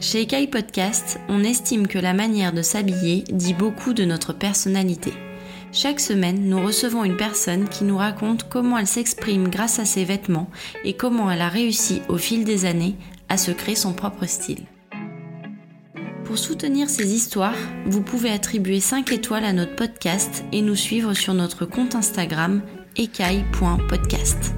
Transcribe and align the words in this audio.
Chez 0.00 0.22
Ekai 0.22 0.46
Podcast, 0.46 1.20
on 1.28 1.44
estime 1.44 1.86
que 1.86 1.98
la 1.98 2.14
manière 2.14 2.54
de 2.54 2.62
s'habiller 2.62 3.22
dit 3.30 3.52
beaucoup 3.52 3.92
de 3.92 4.06
notre 4.06 4.32
personnalité. 4.32 5.12
Chaque 5.72 6.00
semaine, 6.00 6.48
nous 6.48 6.64
recevons 6.64 7.04
une 7.04 7.18
personne 7.18 7.68
qui 7.68 7.84
nous 7.84 7.98
raconte 7.98 8.48
comment 8.48 8.78
elle 8.78 8.86
s'exprime 8.86 9.48
grâce 9.48 9.78
à 9.78 9.84
ses 9.84 10.04
vêtements 10.04 10.48
et 10.84 10.94
comment 10.94 11.30
elle 11.30 11.42
a 11.42 11.50
réussi 11.50 12.00
au 12.08 12.16
fil 12.16 12.44
des 12.44 12.64
années 12.64 12.96
à 13.28 13.36
se 13.36 13.50
créer 13.50 13.74
son 13.74 13.92
propre 13.92 14.24
style. 14.24 14.64
Pour 16.24 16.38
soutenir 16.38 16.88
ces 16.88 17.14
histoires, 17.14 17.58
vous 17.84 18.02
pouvez 18.02 18.30
attribuer 18.30 18.80
5 18.80 19.12
étoiles 19.12 19.44
à 19.44 19.52
notre 19.52 19.76
podcast 19.76 20.44
et 20.50 20.62
nous 20.62 20.76
suivre 20.76 21.12
sur 21.12 21.34
notre 21.34 21.66
compte 21.66 21.94
Instagram 21.94 22.62
ekai.podcast. 22.96 24.54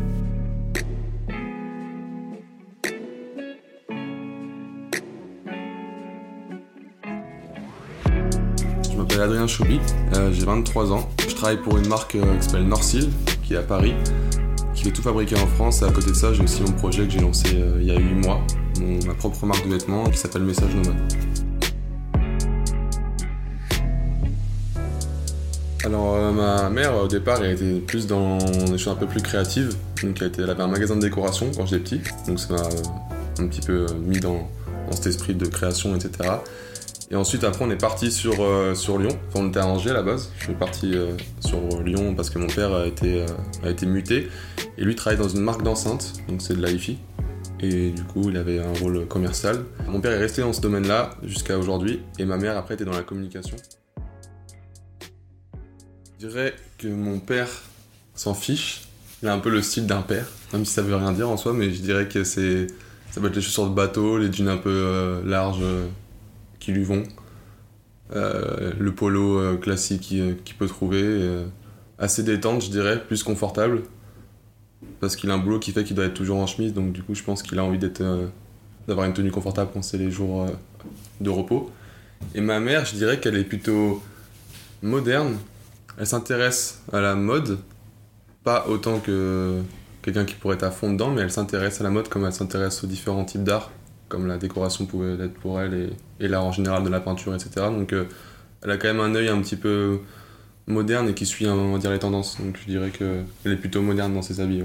Adrien 9.22 9.46
Chauby, 9.46 9.78
euh, 10.16 10.32
j'ai 10.32 10.44
23 10.44 10.92
ans. 10.92 11.08
Je 11.28 11.34
travaille 11.34 11.58
pour 11.58 11.78
une 11.78 11.86
marque 11.86 12.16
euh, 12.16 12.36
qui 12.38 12.44
s'appelle 12.44 12.66
Norsil, 12.66 13.08
qui 13.44 13.54
est 13.54 13.56
à 13.56 13.62
Paris, 13.62 13.94
qui 14.74 14.84
fait 14.84 14.90
tout 14.90 15.02
fabriquer 15.02 15.36
en 15.36 15.46
France. 15.46 15.82
Et 15.82 15.84
à 15.84 15.90
côté 15.92 16.10
de 16.10 16.16
ça, 16.16 16.32
j'ai 16.32 16.42
aussi 16.42 16.62
mon 16.62 16.72
projet 16.72 17.04
que 17.04 17.12
j'ai 17.12 17.20
lancé 17.20 17.48
euh, 17.54 17.78
il 17.80 17.86
y 17.86 17.92
a 17.92 17.98
8 17.98 18.14
mois, 18.14 18.40
ma 19.06 19.14
propre 19.14 19.46
marque 19.46 19.64
de 19.64 19.74
vêtements 19.74 20.04
qui 20.10 20.18
s'appelle 20.18 20.42
Message 20.42 20.74
Nomade. 20.74 21.12
Alors 25.84 26.32
ma 26.32 26.70
mère 26.70 26.94
au 26.94 27.08
départ 27.08 27.42
elle 27.42 27.54
était 27.54 27.80
plus 27.80 28.06
dans 28.06 28.38
des 28.38 28.78
choses 28.78 28.92
un 28.92 28.96
peu 28.96 29.06
plus 29.06 29.20
créatives, 29.20 29.74
donc 30.00 30.22
elle, 30.22 30.48
avait 30.48 30.62
un 30.62 30.68
magasin 30.68 30.94
de 30.94 31.00
décoration 31.00 31.50
quand 31.56 31.66
j'étais 31.66 31.96
petit, 31.96 32.00
donc 32.28 32.38
ça 32.38 32.54
m'a 32.54 32.62
un 33.40 33.48
petit 33.48 33.60
peu 33.60 33.86
mis 34.00 34.20
dans 34.20 34.48
cet 34.92 35.08
esprit 35.08 35.34
de 35.34 35.44
création 35.46 35.96
etc. 35.96 36.38
Et 37.12 37.14
ensuite, 37.16 37.44
après, 37.44 37.62
on 37.62 37.70
est 37.70 37.76
parti 37.76 38.10
sur, 38.10 38.40
euh, 38.40 38.74
sur 38.74 38.96
Lyon. 38.96 39.10
Enfin, 39.28 39.40
on 39.44 39.48
était 39.50 39.58
à 39.58 39.66
Angers 39.66 39.90
à 39.90 39.92
la 39.92 40.02
base. 40.02 40.32
Je 40.38 40.44
suis 40.44 40.54
parti 40.54 40.92
euh, 40.94 41.14
sur 41.40 41.82
Lyon 41.82 42.14
parce 42.14 42.30
que 42.30 42.38
mon 42.38 42.46
père 42.46 42.72
a 42.72 42.86
été, 42.86 43.20
euh, 43.20 43.26
a 43.62 43.68
été 43.68 43.84
muté. 43.84 44.30
Et 44.78 44.84
lui 44.84 44.96
travaille 44.96 45.18
dans 45.18 45.28
une 45.28 45.42
marque 45.42 45.62
d'enceinte, 45.62 46.14
donc 46.26 46.40
c'est 46.40 46.56
de 46.56 46.62
la 46.62 46.70
Et 47.60 47.90
du 47.90 48.02
coup, 48.04 48.30
il 48.30 48.36
avait 48.38 48.60
un 48.60 48.72
rôle 48.80 49.06
commercial. 49.08 49.62
Mon 49.86 50.00
père 50.00 50.12
est 50.12 50.18
resté 50.18 50.40
dans 50.40 50.54
ce 50.54 50.62
domaine-là 50.62 51.10
jusqu'à 51.22 51.58
aujourd'hui. 51.58 52.00
Et 52.18 52.24
ma 52.24 52.38
mère, 52.38 52.56
après, 52.56 52.74
était 52.74 52.86
dans 52.86 52.92
la 52.92 53.02
communication. 53.02 53.58
Je 56.18 56.28
dirais 56.28 56.54
que 56.78 56.88
mon 56.88 57.18
père 57.18 57.50
s'en 58.14 58.32
fiche. 58.32 58.84
Il 59.22 59.28
a 59.28 59.34
un 59.34 59.38
peu 59.38 59.50
le 59.50 59.60
style 59.60 59.86
d'un 59.86 60.00
père, 60.00 60.28
même 60.54 60.64
si 60.64 60.72
ça 60.72 60.80
veut 60.80 60.96
rien 60.96 61.12
dire 61.12 61.28
en 61.28 61.36
soi, 61.36 61.52
mais 61.52 61.74
je 61.74 61.82
dirais 61.82 62.08
que 62.08 62.24
c'est. 62.24 62.68
Ça 63.10 63.20
peut 63.20 63.26
être 63.26 63.36
les 63.36 63.42
chaussures 63.42 63.68
de 63.68 63.74
bateau, 63.74 64.16
les 64.16 64.32
jeans 64.32 64.48
un 64.48 64.56
peu 64.56 65.20
larges. 65.26 65.62
Euh, 66.62 66.64
qui 66.64 66.72
lui 66.72 66.84
vont. 66.84 67.02
Euh, 68.14 68.72
le 68.78 68.94
polo 68.94 69.38
euh, 69.38 69.56
classique 69.56 70.02
qu'il 70.02 70.36
qu'il 70.44 70.56
peut 70.56 70.66
trouver. 70.66 71.02
euh, 71.02 71.46
assez 72.02 72.22
détente, 72.22 72.62
je 72.62 72.70
dirais, 72.70 73.00
plus 73.00 73.22
confortable. 73.22 73.82
Parce 75.00 75.16
qu'il 75.16 75.30
a 75.30 75.34
un 75.34 75.38
boulot 75.38 75.58
qui 75.60 75.70
fait 75.72 75.84
qu'il 75.84 75.96
doit 75.96 76.06
être 76.06 76.14
toujours 76.14 76.38
en 76.38 76.46
chemise, 76.46 76.74
donc 76.74 76.92
du 76.92 77.02
coup, 77.02 77.14
je 77.14 77.22
pense 77.22 77.42
qu'il 77.42 77.58
a 77.58 77.64
envie 77.64 77.78
euh, 78.00 78.26
d'avoir 78.88 79.06
une 79.06 79.14
tenue 79.14 79.30
confortable 79.30 79.70
quand 79.72 79.82
c'est 79.82 79.98
les 79.98 80.10
jours 80.10 80.42
euh, 80.42 80.48
de 81.20 81.30
repos. 81.30 81.70
Et 82.34 82.40
ma 82.40 82.60
mère, 82.60 82.84
je 82.84 82.94
dirais 82.94 83.20
qu'elle 83.20 83.36
est 83.36 83.44
plutôt 83.44 84.02
moderne. 84.82 85.36
Elle 85.98 86.06
s'intéresse 86.06 86.80
à 86.92 87.00
la 87.00 87.14
mode, 87.14 87.58
pas 88.42 88.66
autant 88.68 88.98
que 88.98 89.60
quelqu'un 90.02 90.24
qui 90.24 90.34
pourrait 90.34 90.56
être 90.56 90.62
à 90.64 90.70
fond 90.72 90.92
dedans, 90.92 91.10
mais 91.10 91.22
elle 91.22 91.30
s'intéresse 91.30 91.80
à 91.80 91.84
la 91.84 91.90
mode 91.90 92.08
comme 92.08 92.24
elle 92.24 92.32
s'intéresse 92.32 92.82
aux 92.82 92.88
différents 92.88 93.24
types 93.24 93.44
d'art 93.44 93.70
comme 94.12 94.26
la 94.26 94.36
décoration 94.36 94.84
pouvait 94.84 95.16
l'être 95.16 95.32
pour 95.32 95.58
elle 95.58 95.94
et, 96.20 96.28
l'art 96.28 96.44
en 96.44 96.52
général 96.52 96.84
de 96.84 96.90
la 96.90 97.00
peinture, 97.00 97.34
etc. 97.34 97.50
Donc 97.70 97.94
euh, 97.94 98.04
elle 98.62 98.70
a 98.70 98.76
quand 98.76 98.88
même 98.88 99.00
un 99.00 99.14
œil 99.14 99.30
un 99.30 99.40
petit 99.40 99.56
peu 99.56 100.00
moderne 100.66 101.08
et 101.08 101.14
qui 101.14 101.24
suit 101.24 101.46
on 101.48 101.72
va 101.72 101.78
dire, 101.78 101.90
les 101.90 101.98
tendances. 101.98 102.38
Donc 102.38 102.58
je 102.60 102.66
dirais 102.66 102.90
qu'elle 102.90 103.52
est 103.52 103.56
plutôt 103.56 103.80
moderne 103.80 104.12
dans 104.12 104.20
ses 104.20 104.40
habits. 104.40 104.64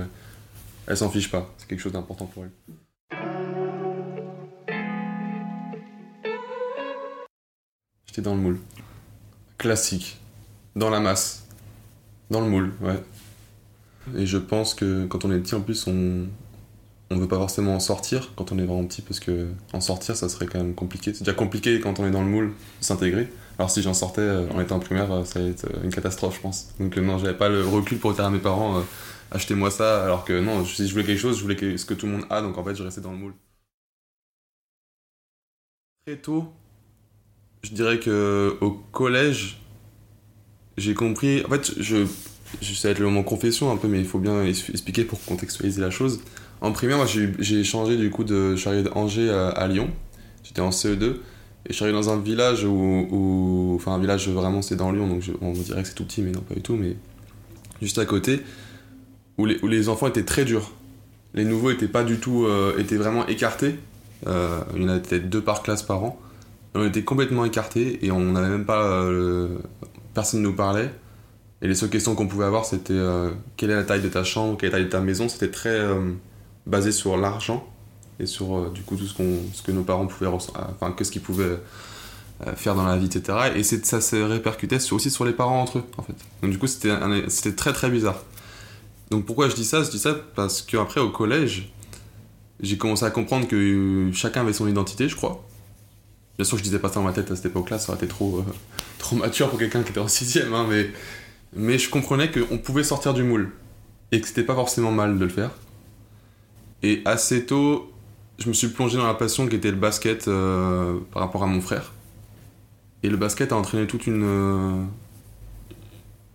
Elle 0.85 0.97
s'en 0.97 1.09
fiche 1.09 1.31
pas, 1.31 1.49
c'est 1.57 1.65
quelque 1.65 1.79
chose 1.79 1.93
d'important 1.93 2.25
pour 2.25 2.43
elle. 2.43 2.51
J'étais 8.05 8.21
dans 8.21 8.35
le 8.35 8.41
moule. 8.41 8.59
Classique. 9.57 10.17
Dans 10.75 10.89
la 10.89 10.99
masse. 10.99 11.47
Dans 12.29 12.41
le 12.41 12.49
moule, 12.49 12.73
ouais. 12.81 13.01
Et 14.17 14.25
je 14.25 14.37
pense 14.37 14.73
que 14.73 15.05
quand 15.05 15.23
on 15.23 15.31
est 15.31 15.39
petit 15.39 15.55
en 15.55 15.61
plus, 15.61 15.87
on, 15.87 16.27
on 17.09 17.17
veut 17.17 17.27
pas 17.27 17.37
forcément 17.37 17.75
en 17.75 17.79
sortir 17.79 18.33
quand 18.35 18.51
on 18.51 18.59
est 18.59 18.65
vraiment 18.65 18.85
petit 18.85 19.01
parce 19.01 19.19
que 19.19 19.47
en 19.73 19.81
sortir 19.81 20.15
ça 20.15 20.29
serait 20.29 20.45
quand 20.45 20.59
même 20.59 20.75
compliqué. 20.75 21.13
C'est 21.13 21.23
déjà 21.23 21.33
compliqué 21.33 21.79
quand 21.79 21.99
on 21.99 22.07
est 22.07 22.11
dans 22.11 22.23
le 22.23 22.29
moule 22.29 22.53
s'intégrer. 22.81 23.29
Alors 23.57 23.71
si 23.71 23.81
j'en 23.81 23.93
sortais 23.93 24.21
euh, 24.21 24.49
en 24.51 24.59
étant 24.61 24.75
en 24.75 24.79
primaire, 24.79 25.11
euh, 25.11 25.23
ça 25.23 25.39
allait 25.39 25.51
être 25.51 25.65
euh, 25.65 25.83
une 25.83 25.93
catastrophe 25.93 26.35
je 26.35 26.41
pense. 26.41 26.73
Donc 26.79 26.95
non, 26.97 27.17
j'avais 27.17 27.37
pas 27.37 27.49
le 27.49 27.65
recul 27.65 27.97
pour 27.97 28.13
dire 28.13 28.25
à 28.25 28.29
mes 28.29 28.39
parents 28.39 28.83
achetez-moi 29.31 29.71
ça 29.71 30.03
alors 30.05 30.25
que 30.25 30.39
non, 30.39 30.65
si 30.65 30.87
je 30.87 30.91
voulais 30.93 31.05
quelque 31.05 31.19
chose, 31.19 31.37
je 31.37 31.43
voulais 31.43 31.77
ce 31.77 31.85
que 31.85 31.93
tout 31.93 32.05
le 32.05 32.13
monde 32.13 32.25
a 32.29 32.41
donc 32.41 32.57
en 32.57 32.63
fait 32.63 32.75
je 32.75 32.83
restais 32.83 33.01
dans 33.01 33.11
le 33.11 33.17
moule. 33.17 33.33
Très 36.05 36.17
tôt, 36.17 36.53
je 37.63 37.71
dirais 37.71 37.99
que 37.99 38.57
au 38.61 38.71
collège, 38.71 39.59
j'ai 40.77 40.93
compris. 40.93 41.43
En 41.45 41.49
fait, 41.49 41.71
je, 41.77 42.05
je 42.61 42.73
ça 42.73 42.87
va 42.87 42.91
être 42.93 42.99
le 42.99 43.05
moment 43.05 43.23
confession 43.23 43.71
un 43.71 43.77
peu, 43.77 43.87
mais 43.87 43.99
il 43.99 44.05
faut 44.05 44.19
bien 44.19 44.45
expliquer 44.45 45.03
pour 45.03 45.23
contextualiser 45.25 45.81
la 45.81 45.89
chose. 45.89 46.21
En 46.61 46.71
primaire, 46.71 46.97
moi, 46.97 47.05
j'ai 47.39 47.63
changé 47.63 47.97
du 47.97 48.09
coup 48.09 48.23
de. 48.23 48.51
Je 48.51 48.55
suis 48.59 48.67
arrivé 48.69 48.83
d'Angers 48.89 49.29
à, 49.29 49.67
Lyon. 49.67 49.89
J'étais 50.43 50.61
en 50.61 50.69
CE2. 50.71 51.03
Et 51.65 51.69
je 51.69 51.73
suis 51.73 51.83
arrivé 51.83 51.97
dans 51.97 52.09
un 52.09 52.17
village 52.19 52.63
où. 52.65 53.73
enfin, 53.75 53.93
un 53.93 53.99
village 53.99 54.27
vraiment, 54.29 54.61
c'est 54.61 54.75
dans 54.75 54.91
Lyon, 54.91 55.07
donc 55.07 55.21
je- 55.21 55.33
on 55.41 55.51
dirait 55.51 55.81
que 55.83 55.87
c'est 55.89 55.93
tout 55.95 56.05
petit, 56.05 56.21
mais 56.21 56.31
non, 56.31 56.41
pas 56.41 56.55
du 56.55 56.61
tout, 56.61 56.75
mais 56.75 56.95
juste 57.81 57.97
à 57.99 58.05
côté, 58.05 58.41
où 59.37 59.45
les, 59.45 59.89
enfants 59.89 60.07
étaient 60.07 60.23
très 60.25 60.45
durs. 60.45 60.71
Les 61.33 61.45
nouveaux 61.45 61.69
étaient 61.71 61.87
pas 61.87 62.03
du 62.03 62.17
tout. 62.19 62.45
euh, 62.45 62.77
étaient 62.79 62.95
vraiment 62.97 63.27
écartés. 63.27 63.75
Euh, 64.27 64.61
il 64.75 64.81
y 64.81 64.85
en 64.85 64.89
avait 64.89 65.01
peut-être 65.01 65.29
deux 65.29 65.41
par 65.41 65.61
classe 65.61 65.83
par 65.83 66.03
an. 66.03 66.19
On 66.73 66.85
était 66.85 67.03
complètement 67.03 67.45
écartés 67.45 68.03
et 68.05 68.11
on 68.11 68.19
n'avait 68.31 68.49
même 68.49 68.65
pas. 68.65 68.83
euh, 68.87 69.49
Personne 70.13 70.41
ne 70.41 70.47
nous 70.47 70.55
parlait. 70.55 70.89
Et 71.61 71.67
les 71.67 71.75
seules 71.75 71.89
questions 71.89 72.15
qu'on 72.15 72.27
pouvait 72.27 72.45
avoir, 72.45 72.65
c'était 72.65 72.97
quelle 73.57 73.71
est 73.71 73.75
la 73.75 73.83
taille 73.83 74.01
de 74.01 74.09
ta 74.09 74.23
chambre, 74.23 74.57
quelle 74.57 74.69
est 74.69 74.71
la 74.71 74.77
taille 74.77 74.85
de 74.85 74.89
ta 74.91 74.99
maison. 75.01 75.27
C'était 75.29 75.49
très 75.51 75.79
basé 76.67 76.91
sur 76.91 77.17
l'argent 77.17 77.65
et 78.19 78.25
sur 78.25 78.57
euh, 78.57 78.71
du 78.73 78.81
coup 78.81 78.95
tout 78.95 79.07
ce, 79.07 79.15
qu'on, 79.15 79.39
ce 79.53 79.61
que 79.61 79.71
nos 79.71 79.83
parents 79.83 80.05
pouvaient 80.05 80.29
euh, 80.29 80.61
enfin 80.79 80.91
que 80.91 81.03
ce 81.03 81.11
qu'ils 81.11 81.21
pouvaient 81.21 81.57
euh, 82.45 82.55
faire 82.55 82.75
dans 82.75 82.85
la 82.85 82.97
vie, 82.97 83.05
etc. 83.05 83.51
Et 83.55 83.63
c'est, 83.63 83.85
ça 83.85 84.01
se 84.01 84.15
répercutait 84.15 84.79
aussi 84.91 85.09
sur 85.09 85.25
les 85.25 85.33
parents 85.33 85.61
entre 85.61 85.79
eux, 85.79 85.83
en 85.97 86.03
fait. 86.03 86.15
Donc 86.41 86.51
du 86.51 86.59
coup, 86.59 86.67
c'était, 86.67 86.93
c'était 87.29 87.55
très 87.55 87.73
très 87.73 87.89
bizarre. 87.89 88.21
Donc 89.09 89.25
pourquoi 89.25 89.49
je 89.49 89.55
dis 89.55 89.65
ça? 89.65 89.83
Je 89.83 89.89
dis 89.89 89.99
ça 89.99 90.15
parce 90.35 90.61
qu'après 90.61 90.99
au 90.99 91.09
collège, 91.09 91.71
j'ai 92.59 92.77
commencé 92.77 93.05
à 93.05 93.11
comprendre 93.11 93.47
que 93.47 94.09
chacun 94.13 94.41
avait 94.41 94.53
son 94.53 94.67
identité, 94.67 95.07
je 95.07 95.15
crois. 95.15 95.43
Bien 96.37 96.45
sûr, 96.45 96.57
je 96.57 96.63
disais 96.63 96.79
pas 96.79 96.89
ça 96.89 96.95
dans 96.95 97.03
ma 97.03 97.13
tête 97.13 97.31
à 97.31 97.35
cette 97.35 97.47
époque-là, 97.47 97.79
ça 97.79 97.91
aurait 97.91 98.03
été 98.03 98.07
trop, 98.07 98.43
trop 98.99 99.15
mature 99.15 99.49
pour 99.49 99.57
quelqu'un 99.57 99.81
qui 99.81 99.91
était 99.91 99.99
en 99.99 100.07
sixième, 100.07 100.53
hein, 100.53 100.67
mais, 100.69 100.91
mais 101.55 101.79
je 101.79 101.89
comprenais 101.89 102.29
qu'on 102.29 102.57
pouvait 102.57 102.83
sortir 102.83 103.13
du 103.13 103.23
moule 103.23 103.51
et 104.11 104.21
que 104.21 104.27
c'était 104.27 104.43
pas 104.43 104.53
forcément 104.53 104.91
mal 104.91 105.17
de 105.17 105.23
le 105.23 105.31
faire. 105.31 105.51
Et 106.83 107.01
assez 107.05 107.45
tôt, 107.45 107.91
je 108.39 108.47
me 108.49 108.53
suis 108.53 108.67
plongé 108.67 108.97
dans 108.97 109.07
la 109.07 109.13
passion 109.13 109.47
qui 109.47 109.55
était 109.55 109.71
le 109.71 109.77
basket 109.77 110.27
euh, 110.27 110.99
par 111.11 111.23
rapport 111.23 111.43
à 111.43 111.47
mon 111.47 111.61
frère. 111.61 111.93
Et 113.03 113.09
le 113.09 113.17
basket 113.17 113.51
a 113.51 113.55
entraîné 113.57 113.87
toute 113.87 114.07
une. 114.07 114.23
euh, 114.23 114.83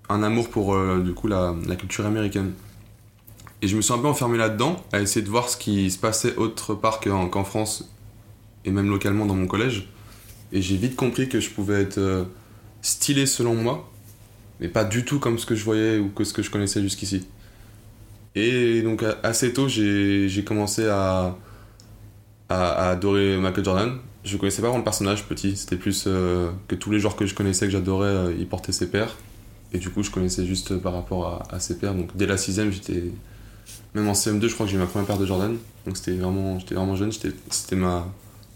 un 0.08 0.22
amour 0.22 0.50
pour 0.50 0.74
euh, 0.74 1.00
du 1.00 1.14
coup 1.14 1.26
la, 1.28 1.54
la 1.66 1.76
culture 1.76 2.06
américaine. 2.06 2.52
Et 3.62 3.68
je 3.68 3.76
me 3.76 3.82
suis 3.82 3.94
un 3.94 3.98
peu 3.98 4.08
enfermé 4.08 4.36
là-dedans, 4.36 4.82
à 4.92 5.00
essayer 5.00 5.24
de 5.24 5.30
voir 5.30 5.48
ce 5.48 5.56
qui 5.56 5.90
se 5.90 5.98
passait 5.98 6.36
autre 6.36 6.74
part 6.74 6.98
qu'en 7.00 7.44
France 7.44 7.88
et 8.64 8.70
même 8.72 8.90
localement 8.90 9.24
dans 9.24 9.36
mon 9.36 9.46
collège. 9.46 9.88
Et 10.52 10.60
j'ai 10.60 10.76
vite 10.76 10.96
compris 10.96 11.28
que 11.28 11.40
je 11.40 11.48
pouvais 11.50 11.82
être 11.82 12.26
stylé 12.82 13.24
selon 13.26 13.54
moi, 13.54 13.88
mais 14.60 14.68
pas 14.68 14.84
du 14.84 15.04
tout 15.04 15.20
comme 15.20 15.38
ce 15.38 15.46
que 15.46 15.54
je 15.54 15.64
voyais 15.64 15.98
ou 15.98 16.08
que 16.08 16.24
ce 16.24 16.32
que 16.32 16.42
je 16.42 16.50
connaissais 16.50 16.82
jusqu'ici. 16.82 17.26
Et 18.34 18.82
donc 18.82 19.04
assez 19.22 19.52
tôt, 19.52 19.68
j'ai 19.68 20.44
commencé 20.46 20.86
à, 20.88 21.36
à, 22.48 22.90
adorer 22.90 23.36
Michael 23.36 23.64
Jordan. 23.64 23.98
Je 24.24 24.36
connaissais 24.36 24.62
pas 24.62 24.68
vraiment 24.68 24.78
le 24.78 24.84
personnage 24.84 25.24
petit, 25.24 25.56
c'était 25.56 25.76
plus 25.76 26.04
euh, 26.06 26.50
que 26.68 26.76
tous 26.76 26.92
les 26.92 27.00
joueurs 27.00 27.16
que 27.16 27.26
je 27.26 27.34
connaissais, 27.34 27.66
que 27.66 27.72
j'adorais, 27.72 28.08
euh, 28.08 28.34
ils 28.38 28.46
portaient 28.46 28.72
ses 28.72 28.88
paires. 28.88 29.16
Et 29.72 29.78
du 29.78 29.90
coup, 29.90 30.02
je 30.02 30.10
connaissais 30.10 30.46
juste 30.46 30.76
par 30.76 30.92
rapport 30.92 31.26
à, 31.50 31.56
à 31.56 31.58
ses 31.58 31.76
paires. 31.76 31.94
Donc 31.94 32.16
dès 32.16 32.26
la 32.26 32.36
sixième, 32.36 32.70
j'étais... 32.70 33.04
Même 33.94 34.08
en 34.08 34.12
CM2, 34.12 34.48
je 34.48 34.54
crois 34.54 34.66
que 34.66 34.72
j'ai 34.72 34.78
eu 34.78 34.80
ma 34.80 34.86
première 34.86 35.06
paire 35.06 35.18
de 35.18 35.26
Jordan. 35.26 35.56
Donc 35.86 35.96
c'était 35.96 36.12
vraiment, 36.12 36.58
j'étais 36.58 36.74
vraiment 36.74 36.96
jeune, 36.96 37.10
c'était 37.12 37.76
ma... 37.76 38.06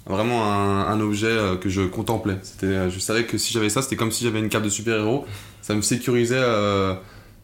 Vraiment 0.08 0.44
un, 0.44 1.00
objet 1.00 1.26
euh, 1.26 1.56
que 1.56 1.68
je 1.68 1.82
contemplais. 1.82 2.38
C'était, 2.44 2.88
je 2.88 2.98
savais 3.00 3.24
que 3.24 3.38
si 3.38 3.52
j'avais 3.52 3.68
ça, 3.68 3.82
c'était 3.82 3.96
comme 3.96 4.12
si 4.12 4.22
j'avais 4.22 4.38
une 4.38 4.48
cape 4.48 4.62
de 4.62 4.68
super-héros. 4.68 5.26
Ça 5.62 5.74
me 5.74 5.82
sécurisait. 5.82 6.40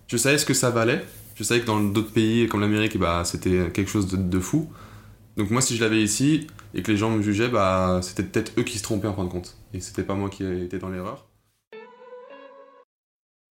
Je 0.07 0.17
savais 0.17 0.39
ce 0.39 0.47
que 0.47 0.55
ça 0.55 0.71
valait. 0.71 1.05
Je 1.43 1.49
savais 1.49 1.61
que 1.61 1.67
dans 1.67 1.81
d'autres 1.81 2.13
pays 2.13 2.47
comme 2.47 2.61
l'Amérique, 2.61 2.97
bah, 2.97 3.23
c'était 3.25 3.69
quelque 3.73 3.91
chose 3.91 4.07
de, 4.07 4.17
de 4.17 4.39
fou. 4.39 4.71
Donc 5.37 5.51
moi, 5.51 5.61
si 5.61 5.77
je 5.77 5.83
l'avais 5.83 6.01
ici 6.01 6.47
et 6.73 6.83
que 6.83 6.93
les 6.93 6.97
gens 6.97 7.11
me 7.11 7.21
jugeaient, 7.21 7.49
bah, 7.49 7.99
c'était 8.01 8.23
peut-être 8.23 8.53
eux 8.59 8.63
qui 8.63 8.79
se 8.79 8.85
trompaient 8.85 9.09
en 9.09 9.15
fin 9.15 9.25
de 9.25 9.29
compte. 9.29 9.57
Et 9.75 9.81
c'était 9.81 10.05
pas 10.05 10.15
moi 10.15 10.31
qui 10.31 10.45
étais 10.45 10.79
dans 10.79 10.89
l'erreur. 10.89 11.27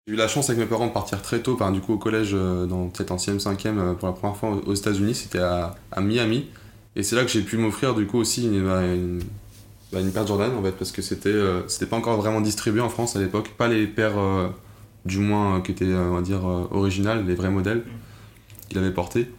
J'ai 0.08 0.14
eu 0.14 0.16
la 0.16 0.30
chance 0.30 0.50
avec 0.50 0.62
mes 0.62 0.68
parents 0.68 0.88
de 0.88 0.94
partir 0.94 1.22
très 1.22 1.42
tôt, 1.42 1.60
du 1.74 1.82
coup 1.82 1.92
au 1.92 1.98
collège, 1.98 2.32
euh, 2.34 2.66
dans 2.66 2.88
peut-être 2.88 3.12
en 3.12 3.18
6 3.18 3.40
5 3.40 3.62
pour 4.00 4.08
la 4.08 4.14
première 4.14 4.38
fois 4.38 4.52
aux 4.66 4.74
États-Unis, 4.74 5.14
c'était 5.14 5.40
à, 5.40 5.76
Miami. 6.00 6.48
Et 6.96 7.04
c'est 7.04 7.18
là 7.18 7.26
que 7.26 7.30
j'ai 7.30 7.42
pu 7.42 7.58
m'offrir 7.58 7.94
du 7.94 8.08
coup 8.08 8.20
aussi 8.20 8.46
une, 8.46 9.20
bah, 9.92 10.00
paire 10.14 10.26
Jordan 10.26 10.56
en 10.56 10.64
fait, 10.64 10.72
parce 10.72 10.94
que 10.94 11.02
c'était 11.02 11.28
euh, 11.28 11.68
c'était 11.68 11.88
pas 11.88 11.98
encore 11.98 12.16
vraiment 12.16 12.40
distribué 12.40 12.80
en 12.80 12.90
France 12.90 13.18
à 13.18 13.20
l'époque, 13.20 13.50
pas 13.58 13.68
les 13.68 13.86
paires 13.86 14.18
euh, 14.18 14.48
du 15.06 15.20
moins 15.20 15.62
qui 15.62 15.72
étaient 15.72 15.94
on 15.94 16.16
va 16.16 16.22
dire 16.22 16.44
originales, 16.44 17.26
les 17.26 17.36
vrais 17.36 17.50
modèles 17.52 17.84
qu'il 18.70 18.78
avait 18.78 18.92
portés. 18.92 19.30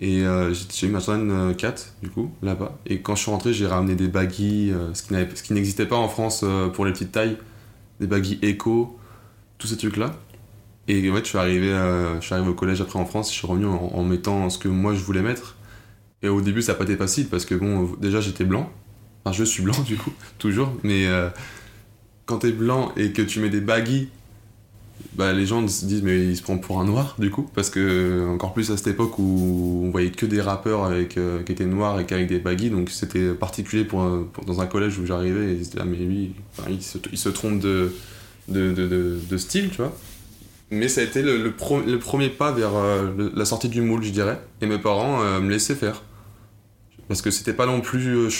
Et 0.00 0.24
j'ai 0.52 0.86
eu 0.86 0.90
ma 0.90 0.98
Jordan 0.98 1.54
4 1.56 1.94
du 2.02 2.10
coup 2.10 2.30
là-bas. 2.42 2.78
Et 2.86 3.00
quand 3.00 3.14
je 3.14 3.22
suis 3.22 3.30
rentré, 3.30 3.52
j'ai 3.52 3.66
ramené 3.66 3.94
des 3.94 4.08
baggy, 4.08 4.72
ce 4.94 5.42
qui 5.42 5.52
n'existait 5.52 5.86
pas 5.86 5.96
en 5.96 6.08
France 6.08 6.44
pour 6.74 6.84
les 6.84 6.92
petites 6.92 7.12
tailles, 7.12 7.38
des 8.00 8.06
baggy 8.06 8.38
Echo 8.42 8.98
tous 9.58 9.68
ces 9.68 9.76
trucs-là. 9.76 10.16
Et 10.88 11.08
en 11.10 11.14
fait, 11.14 11.22
je 11.22 11.28
suis, 11.28 11.38
arrivé, 11.38 11.68
je 12.20 12.24
suis 12.24 12.34
arrivé 12.34 12.48
au 12.48 12.54
collège 12.54 12.80
après 12.80 12.98
en 12.98 13.06
France, 13.06 13.30
je 13.30 13.34
suis 13.34 13.46
revenu 13.46 13.66
en, 13.66 14.02
mettant 14.02 14.50
ce 14.50 14.58
que 14.58 14.68
moi 14.68 14.94
je 14.94 15.00
voulais 15.00 15.22
mettre. 15.22 15.56
Et 16.22 16.28
au 16.28 16.40
début, 16.40 16.62
ça 16.62 16.72
n'a 16.72 16.78
pas 16.78 16.84
été 16.84 16.96
facile 16.96 17.28
parce 17.28 17.44
que, 17.44 17.54
bon, 17.54 17.90
déjà 18.00 18.20
j'étais 18.20 18.44
blanc. 18.44 18.70
Enfin, 19.24 19.36
je 19.36 19.44
suis 19.44 19.62
blanc 19.62 19.78
du 19.86 19.96
coup, 19.96 20.12
toujours. 20.38 20.72
Mais 20.82 21.06
euh, 21.06 21.28
quand 22.26 22.38
t'es 22.38 22.52
blanc 22.52 22.92
et 22.96 23.12
que 23.12 23.22
tu 23.22 23.40
mets 23.40 23.50
des 23.50 23.60
baggy, 23.60 24.08
bah, 25.14 25.32
les 25.32 25.44
gens 25.44 25.66
se 25.68 25.84
disent, 25.84 26.02
mais 26.02 26.24
il 26.24 26.36
se 26.36 26.42
prend 26.42 26.56
pour 26.56 26.80
un 26.80 26.84
noir 26.84 27.16
du 27.18 27.30
coup. 27.30 27.48
Parce 27.54 27.70
que, 27.70 28.28
encore 28.30 28.54
plus 28.54 28.70
à 28.70 28.76
cette 28.76 28.86
époque 28.86 29.18
où 29.18 29.82
on 29.84 29.90
voyait 29.90 30.10
que 30.10 30.26
des 30.26 30.40
rappeurs 30.40 30.84
avec, 30.84 31.18
euh, 31.18 31.42
qui 31.42 31.52
étaient 31.52 31.66
noirs 31.66 32.00
et 32.00 32.06
avec 32.12 32.28
des 32.28 32.38
baggy, 32.38 32.70
donc 32.70 32.90
c'était 32.90 33.32
particulier 33.34 33.84
pour, 33.84 34.04
dans 34.46 34.60
un 34.60 34.66
collège 34.66 34.98
où 34.98 35.06
j'arrivais. 35.06 35.52
Et 35.52 35.56
ils 35.56 35.68
ah, 35.78 35.84
mais 35.84 35.96
lui, 35.96 36.34
il, 36.70 36.82
se, 36.82 36.98
il 37.12 37.32
trompe 37.32 37.60
de 37.60 37.92
de, 38.48 39.18
de, 39.28 39.36
style, 39.36 39.70
tu 39.70 39.78
vois. 39.78 39.96
Mais 40.70 40.88
ça 40.88 41.00
a 41.00 41.04
été 41.04 41.22
le, 41.22 41.36
le, 41.36 41.52
le 41.86 41.98
premier 41.98 42.28
pas 42.28 42.50
vers 42.50 42.74
euh, 42.74 43.30
la 43.34 43.44
sortie 43.44 43.68
du 43.68 43.82
moule, 43.82 44.02
je 44.02 44.10
dirais. 44.10 44.40
Et 44.60 44.66
mes 44.66 44.78
parents 44.78 45.22
euh, 45.22 45.40
me 45.40 45.50
laissaient 45.50 45.74
faire. 45.74 46.02
Parce 47.08 47.22
que 47.22 47.30
c'était 47.30 47.52
pas 47.52 47.66
non 47.66 47.80
plus. 47.80 48.30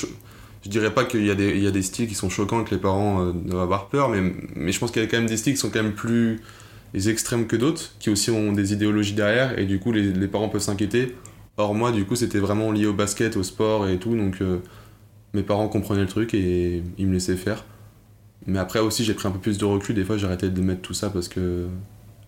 Euh, 0.62 0.64
je 0.64 0.70
dirais 0.70 0.92
pas 0.92 1.04
qu'il 1.04 1.24
y, 1.24 1.30
a 1.30 1.34
des, 1.34 1.82
styles 1.82 2.08
qui 2.08 2.14
sont 2.14 2.30
choquants 2.30 2.62
et 2.62 2.64
que 2.64 2.70
les 2.70 2.80
parents 2.80 3.32
doivent 3.32 3.62
avoir 3.62 3.88
peur, 3.88 4.08
mais, 4.08 4.72
je 4.72 4.78
pense 4.78 4.90
qu'il 4.90 5.02
y 5.02 5.04
a 5.04 5.08
quand 5.08 5.18
même 5.18 5.26
des 5.26 5.36
styles 5.36 5.54
qui 5.54 5.60
sont 5.60 5.70
quand 5.70 5.82
même 5.82 5.94
plus 5.94 6.40
extrêmes 6.94 7.46
que 7.46 7.56
d'autres, 7.56 7.94
qui 7.98 8.10
aussi 8.10 8.30
ont 8.30 8.52
des 8.52 8.72
idéologies 8.72 9.14
derrière, 9.14 9.58
et 9.58 9.64
du 9.64 9.78
coup 9.78 9.92
les, 9.92 10.28
parents 10.28 10.48
peuvent 10.48 10.62
s'inquiéter. 10.62 11.16
Or 11.58 11.74
moi, 11.74 11.92
du 11.92 12.06
coup, 12.06 12.16
c'était 12.16 12.38
vraiment 12.38 12.72
lié 12.72 12.86
au 12.86 12.94
basket, 12.94 13.36
au 13.36 13.42
sport 13.42 13.88
et 13.88 13.98
tout, 13.98 14.16
donc 14.16 14.40
mes 15.34 15.42
parents 15.42 15.68
comprenaient 15.68 16.02
le 16.02 16.06
truc 16.06 16.34
et 16.34 16.82
ils 16.98 17.06
me 17.06 17.14
laissaient 17.14 17.36
faire. 17.36 17.64
Mais 18.46 18.58
après 18.58 18.80
aussi, 18.80 19.04
j'ai 19.04 19.14
pris 19.14 19.28
un 19.28 19.30
peu 19.30 19.38
plus 19.38 19.58
de 19.58 19.64
recul. 19.64 19.94
Des 19.94 20.04
fois, 20.04 20.16
arrêté 20.24 20.48
de 20.48 20.60
mettre 20.60 20.82
tout 20.82 20.94
ça 20.94 21.10
parce 21.10 21.28
que 21.28 21.66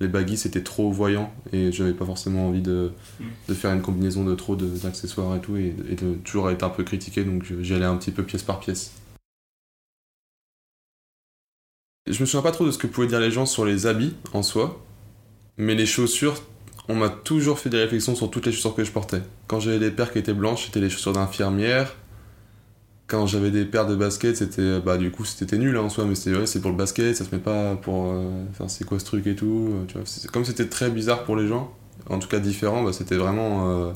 les 0.00 0.08
baggy 0.08 0.36
c'était 0.36 0.62
trop 0.62 0.90
voyant 0.90 1.32
et 1.52 1.72
j'avais 1.72 1.92
pas 1.92 2.04
forcément 2.04 2.48
envie 2.48 2.62
de, 2.62 2.92
mm. 3.20 3.24
de, 3.48 3.54
faire 3.54 3.72
une 3.72 3.82
combinaison 3.82 4.24
de 4.24 4.34
trop 4.34 4.56
d'accessoires 4.56 5.36
et 5.36 5.40
tout 5.40 5.56
et, 5.56 5.70
de 5.70 6.14
toujours 6.24 6.50
être 6.50 6.62
un 6.62 6.70
peu 6.70 6.84
critiqué. 6.84 7.24
Donc 7.24 7.44
j'y 7.60 7.74
allais 7.74 7.84
un 7.84 7.96
petit 7.96 8.10
peu 8.10 8.22
pièce 8.22 8.42
par 8.42 8.60
pièce. 8.60 8.92
Je 12.06 12.20
me 12.20 12.26
souviens 12.26 12.42
pas 12.42 12.52
trop 12.52 12.66
de 12.66 12.70
ce 12.70 12.78
que 12.78 12.86
pouvaient 12.86 13.06
dire 13.06 13.20
les 13.20 13.30
gens 13.30 13.46
sur 13.46 13.64
les 13.64 13.86
habits 13.86 14.14
en 14.34 14.42
soi, 14.42 14.84
mais 15.56 15.74
les 15.74 15.86
chaussures, 15.86 16.34
on 16.88 16.94
m'a 16.94 17.08
toujours 17.08 17.58
fait 17.58 17.70
des 17.70 17.78
réflexions 17.78 18.14
sur 18.14 18.30
toutes 18.30 18.44
les 18.44 18.52
chaussures 18.52 18.74
que 18.74 18.84
je 18.84 18.90
portais. 18.90 19.22
Quand 19.46 19.58
j'avais 19.58 19.78
des 19.78 19.90
paires 19.90 20.12
qui 20.12 20.18
étaient 20.18 20.34
blanches, 20.34 20.66
c'était 20.66 20.80
les 20.80 20.90
chaussures 20.90 21.14
d'infirmière 21.14 21.94
quand 23.06 23.26
j'avais 23.26 23.50
des 23.50 23.64
paires 23.64 23.86
de 23.86 23.94
basket, 23.94 24.36
c'était 24.36 24.80
bah 24.80 24.96
du 24.96 25.10
coup 25.10 25.24
c'était 25.24 25.58
nul 25.58 25.76
hein, 25.76 25.82
en 25.82 25.88
soi, 25.90 26.04
mais 26.06 26.14
c'était 26.14 26.38
ouais, 26.38 26.46
c'est 26.46 26.60
pour 26.60 26.70
le 26.70 26.76
basket, 26.76 27.14
ça 27.14 27.24
se 27.24 27.34
met 27.34 27.40
pas 27.40 27.76
pour 27.76 28.12
euh, 28.12 28.44
enfin 28.50 28.68
c'est 28.68 28.84
quoi 28.84 28.98
ce 28.98 29.04
truc 29.04 29.26
et 29.26 29.36
tout, 29.36 29.70
euh, 29.72 29.84
tu 29.86 29.98
vois. 29.98 30.04
Comme 30.32 30.44
c'était 30.44 30.66
très 30.66 30.90
bizarre 30.90 31.24
pour 31.24 31.36
les 31.36 31.46
gens, 31.46 31.74
en 32.08 32.18
tout 32.18 32.28
cas 32.28 32.38
différent, 32.38 32.82
bah, 32.82 32.92
c'était 32.92 33.16
vraiment 33.16 33.68
euh, 33.68 33.92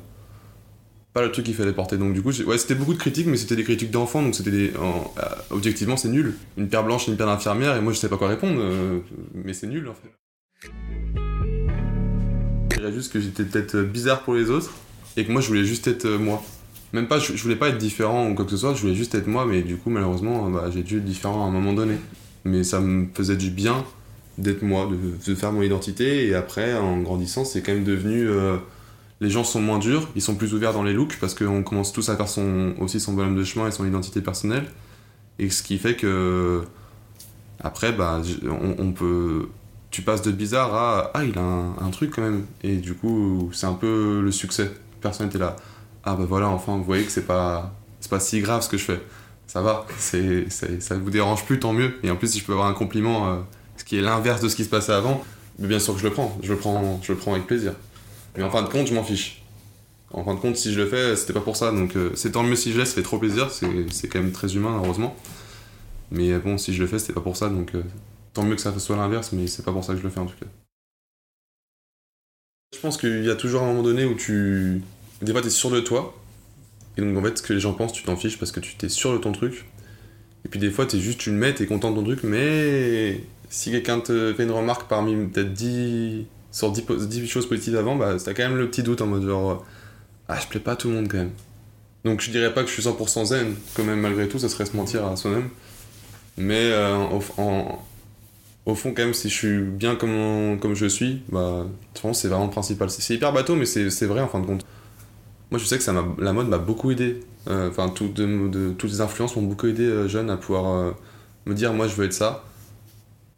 pas 1.15 1.23
le 1.23 1.33
truc 1.33 1.47
qu'il 1.47 1.55
fallait 1.55 1.73
porter. 1.73 1.97
Donc 1.97 2.13
du 2.13 2.21
coup, 2.21 2.33
ouais, 2.33 2.59
c'était 2.59 2.75
beaucoup 2.75 2.93
de 2.93 2.99
critiques, 2.99 3.27
mais 3.27 3.39
c'était 3.39 3.57
des 3.57 3.65
critiques 3.65 3.91
d'enfants, 3.91 4.23
donc 4.23 4.35
c'était 4.35 4.51
des 4.51 4.73
objectivement 5.51 5.97
c'est 5.97 6.09
nul. 6.09 6.35
Une 6.59 6.69
paire 6.69 6.85
blanche, 6.85 7.09
une 7.09 7.17
paire 7.17 7.29
d'infirmière, 7.29 7.77
et 7.77 7.81
moi 7.81 7.95
je 7.95 7.99
sais 7.99 8.09
pas 8.11 8.19
quoi 8.19 8.29
répondre, 8.29 8.63
mais 9.35 9.55
c'est 9.55 9.69
nul 9.69 9.89
en 9.89 9.95
fait. 9.95 10.11
Je 12.73 12.77
dirais 12.77 12.93
juste 12.93 13.11
que 13.11 13.21
j'étais 13.21 13.45
peut-être 13.45 13.79
bizarre 13.81 14.23
pour 14.23 14.35
les 14.35 14.51
autres 14.51 14.75
et 15.17 15.25
que 15.25 15.33
moi 15.33 15.41
je 15.41 15.49
voulais 15.49 15.65
juste 15.65 15.89
être 15.89 16.07
moi. 16.07 16.43
Même 16.93 17.07
pas, 17.07 17.19
je, 17.19 17.33
voulais 17.43 17.57
pas 17.57 17.69
être 17.69 17.79
différent 17.79 18.31
ou 18.31 18.35
quoi 18.35 18.45
que 18.45 18.51
ce 18.51 18.57
soit, 18.57 18.75
je 18.75 18.81
voulais 18.81 18.95
juste 18.95 19.15
être 19.15 19.27
moi, 19.27 19.45
mais 19.45 19.63
du 19.63 19.77
coup, 19.77 19.91
malheureusement, 19.91 20.49
bah, 20.51 20.71
j'ai 20.73 20.83
dû 20.83 20.99
être 20.99 21.05
différent 21.05 21.45
à 21.45 21.49
un 21.49 21.51
moment 21.51 21.75
donné. 21.75 21.97
Mais 22.45 22.65
ça 22.65 22.81
me 22.81 23.07
faisait 23.15 23.37
du 23.37 23.51
bien 23.51 23.85
d'être 24.39 24.63
moi, 24.63 24.89
de, 25.27 25.35
faire 25.35 25.53
mon 25.53 25.63
identité, 25.63 26.29
et 26.29 26.35
après, 26.35 26.75
en 26.75 27.01
grandissant, 27.01 27.45
c'est 27.45 27.61
quand 27.61 27.73
même 27.73 27.85
devenu. 27.85 28.29
Euh, 28.29 28.57
les 29.21 29.31
gens 29.31 29.45
sont 29.45 29.61
moins 29.61 29.79
durs, 29.79 30.09
ils 30.15 30.23
sont 30.23 30.37
plus 30.37 30.55
ouverts 30.55 30.73
dans 30.73 30.85
les 30.85 30.93
looks, 30.95 31.19
parce 31.21 31.35
qu'on 31.35 31.63
commence 31.63 31.93
tous 31.93 32.09
à 32.09 32.17
faire 32.17 32.29
son, 32.29 32.75
aussi 32.79 33.01
son 33.01 33.13
bonhomme 33.13 33.37
de 33.37 33.45
chemin 33.45 33.67
et 33.67 33.73
son 33.73 33.87
identité 33.87 34.21
personnelle. 34.21 34.67
Et 35.39 35.51
ce 35.51 35.63
qui 35.63 35.79
fait 35.79 35.95
que. 35.95 36.63
Après, 37.61 37.93
bah, 37.93 38.23
on, 38.79 38.93
peut. 38.93 39.49
Tu 39.91 40.03
passes 40.03 40.23
de 40.23 40.31
bizarre 40.31 40.75
à. 40.75 41.11
Ah, 41.15 41.25
il 41.25 41.37
a 41.37 41.43
un, 41.43 41.77
un 41.81 41.91
truc 41.91 42.13
quand 42.15 42.23
même. 42.23 42.45
Et 42.63 42.77
du 42.77 42.95
coup, 42.95 43.51
c'est 43.53 43.67
un 43.67 43.75
peu 43.75 44.21
le 44.23 44.33
succès. 44.33 44.71
Personne 45.01 45.27
n'était 45.27 45.39
là 45.39 45.57
ah 46.05 46.15
bah 46.15 46.25
voilà, 46.29 46.49
enfin, 46.49 46.77
vous 46.77 46.85
voyez 46.85 47.05
que 47.05 47.11
c'est 47.11 47.27
pas, 47.27 47.75
c'est 48.01 48.11
pas 48.11 48.21
si 48.21 48.41
grave 48.41 48.63
ce 48.63 48.69
que 48.69 48.77
je 48.77 48.85
fais. 48.85 49.01
Ça 49.47 49.63
va, 49.63 49.87
c'est, 49.99 50.51
ça 50.51 50.97
vous 50.97 51.11
dérange 51.11 51.45
plus, 51.45 51.59
tant 51.59 51.73
mieux. 51.73 51.99
Et 52.03 52.11
en 52.11 52.17
plus, 52.17 52.29
si 52.29 52.39
je 52.39 52.45
peux 52.45 52.53
avoir 52.53 52.69
un 52.69 52.75
compliment, 52.75 53.33
euh, 53.33 53.37
ce 53.77 53.85
qui 53.85 53.97
est 53.97 54.03
l'inverse 54.03 54.43
de 54.43 54.49
ce 54.49 54.57
qui 54.57 54.65
se 54.65 54.69
passait 54.69 54.93
avant, 54.93 55.25
bien 55.59 55.79
sûr 55.79 55.95
que 55.95 56.01
je 56.01 56.07
le 56.07 56.13
prends. 56.13 56.39
Je 56.43 56.53
le 56.53 56.59
prends, 56.59 57.01
je 57.03 57.13
le 57.13 57.19
prends 57.19 57.33
avec 57.33 57.47
plaisir. 57.47 57.73
Mais 58.37 58.43
en 58.43 58.51
fin 58.51 58.63
de 58.63 58.69
compte, 58.69 58.87
je 58.87 58.95
m'en 58.95 59.05
fiche. 59.05 59.43
En 60.11 60.25
fin 60.25 60.35
de 60.35 60.41
compte, 60.41 60.57
si 60.57 60.73
je 60.73 60.81
le 60.81 60.87
fais, 60.87 61.17
c'était 61.17 61.33
pas 61.33 61.41
pour 61.41 61.57
ça. 61.57 61.73
Donc 61.73 61.97
euh, 61.97 62.11
c'est 62.15 62.33
tant 62.33 62.43
mieux 62.43 62.57
si 62.57 62.73
je 62.73 62.79
laisse, 62.79 62.91
ça 62.91 62.95
fait 62.97 63.03
trop 63.03 63.19
plaisir. 63.19 63.51
C'est, 63.51 64.09
quand 64.09 64.21
même 64.21 64.33
très 64.33 64.55
humain, 64.55 64.81
heureusement. 64.83 65.17
Mais 66.11 66.39
bon, 66.39 66.59
si 66.59 66.75
je 66.75 66.83
le 66.83 66.87
fais, 66.87 66.99
c'était 66.99 67.15
pas 67.15 67.21
pour 67.21 67.37
ça. 67.37 67.49
Donc 67.49 67.75
euh, 67.75 67.83
tant 68.35 68.43
mieux 68.43 68.55
que 68.55 68.61
ça 68.61 68.79
soit 68.79 68.97
l'inverse, 68.97 69.33
mais 69.33 69.47
c'est 69.47 69.65
pas 69.65 69.73
pour 69.73 69.85
ça 69.85 69.95
que 69.95 69.99
je 69.99 70.05
le 70.05 70.11
fais 70.11 70.21
en 70.21 70.27
tout 70.27 70.37
cas. 70.39 70.47
Je 72.75 72.81
pense 72.81 72.99
qu'il 72.99 73.25
y 73.25 73.31
a 73.31 73.35
toujours 73.35 73.63
un 73.63 73.67
moment 73.67 73.83
donné 73.83 74.05
où 74.05 74.15
tu, 74.15 74.83
des 75.23 75.33
fois, 75.33 75.43
t'es 75.43 75.51
sûr 75.51 75.71
de 75.71 75.81
toi. 75.81 76.15
Et 76.97 77.01
donc, 77.01 77.17
en 77.17 77.23
fait, 77.23 77.39
ce 77.39 77.43
que 77.43 77.53
les 77.53 77.61
gens 77.61 77.75
pensent, 77.75 77.93
tu 77.93 78.03
t'en 78.03 78.17
fiches 78.17 78.39
parce 78.39 78.53
que 78.53 78.61
tu 78.61 78.75
t'es 78.77 78.89
sûr 78.89 79.13
de 79.13 79.19
ton 79.19 79.33
truc. 79.33 79.67
Et 80.45 80.49
puis, 80.49 80.61
des 80.61 80.71
fois, 80.71 80.87
t'es 80.87 80.99
juste, 80.99 81.19
tu 81.19 81.31
le 81.31 81.37
mets, 81.37 81.55
t'es 81.55 81.67
content 81.67 81.91
de 81.91 81.97
ton 81.97 82.05
truc, 82.05 82.23
mais 82.23 83.21
si 83.51 83.71
quelqu'un 83.71 84.01
te 84.01 84.33
fait 84.35 84.45
une 84.45 84.51
remarque 84.51 84.89
parmi 84.89 85.15
peut-être 85.27 85.53
10, 85.53 86.25
sur 86.53 86.73
10, 86.73 87.27
choses 87.27 87.49
positives 87.49 87.77
avant, 87.77 87.97
bah, 87.97 88.17
t'as 88.23 88.35
quand 88.35 88.43
même 88.43 88.57
le 88.57 88.69
petit 88.69 88.83
doute 88.83 89.01
en 89.01 89.07
mode 89.07 89.25
genre, 89.25 89.65
ah, 90.29 90.39
je 90.41 90.47
plais 90.47 90.61
pas 90.61 90.73
à 90.73 90.77
tout 90.77 90.89
le 90.89 90.95
monde 90.95 91.09
quand 91.09 91.19
même. 91.19 91.33
Donc, 92.05 92.21
je 92.21 92.31
dirais 92.31 92.55
pas 92.55 92.63
que 92.63 92.69
je 92.69 92.75
suis 92.75 92.83
100% 92.83 93.27
zen, 93.27 93.55
quand 93.75 93.85
même, 93.85 94.01
malgré 94.01 94.29
tout, 94.29 94.39
ça 94.39 94.49
serait 94.49 94.67
se 94.67 94.77
mentir 94.77 95.05
à 95.05 95.17
soi-même. 95.17 95.49
Mais 96.37 96.71
euh, 96.73 96.97
au, 97.07 97.21
fond, 97.21 98.93
quand 98.95 98.99
même, 98.99 99.15
si 99.15 99.29
je 99.29 99.35
suis 99.35 99.61
bien 99.61 99.97
comme, 99.97 100.59
comme 100.61 100.75
je 100.75 100.87
suis, 100.87 101.23
bah, 101.31 101.67
c'est 102.13 102.29
vraiment 102.29 102.45
le 102.45 102.51
principal. 102.51 102.89
C'est 102.91 103.15
hyper 103.15 103.33
bateau, 103.33 103.57
mais 103.57 103.67
c'est 103.67 104.07
vrai 104.07 104.21
en 104.21 104.29
fin 104.29 104.41
de 104.41 104.47
compte. 104.47 104.65
Moi, 105.51 105.59
je 105.59 105.65
sais 105.65 105.79
que 105.79 105.83
ça 105.83 105.95
la 106.19 106.33
mode 106.33 106.49
m'a 106.49 106.59
beaucoup 106.59 106.91
aidé. 106.91 107.21
Euh, 107.49 107.71
enfin, 107.71 107.89
toutes 107.89 108.19
les 108.19 109.01
influences 109.01 109.35
m'ont 109.37 109.43
beaucoup 109.43 109.67
aidé 109.67 109.85
euh, 109.85 110.07
jeune 110.07 110.29
à 110.29 110.37
pouvoir 110.37 110.67
euh, 110.67 110.93
me 111.47 111.55
dire, 111.55 111.73
moi, 111.73 111.89
je 111.89 111.95
veux 111.95 112.05
être 112.05 112.13
ça. 112.13 112.45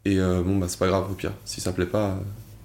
Et 0.05 0.17
bon, 0.19 0.57
bah, 0.57 0.67
c'est 0.69 0.79
pas 0.79 0.88
grave, 0.88 1.11
au 1.11 1.14
pire. 1.14 1.33
Si 1.45 1.61
ça 1.61 1.73
plaît 1.73 1.87
pas, 1.87 2.19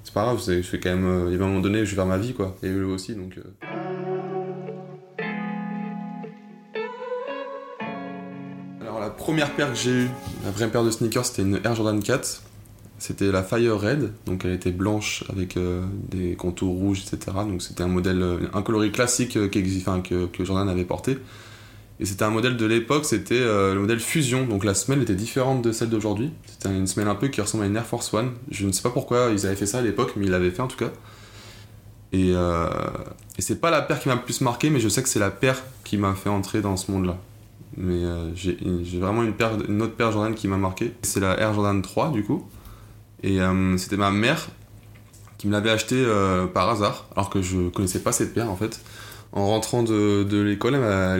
c'est 0.03 0.13
pas 0.13 0.23
grave. 0.23 0.41
Je 0.47 0.61
fais 0.61 0.79
quand 0.79 0.95
même. 0.95 1.27
il 1.27 1.33
y 1.33 1.39
a 1.39 1.43
un 1.43 1.47
moment 1.47 1.59
donné, 1.59 1.79
je 1.85 1.91
vais 1.91 1.95
faire 1.95 2.05
ma 2.05 2.17
vie, 2.17 2.33
quoi. 2.33 2.55
Et 2.63 2.69
eux 2.69 2.85
aussi, 2.85 3.13
donc. 3.13 3.37
Alors, 8.81 9.01
la 9.01 9.09
première 9.09 9.53
paire 9.53 9.69
que 9.69 9.77
j'ai 9.77 9.91
eue, 9.91 10.09
la 10.45 10.51
vraie 10.51 10.69
paire 10.69 10.85
de 10.85 10.91
sneakers, 10.91 11.25
c'était 11.25 11.41
une 11.41 11.59
Air 11.63 11.75
Jordan 11.75 12.01
4. 12.01 12.41
C'était 12.97 13.31
la 13.31 13.43
Fire 13.43 13.79
Red, 13.79 14.13
donc 14.25 14.45
elle 14.45 14.53
était 14.53 14.71
blanche 14.71 15.25
avec 15.29 15.57
euh, 15.57 15.83
des 16.09 16.35
contours 16.35 16.73
rouges, 16.73 17.01
etc. 17.01 17.37
Donc 17.47 17.61
c'était 17.61 17.83
un 17.83 17.89
modèle, 17.89 18.21
euh, 18.21 18.37
un 18.53 18.61
coloris 18.61 18.91
classique 18.91 19.35
euh, 19.35 19.49
que, 19.49 20.25
que, 20.27 20.45
Jordan 20.45 20.69
avait 20.69 20.85
porté. 20.85 21.17
Et 21.99 22.05
c'était 22.05 22.23
un 22.23 22.29
modèle 22.29 22.55
de 22.55 22.65
l'époque, 22.65 23.05
c'était 23.05 23.39
le 23.39 23.75
modèle 23.75 24.01
Fusion, 24.01 24.45
donc 24.47 24.65
la 24.65 24.73
semelle 24.73 25.01
était 25.01 25.15
différente 25.15 25.61
de 25.61 25.71
celle 25.71 25.89
d'aujourd'hui. 25.89 26.29
C'était 26.45 26.67
une 26.67 26.87
semelle 26.87 27.07
un 27.07 27.15
peu 27.15 27.29
qui 27.29 27.39
ressemble 27.39 27.63
à 27.63 27.67
une 27.67 27.75
Air 27.77 27.85
Force 27.85 28.13
One. 28.13 28.31
Je 28.51 28.67
ne 28.67 28.73
sais 28.73 28.81
pas 28.81 28.89
pourquoi 28.89 29.29
ils 29.31 29.45
avaient 29.45 29.55
fait 29.55 29.65
ça 29.65 29.77
à 29.77 29.81
l'époque, 29.81 30.11
mais 30.17 30.25
ils 30.25 30.31
l'avaient 30.31 30.51
fait 30.51 30.61
en 30.61 30.67
tout 30.67 30.75
cas. 30.75 30.91
Et, 32.11 32.31
et 32.31 33.41
c'est 33.41 33.61
pas 33.61 33.71
la 33.71 33.81
paire 33.81 34.01
qui 34.01 34.09
m'a 34.09 34.15
le 34.15 34.21
plus 34.21 34.41
marqué, 34.41 34.69
mais 34.69 34.81
je 34.81 34.89
sais 34.89 35.01
que 35.01 35.07
c'est 35.07 35.19
la 35.19 35.31
paire 35.31 35.63
qui 35.85 35.95
m'a 35.95 36.15
fait 36.15 36.27
entrer 36.27 36.59
dans 36.59 36.75
ce 36.75 36.91
monde-là. 36.91 37.17
Mais 37.77 38.01
j'ai 38.35 38.99
vraiment 38.99 39.23
une, 39.23 39.31
paire, 39.31 39.53
une 39.65 39.81
autre 39.81 39.95
paire 39.95 40.11
Jordan 40.11 40.35
qui 40.35 40.49
m'a 40.49 40.57
marqué. 40.57 40.91
C'est 41.01 41.21
la 41.21 41.39
Air 41.39 41.53
Jordan 41.53 41.81
3 41.81 42.11
du 42.11 42.25
coup. 42.25 42.45
Et 43.25 43.41
euh, 43.41 43.75
c'était 43.77 43.97
ma 43.97 44.11
mère 44.11 44.49
qui 45.39 45.47
me 45.47 45.51
l'avait 45.51 45.71
acheté 45.71 45.95
euh, 45.97 46.45
par 46.45 46.69
hasard, 46.69 47.07
alors 47.15 47.31
que 47.31 47.41
je 47.41 47.69
connaissais 47.69 47.99
pas 47.99 48.11
cette 48.11 48.35
paire 48.35 48.49
en 48.51 48.55
fait. 48.55 48.79
en 49.33 49.47
rentrant 49.47 49.81
de, 49.81 50.23
de 50.23 50.41
l'école, 50.41 50.75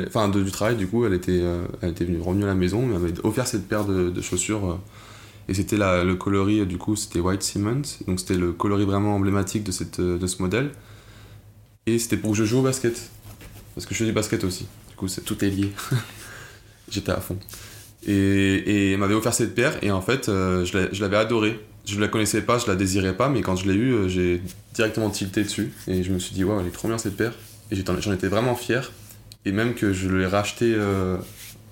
enfin 0.08 0.30
du 0.30 0.52
travail, 0.52 0.76
du 0.76 0.88
coup, 0.88 1.04
elle 1.06 1.16
était, 1.16 1.42
elle 1.82 1.90
était 1.90 2.06
venue, 2.06 2.22
revenue 2.22 2.44
à 2.44 2.48
la 2.48 2.56
maison, 2.56 2.84
elle 2.84 3.00
m'avait 3.00 3.26
offert 3.26 3.48
cette 3.48 3.68
paire 3.68 3.86
de, 3.86 4.22
chaussures. 4.22 4.80
et 5.50 5.56
c'était 5.56 5.78
le 5.78 6.14
coloris, 6.14 6.66
du 6.68 6.78
coup, 6.78 6.96
c'était 6.96 7.20
White 7.20 7.42
Cement. 7.42 7.82
Donc 8.08 8.20
c'était 8.20 8.38
le 8.38 8.54
coloris 8.54 8.86
vraiment 8.86 9.16
emblématique 9.16 9.64
de, 9.64 9.72
cette, 9.72 10.00
de 10.00 10.28
ce 10.28 10.42
modèle. 10.44 10.72
Et 11.88 11.98
c'était 11.98 12.18
pour 12.18 12.32
que 12.32 12.38
je 12.38 12.46
joue 12.46 12.60
au 12.60 12.64
basket. 12.64 13.10
Parce 13.74 13.88
que 13.88 13.94
je 13.96 14.00
fais 14.00 14.06
du 14.06 14.14
basket 14.14 14.44
aussi. 14.44 14.68
Du 14.90 14.96
coup, 14.96 15.08
tout 15.26 15.44
est 15.44 15.50
lié. 15.50 15.72
J'étais 16.90 17.12
à 17.12 17.20
fond. 17.20 17.38
Et, 18.08 18.14
et 18.14 18.92
elle 18.92 19.00
m'avait 19.00 19.16
offert 19.16 19.34
cette 19.34 19.56
paire, 19.56 19.84
et 19.84 19.90
en 19.92 20.02
fait, 20.02 20.28
je 20.28 21.02
l'avais 21.02 21.18
adorée 21.18 21.60
je 21.86 22.00
la 22.00 22.08
connaissais 22.08 22.42
pas, 22.42 22.58
je 22.58 22.68
la 22.68 22.76
désirais 22.76 23.16
pas, 23.16 23.30
mais 23.30 23.42
quand 23.42 23.56
je 23.56 23.68
l'ai 23.68 23.76
eue, 23.76 23.94
euh, 23.94 24.08
j'ai 24.08 24.42
directement 24.74 25.10
tilté 25.10 25.44
dessus 25.44 25.72
et 25.88 26.04
je 26.04 26.12
me 26.12 26.20
suis 26.20 26.34
dit, 26.34 26.44
waouh, 26.44 26.60
elle 26.60 26.68
est 26.68 26.72
trop 26.72 26.88
bien 26.88 26.98
cette 26.98 27.16
paire. 27.16 27.34
Et 27.72 27.76
j'en 27.76 28.14
étais 28.14 28.28
vraiment 28.28 28.56
fier. 28.56 28.92
Et 29.46 29.52
même 29.52 29.74
que 29.74 29.94
je 29.94 30.10
l'ai 30.10 30.26
racheté 30.26 30.74
euh, 30.76 31.18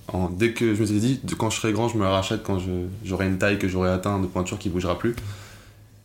en, 0.07 0.29
dès 0.29 0.53
que 0.53 0.75
je 0.75 0.81
me 0.81 0.85
suis 0.85 0.99
dit, 0.99 1.19
quand 1.37 1.49
je 1.49 1.59
serai 1.59 1.71
grand, 1.71 1.87
je 1.87 1.97
me 1.97 2.03
la 2.03 2.11
rachète 2.11 2.43
quand 2.43 2.59
j'aurai 3.03 3.27
une 3.27 3.37
taille 3.37 3.57
que 3.57 3.67
j'aurai 3.67 3.89
atteint 3.89 4.19
de 4.19 4.27
pointure 4.27 4.59
qui 4.59 4.69
bougera 4.69 4.97
plus. 4.97 5.15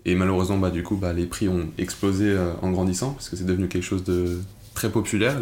Et 0.05 0.15
malheureusement, 0.15 0.57
bah, 0.57 0.71
du 0.71 0.83
coup, 0.83 0.97
bah, 0.97 1.13
les 1.13 1.27
prix 1.27 1.49
ont 1.49 1.69
explosé 1.77 2.31
euh, 2.31 2.53
en 2.63 2.71
grandissant 2.71 3.13
parce 3.13 3.29
que 3.29 3.37
c'est 3.37 3.47
devenu 3.47 3.69
quelque 3.69 3.85
chose 3.85 4.05
de 4.05 4.39
très 4.75 4.91
populaire, 4.91 5.37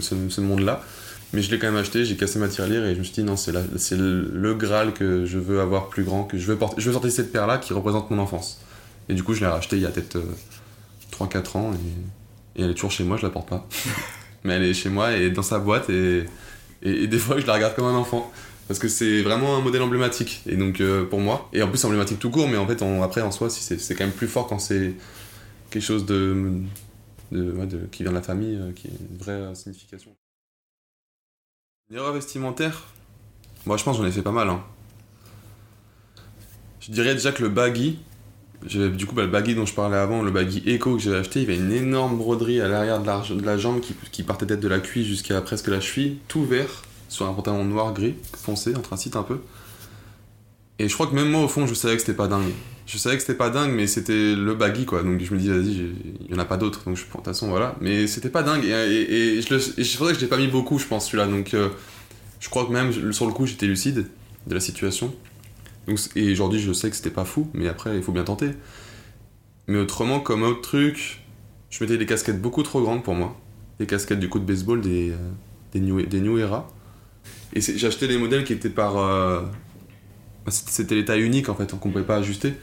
ce 0.00 0.40
monde-là. 0.40 0.84
Mais 1.32 1.40
je 1.40 1.50
l'ai 1.50 1.58
quand 1.58 1.68
même 1.68 1.80
acheté, 1.80 2.04
j'ai 2.04 2.16
cassé 2.16 2.38
ma 2.38 2.48
tirelire 2.48 2.84
et 2.84 2.94
je 2.94 2.98
me 2.98 3.04
suis 3.04 3.14
dit 3.14 3.22
non, 3.22 3.36
c'est 3.36 3.52
le, 3.52 4.54
Graal 4.54 4.92
que 4.92 5.24
je 5.24 5.38
veux 5.38 5.60
avoir 5.60 5.88
plus 5.88 6.04
grand, 6.04 6.24
que 6.24 6.36
je 6.36 6.46
veux 6.46 6.56
porter. 6.56 6.80
Je 6.80 6.86
veux 6.86 6.92
sortir 6.92 7.10
cette 7.10 7.32
paire-là 7.32 7.58
qui 7.58 7.72
représente 7.72 8.10
mon 8.10 8.18
enfance. 8.18 8.60
Et 9.08 9.14
du 9.14 9.22
coup, 9.22 9.32
je 9.32 9.40
l'ai 9.40 9.46
racheté 9.46 9.76
il 9.76 9.82
y 9.82 9.86
a 9.86 9.90
peut-être 9.90 10.18
3-4 11.12 11.36
euh, 11.36 11.58
ans 11.58 11.72
et, 11.72 12.62
elle 12.62 12.70
est 12.70 12.74
toujours 12.74 12.90
chez 12.90 13.04
moi, 13.04 13.16
je 13.16 13.22
la 13.22 13.30
porte 13.30 13.48
pas. 13.48 13.66
Mais 14.44 14.54
elle 14.54 14.64
est 14.64 14.74
chez 14.74 14.90
moi 14.90 15.16
et 15.16 15.30
dans 15.30 15.42
sa 15.42 15.58
boîte 15.58 15.88
et, 15.88 16.24
et, 16.82 17.06
des 17.06 17.18
fois, 17.18 17.38
je 17.38 17.46
la 17.46 17.54
regarde 17.54 17.74
comme 17.74 17.86
un 17.86 17.94
enfant. 17.94 18.30
Parce 18.68 18.78
que 18.78 18.88
c'est 18.88 19.22
vraiment 19.22 19.56
un 19.56 19.60
modèle 19.60 19.82
emblématique. 19.82 20.42
Et 20.46 20.56
donc, 20.56 20.80
euh, 20.80 21.04
pour 21.04 21.20
moi, 21.20 21.48
et 21.52 21.62
en 21.62 21.68
plus, 21.68 21.82
emblématique 21.84 22.18
tout 22.18 22.30
court, 22.30 22.48
mais 22.48 22.58
en 22.58 22.66
fait, 22.66 22.82
après, 23.02 23.22
en 23.22 23.30
soi, 23.30 23.48
c'est 23.48 23.94
quand 23.94 24.04
même 24.04 24.12
plus 24.12 24.28
fort 24.28 24.46
quand 24.46 24.58
c'est 24.58 24.94
quelque 25.70 25.82
chose 25.82 26.04
de, 26.04 26.60
de, 27.32 27.88
qui 27.90 28.02
vient 28.02 28.12
de 28.12 28.16
la 28.16 28.22
famille, 28.22 28.56
euh, 28.56 28.72
qui 28.72 28.88
a 28.88 28.90
une 28.90 29.18
vraie 29.18 29.54
signification. 29.54 30.14
Erreur 31.90 32.12
vestimentaire? 32.12 32.84
Moi, 33.66 33.76
je 33.76 33.84
pense 33.84 33.96
que 33.96 34.02
j'en 34.02 34.08
ai 34.08 34.12
fait 34.12 34.22
pas 34.22 34.30
mal. 34.30 34.48
Hein. 34.48 34.62
Je 36.80 36.90
dirais 36.90 37.14
déjà 37.14 37.32
que 37.32 37.42
le 37.42 37.48
baggy, 37.48 37.98
du 38.64 39.06
coup, 39.06 39.14
bah, 39.14 39.22
le 39.22 39.28
baggy 39.28 39.54
dont 39.54 39.66
je 39.66 39.74
parlais 39.74 39.96
avant, 39.96 40.22
le 40.22 40.30
baggy 40.30 40.62
Echo 40.66 40.96
que 40.96 41.02
j'ai 41.02 41.14
acheté, 41.14 41.42
il 41.42 41.50
y 41.50 41.52
avait 41.52 41.62
une 41.62 41.72
énorme 41.72 42.16
broderie 42.16 42.60
à 42.60 42.68
l'arrière 42.68 43.00
de 43.00 43.44
la, 43.44 43.58
jambe 43.58 43.80
qui, 43.80 43.94
qui 44.10 44.22
partait 44.22 44.46
peut-être 44.46 44.60
de 44.60 44.68
la 44.68 44.80
cuisse 44.80 45.06
jusqu'à 45.06 45.40
presque 45.42 45.68
la 45.68 45.80
cheville, 45.80 46.18
tout 46.28 46.44
vert, 46.44 46.82
sur 47.08 47.26
un 47.26 47.34
pantalon 47.34 47.64
noir 47.64 47.92
gris, 47.92 48.14
foncé, 48.36 48.74
anthracite 48.74 49.16
un 49.16 49.22
peu. 49.22 49.40
Et 50.78 50.88
je 50.88 50.94
crois 50.94 51.06
que 51.06 51.14
même 51.14 51.30
moi, 51.30 51.42
au 51.42 51.48
fond, 51.48 51.66
je 51.66 51.74
savais 51.74 51.94
que 51.94 52.00
c'était 52.00 52.14
pas 52.14 52.28
dingue. 52.28 52.52
Je 52.86 52.98
savais 52.98 53.16
que 53.16 53.22
c'était 53.22 53.36
pas 53.36 53.50
dingue, 53.50 53.72
mais 53.72 53.86
c'était 53.86 54.34
le 54.34 54.54
baggy, 54.54 54.84
quoi. 54.84 55.02
Donc 55.02 55.20
je 55.20 55.32
me 55.32 55.38
dis, 55.38 55.48
vas-y, 55.48 55.92
il 56.20 56.30
y 56.30 56.34
en 56.34 56.38
a 56.38 56.44
pas 56.44 56.56
d'autres. 56.56 56.84
Donc 56.84 56.96
je 56.96 57.04
prends, 57.04 57.20
de 57.20 57.24
toute 57.24 57.32
façon, 57.32 57.48
voilà. 57.48 57.76
Mais 57.80 58.06
c'était 58.06 58.28
pas 58.28 58.42
dingue. 58.42 58.64
Et, 58.64 59.40
je, 59.40 59.58
je 59.58 59.98
que 59.98 60.14
je 60.14 60.20
l'ai 60.20 60.26
pas 60.26 60.36
mis 60.36 60.48
beaucoup, 60.48 60.78
je 60.78 60.86
pense, 60.86 61.06
celui-là. 61.06 61.26
Donc 61.26 61.54
euh, 61.54 61.68
je 62.40 62.48
crois 62.48 62.66
que 62.66 62.72
même 62.72 63.12
sur 63.12 63.26
le 63.26 63.32
coup, 63.32 63.46
j'étais 63.46 63.66
lucide 63.66 64.06
de 64.46 64.54
la 64.54 64.60
situation. 64.60 65.14
Donc, 65.86 65.98
et 66.16 66.30
aujourd'hui, 66.32 66.60
je 66.60 66.72
sais 66.72 66.90
que 66.90 66.96
c'était 66.96 67.10
pas 67.10 67.24
fou, 67.24 67.48
mais 67.54 67.68
après, 67.68 67.96
il 67.96 68.02
faut 68.02 68.12
bien 68.12 68.24
tenter. 68.24 68.50
Mais 69.68 69.78
autrement, 69.78 70.20
comme 70.20 70.42
autre 70.42 70.60
truc, 70.60 71.22
je 71.70 71.82
mettais 71.82 71.96
des 71.96 72.06
casquettes 72.06 72.40
beaucoup 72.40 72.62
trop 72.62 72.82
grandes 72.82 73.02
pour 73.02 73.14
moi. 73.14 73.38
Des 73.78 73.86
casquettes 73.86 74.20
du 74.20 74.28
coup 74.28 74.38
de 74.38 74.44
baseball 74.44 74.80
des, 74.80 75.10
euh, 75.10 75.16
des, 75.72 75.80
new, 75.80 76.02
des 76.02 76.20
New 76.20 76.38
Era. 76.38 76.68
Et 77.54 77.58
acheté 77.58 78.08
des 78.08 78.18
modèles 78.18 78.44
qui 78.44 78.52
étaient 78.52 78.70
par. 78.70 78.98
Euh, 78.98 79.42
bah, 80.44 80.50
c'était 80.50 80.94
les 80.94 81.04
tailles 81.04 81.22
uniques 81.22 81.48
en 81.48 81.54
fait, 81.54 81.70
qu'on 81.70 81.90
pouvait 81.90 82.04
pas 82.04 82.16
ajuster. 82.16 82.54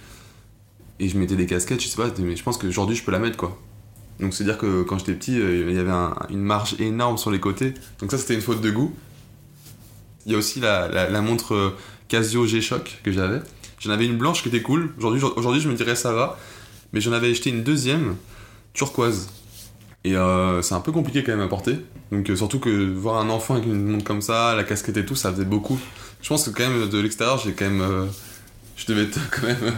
Et 1.00 1.08
je 1.08 1.18
mettais 1.18 1.36
des 1.36 1.46
casquettes, 1.46 1.82
je 1.82 1.88
sais 1.88 1.96
pas, 1.96 2.10
mais 2.20 2.36
je 2.36 2.44
pense 2.44 2.58
qu'aujourd'hui 2.58 2.96
je 2.96 3.04
peux 3.04 3.12
la 3.12 3.20
mettre 3.20 3.38
quoi. 3.38 3.58
Donc 4.20 4.34
c'est 4.34 4.44
dire 4.44 4.58
que 4.58 4.84
quand 4.84 4.98
j'étais 4.98 5.14
petit, 5.14 5.40
euh, 5.40 5.70
il 5.70 5.76
y 5.76 5.80
avait 5.80 5.92
une 6.30 6.42
marge 6.42 6.76
énorme 6.80 7.18
sur 7.18 7.32
les 7.32 7.40
côtés. 7.40 7.74
Donc 8.00 8.12
ça 8.12 8.18
c'était 8.18 8.36
une 8.36 8.42
faute 8.42 8.62
de 8.62 8.70
goût. 8.70 8.94
Il 10.26 10.34
y 10.34 10.36
a 10.36 10.38
aussi 10.38 10.60
la, 10.60 11.22
montre 11.22 11.56
euh, 11.56 11.78
Casio 12.10 12.46
G-Shock 12.46 13.00
que 13.04 13.12
j'avais. 13.12 13.40
J'en 13.80 13.92
avais 13.92 14.06
une 14.06 14.18
blanche 14.18 14.44
qui 14.44 14.50
était 14.50 14.62
cool. 14.62 14.94
Aujourd'hui, 14.98 15.24
aujourd'hui 15.24 15.62
je 15.62 15.70
me 15.70 15.76
dirais 15.76 15.96
ça 15.96 16.12
va. 16.12 16.38
Mais 16.92 17.02
j'en 17.02 17.14
avais 17.14 17.32
acheté 17.32 17.50
une 17.50 17.64
deuxième, 17.64 18.16
turquoise. 18.74 19.30
Et 20.04 20.16
euh, 20.16 20.62
c'est 20.62 20.74
un 20.74 20.82
peu 20.82 20.92
compliqué 20.92 21.24
quand 21.24 21.32
même 21.32 21.46
à 21.46 21.48
porter. 21.48 21.78
Donc 22.12 22.30
surtout 22.36 22.60
que 22.60 22.70
voir 22.94 23.22
un 23.22 23.30
enfant 23.30 23.54
avec 23.54 23.68
une 23.68 23.86
montre 23.86 24.04
comme 24.04 24.22
ça, 24.22 24.56
la 24.56 24.64
casquette 24.64 24.98
et 24.98 25.06
tout, 25.06 25.16
ça 25.16 25.32
faisait 25.32 25.46
beaucoup 25.46 25.80
je 26.22 26.28
pense 26.28 26.48
que 26.48 26.50
quand 26.50 26.70
même 26.70 26.90
de 26.90 27.00
l'extérieur, 27.00 27.38
j'ai 27.38 27.54
quand 27.54 27.70
même. 27.70 28.10
Je 28.76 28.86
devais 28.86 29.04
être 29.04 29.20
quand 29.32 29.48
même. 29.48 29.74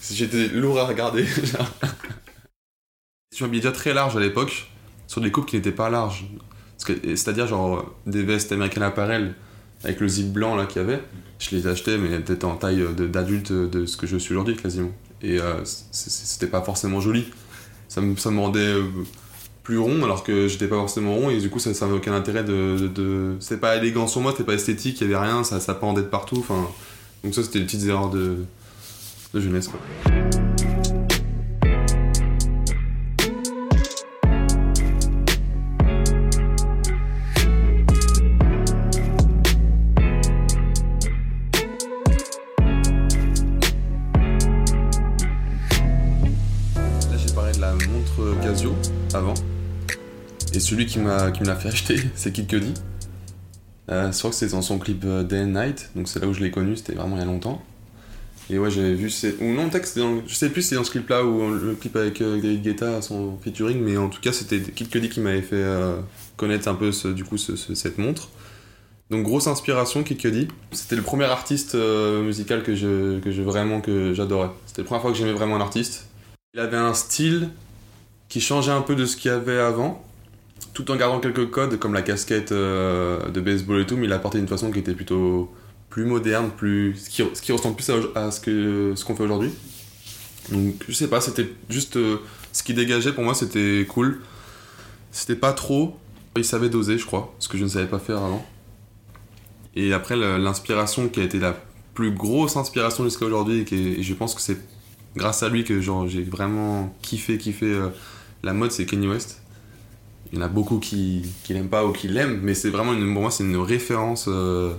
Euh, 0.00 0.12
j'étais 0.12 0.48
lourd 0.48 0.78
à 0.78 0.86
regarder. 0.86 1.24
je 3.36 3.44
m'habillais 3.44 3.62
déjà 3.62 3.72
très 3.72 3.94
large 3.94 4.16
à 4.16 4.20
l'époque, 4.20 4.70
sur 5.06 5.20
des 5.20 5.30
coupes 5.30 5.46
qui 5.46 5.56
n'étaient 5.56 5.72
pas 5.72 5.90
larges. 5.90 6.26
C'est-à-dire, 6.78 7.46
genre, 7.46 7.94
des 8.06 8.22
vestes 8.22 8.52
américaines 8.52 8.82
apparel 8.82 9.34
avec 9.84 10.00
le 10.00 10.08
zip 10.08 10.32
blanc 10.32 10.56
là 10.56 10.66
qu'il 10.66 10.82
y 10.82 10.84
avait, 10.84 11.02
je 11.38 11.54
les 11.54 11.66
achetais, 11.66 11.98
mais 11.98 12.18
peut-être 12.20 12.44
en 12.44 12.56
taille 12.56 12.84
d'adulte 12.94 13.52
de 13.52 13.86
ce 13.86 13.96
que 13.96 14.06
je 14.06 14.16
suis 14.16 14.34
aujourd'hui 14.34 14.56
quasiment. 14.56 14.92
Et 15.22 15.38
euh, 15.38 15.62
c'était 15.64 16.46
pas 16.46 16.62
forcément 16.62 17.00
joli. 17.00 17.26
Ça 17.88 18.00
me, 18.00 18.16
ça 18.16 18.30
me 18.30 18.40
rendait 18.40 18.74
plus 19.62 19.78
rond 19.78 20.02
alors 20.02 20.24
que 20.24 20.48
j'étais 20.48 20.68
pas 20.68 20.76
forcément 20.76 21.14
rond 21.14 21.30
et 21.30 21.38
du 21.38 21.50
coup 21.50 21.58
ça 21.58 21.70
n'avait 21.70 21.96
aucun 21.96 22.14
intérêt 22.14 22.44
de, 22.44 22.88
de, 22.88 23.36
c'est 23.40 23.60
pas 23.60 23.76
élégant 23.76 24.06
sur 24.06 24.20
moi 24.20 24.32
c'était 24.32 24.44
pas 24.44 24.54
esthétique 24.54 25.00
il 25.00 25.10
y 25.10 25.14
avait 25.14 25.22
rien 25.22 25.44
ça 25.44 25.60
ça 25.60 25.74
pendait 25.74 26.00
de 26.00 26.06
partout 26.06 26.38
enfin 26.38 26.66
donc 27.22 27.34
ça 27.34 27.42
c'était 27.42 27.58
une 27.58 27.66
petite 27.66 27.84
erreur 27.84 28.08
de, 28.08 28.38
de 29.34 29.40
jeunesse 29.40 29.68
quoi. 29.68 29.80
Là 47.10 47.16
j'ai 47.16 47.34
parlé 47.34 47.52
de 47.52 47.60
la 47.60 47.72
montre 47.72 48.36
Casio 48.42 48.74
avant 49.14 49.34
et 50.52 50.58
celui 50.58 50.86
qui, 50.86 50.98
m'a, 50.98 51.30
qui 51.30 51.42
me 51.42 51.46
l'a 51.46 51.54
fait 51.54 51.68
acheter, 51.68 51.96
c'est 52.14 52.32
Kid 52.32 52.48
Cudi. 52.48 52.74
Euh, 53.90 54.12
je 54.12 54.18
crois 54.18 54.30
que 54.30 54.36
c'est 54.36 54.50
dans 54.50 54.62
son 54.62 54.78
clip 54.78 55.04
euh, 55.04 55.22
Day 55.22 55.42
and 55.42 55.46
Night, 55.46 55.90
donc 55.96 56.08
c'est 56.08 56.20
là 56.20 56.26
où 56.26 56.32
je 56.32 56.40
l'ai 56.40 56.50
connu, 56.50 56.76
c'était 56.76 56.94
vraiment 56.94 57.16
il 57.16 57.20
y 57.20 57.22
a 57.22 57.26
longtemps. 57.26 57.62
Et 58.50 58.58
ouais, 58.58 58.70
j'avais 58.70 58.94
vu. 58.94 59.10
C'est... 59.10 59.36
Ou 59.40 59.52
non, 59.52 59.68
texte, 59.68 59.98
dans... 59.98 60.22
je 60.26 60.34
sais 60.34 60.50
plus 60.50 60.62
si 60.62 60.68
c'est 60.68 60.74
dans 60.74 60.84
ce 60.84 60.90
clip-là 60.90 61.24
ou 61.24 61.50
le 61.50 61.74
clip 61.74 61.96
avec 61.96 62.20
euh, 62.20 62.40
David 62.40 62.62
Guetta, 62.62 63.00
son 63.02 63.38
featuring, 63.38 63.80
mais 63.80 63.96
en 63.96 64.08
tout 64.08 64.20
cas, 64.20 64.32
c'était 64.32 64.60
Kid 64.60 64.88
Cudi 64.88 65.08
qui 65.08 65.20
m'avait 65.20 65.42
fait 65.42 65.64
connaître 66.36 66.68
un 66.68 66.74
peu 66.74 66.90
du 67.14 67.24
coup 67.24 67.38
cette 67.38 67.98
montre. 67.98 68.28
Donc 69.10 69.24
grosse 69.24 69.46
inspiration 69.46 70.02
Kid 70.02 70.18
Cudi. 70.18 70.48
C'était 70.72 70.96
le 70.96 71.02
premier 71.02 71.24
artiste 71.24 71.74
musical 71.74 72.62
que 72.62 72.74
je, 72.74 73.20
que 73.20 73.28
vraiment 73.42 73.80
que 73.80 74.14
j'adorais. 74.14 74.50
C'était 74.66 74.82
la 74.82 74.86
première 74.86 75.02
fois 75.02 75.12
que 75.12 75.18
j'aimais 75.18 75.32
vraiment 75.32 75.56
un 75.56 75.60
artiste. 75.60 76.08
Il 76.54 76.60
avait 76.60 76.76
un 76.76 76.94
style 76.94 77.50
qui 78.28 78.40
changeait 78.40 78.72
un 78.72 78.82
peu 78.82 78.96
de 78.96 79.06
ce 79.06 79.16
qu'il 79.16 79.30
y 79.30 79.34
avait 79.34 79.58
avant 79.58 80.04
tout 80.72 80.90
en 80.90 80.96
gardant 80.96 81.20
quelques 81.20 81.50
codes 81.50 81.78
comme 81.78 81.94
la 81.94 82.02
casquette 82.02 82.52
euh, 82.52 83.28
de 83.30 83.40
baseball 83.40 83.80
et 83.80 83.86
tout, 83.86 83.96
mais 83.96 84.06
il 84.06 84.12
a 84.12 84.16
apporté 84.16 84.38
d'une 84.38 84.48
façon 84.48 84.70
qui 84.70 84.78
était 84.78 84.94
plutôt 84.94 85.52
plus 85.90 86.04
moderne, 86.04 86.50
plus 86.56 86.94
ce 86.96 87.10
qui, 87.10 87.22
ce 87.34 87.42
qui 87.42 87.52
ressemble 87.52 87.76
plus 87.76 87.90
à, 88.14 88.30
ce 88.30 88.40
que 88.40 88.94
ce 88.94 89.04
qu'on 89.04 89.16
fait 89.16 89.24
aujourd'hui. 89.24 89.50
Donc 90.50 90.84
je 90.88 90.94
sais 90.94 91.08
pas, 91.08 91.20
c'était 91.20 91.52
juste 91.68 91.96
euh, 91.96 92.18
ce 92.52 92.62
qui 92.62 92.74
dégageait 92.74 93.12
pour 93.12 93.24
moi, 93.24 93.34
c'était 93.34 93.86
cool. 93.88 94.20
C'était 95.12 95.36
pas 95.36 95.52
trop, 95.52 95.98
il 96.36 96.44
savait 96.44 96.68
doser, 96.68 96.96
je 96.96 97.04
crois, 97.04 97.34
ce 97.40 97.48
que 97.48 97.58
je 97.58 97.64
ne 97.64 97.68
savais 97.68 97.88
pas 97.88 97.98
faire 97.98 98.18
avant. 98.18 98.46
Et 99.74 99.92
après 99.92 100.16
l'inspiration 100.16 101.08
qui 101.08 101.20
a 101.20 101.24
été 101.24 101.38
la 101.38 101.56
plus 101.94 102.12
grosse 102.12 102.56
inspiration 102.56 103.04
jusqu'à 103.04 103.26
aujourd'hui 103.26 103.64
et, 103.70 104.02
je 104.02 104.14
pense 104.14 104.34
que 104.34 104.40
c'est 104.40 104.58
grâce 105.16 105.42
à 105.42 105.48
lui 105.48 105.64
que 105.64 105.80
j'ai 105.80 106.22
vraiment 106.22 106.94
kiffé 107.02 107.36
kiffé 107.36 107.66
euh, 107.66 107.88
la 108.42 108.52
mode, 108.52 108.70
c'est 108.70 108.86
Kanye 108.86 109.08
West 109.08 109.40
il 110.32 110.38
y 110.38 110.42
en 110.42 110.44
a 110.44 110.48
beaucoup 110.48 110.78
qui, 110.78 111.22
qui 111.42 111.54
l'aiment 111.54 111.68
pas 111.68 111.84
ou 111.84 111.92
qui 111.92 112.08
l'aiment, 112.08 112.40
mais 112.42 112.54
c'est 112.54 112.70
vraiment 112.70 112.92
pour 112.92 113.22
moi 113.22 113.30
c'est 113.30 113.44
une 113.44 113.56
référence 113.56 114.26
euh, 114.28 114.72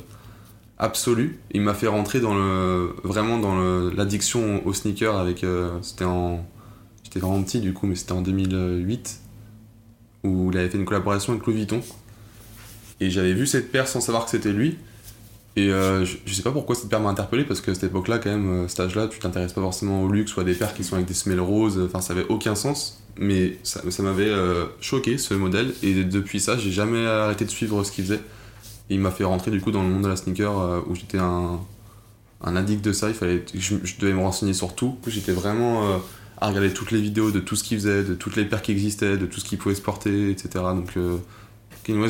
absolue. 0.81 1.39
Il 1.51 1.61
m'a 1.61 1.73
fait 1.73 1.87
rentrer 1.87 2.19
dans 2.19 2.33
le 2.33 2.93
vraiment 3.03 3.37
dans 3.37 3.55
l'addiction 3.91 4.65
au 4.65 4.73
sneaker 4.73 5.17
avec 5.17 5.43
euh, 5.43 5.69
c'était 5.81 6.05
en 6.05 6.45
j'étais 7.03 7.19
vraiment 7.19 7.41
petit 7.43 7.61
du 7.61 7.73
coup, 7.73 7.87
mais 7.87 7.95
c'était 7.95 8.11
en 8.11 8.21
2008 8.21 9.19
où 10.23 10.51
il 10.51 10.57
avait 10.57 10.69
fait 10.69 10.77
une 10.77 10.85
collaboration 10.85 11.33
avec 11.33 11.45
Louis 11.45 11.55
Vuitton 11.55 11.81
et 12.99 13.09
j'avais 13.09 13.33
vu 13.33 13.47
cette 13.47 13.71
paire 13.71 13.87
sans 13.87 14.01
savoir 14.01 14.25
que 14.25 14.31
c'était 14.31 14.51
lui. 14.51 14.77
Et 15.57 15.69
euh, 15.69 16.05
je, 16.05 16.33
sais 16.33 16.43
pas 16.43 16.51
pourquoi 16.51 16.75
cette 16.75 16.87
paire 16.87 17.01
m'a 17.01 17.09
interpellé 17.09 17.43
parce 17.43 17.59
que 17.59 17.71
à 17.71 17.73
cette 17.73 17.83
époque-là, 17.83 18.19
quand 18.19 18.29
même, 18.29 18.69
cet 18.69 18.79
âge-là, 18.81 19.07
tu 19.07 19.19
t'intéresses 19.19 19.51
pas 19.51 19.61
forcément 19.61 20.03
au 20.03 20.07
luxe 20.07 20.35
ou 20.37 20.39
à 20.39 20.45
des 20.45 20.53
paires 20.53 20.73
qui 20.73 20.83
sont 20.83 20.95
avec 20.95 21.07
des 21.07 21.13
semelles 21.13 21.41
roses, 21.41 21.77
enfin 21.83 21.99
ça 21.99 22.13
avait 22.13 22.27
aucun 22.29 22.55
sens 22.55 23.01
mais 23.17 23.57
ça, 23.63 23.81
m'avait 23.99 24.29
euh, 24.29 24.65
choqué 24.79 25.17
ce 25.17 25.33
modèle. 25.33 25.73
Et 25.83 26.03
depuis 26.03 26.39
ça, 26.39 26.57
j'ai 26.57 26.71
jamais 26.71 27.05
arrêté 27.05 27.45
de 27.45 27.49
suivre 27.49 27.83
ce 27.83 27.91
qu'il 27.91 28.05
faisait. 28.05 28.21
Il 28.89 28.99
m'a 28.99 29.11
fait 29.11 29.23
rentrer 29.23 29.51
du 29.51 29.61
coup 29.61 29.71
dans 29.71 29.83
le 29.83 29.89
monde 29.89 30.03
de 30.03 30.07
la 30.07 30.15
sneaker 30.15 30.59
euh, 30.59 30.81
où 30.87 30.95
j'étais 30.95 31.17
un, 31.17 31.59
un 32.43 32.55
addict 32.55 32.83
de 32.83 32.93
ça. 32.93 33.09
Il 33.09 33.15
fallait, 33.15 33.45
je, 33.53 33.75
devais 33.99 34.13
me 34.13 34.19
renseigner 34.19 34.53
sur 34.53 34.75
tout. 34.75 34.97
J'étais 35.07 35.31
vraiment 35.31 35.83
euh, 35.83 35.97
à 36.39 36.47
regarder 36.47 36.73
toutes 36.73 36.91
les 36.91 37.01
vidéos 37.01 37.31
de 37.31 37.39
tout 37.39 37.55
ce 37.55 37.63
qu'il 37.63 37.77
faisait, 37.77 38.03
de 38.03 38.13
toutes 38.13 38.35
les 38.35 38.45
paires 38.45 38.61
qui 38.61 38.71
existaient, 38.71 39.17
de 39.17 39.25
tout 39.25 39.39
ce 39.39 39.45
qu'il 39.45 39.57
pouvait 39.57 39.75
se 39.75 39.81
porter, 39.81 40.29
etc. 40.29 40.49
Donc 40.75 40.97
euh, 40.97 41.17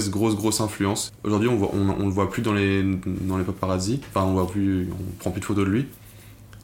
grosse 0.10 0.36
grosse 0.36 0.62
influence. 0.62 1.12
Aujourd'hui, 1.24 1.50
on, 1.50 1.62
on, 1.62 1.90
on 1.90 2.06
le 2.06 2.12
voit 2.12 2.30
plus 2.30 2.42
dans 2.42 2.54
les 2.54 2.84
dans 2.84 3.38
les 3.38 3.44
paparazzi. 3.44 4.02
Enfin, 4.10 4.26
on 4.26 4.34
voit 4.34 4.48
plus, 4.48 4.90
on 4.92 5.20
prend 5.20 5.32
plus 5.32 5.42
de 5.42 5.46
photos 5.46 5.66
de 5.66 5.70
lui. 5.70 5.88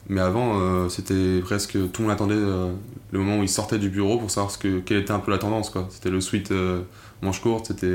Mais 0.08 0.22
avant, 0.22 0.58
euh, 0.58 0.88
c'était 0.88 1.40
presque 1.40 1.72
tout 1.72 2.00
le 2.00 2.08
monde 2.08 2.12
attendait 2.12 2.34
le 2.34 3.18
moment 3.18 3.38
où 3.38 3.42
il 3.42 3.48
sortait 3.48 3.78
du 3.78 3.90
bureau 3.90 4.18
pour 4.18 4.30
savoir 4.30 4.50
ce 4.50 4.58
que, 4.58 4.80
quelle 4.80 4.98
était 4.98 5.10
un 5.10 5.18
peu 5.18 5.30
la 5.30 5.38
tendance. 5.38 5.72
C'était 5.90 6.10
le 6.10 6.20
sweat 6.20 6.50
euh, 6.50 6.80
manche 7.20 7.40
courte, 7.40 7.66
c'était, 7.66 7.86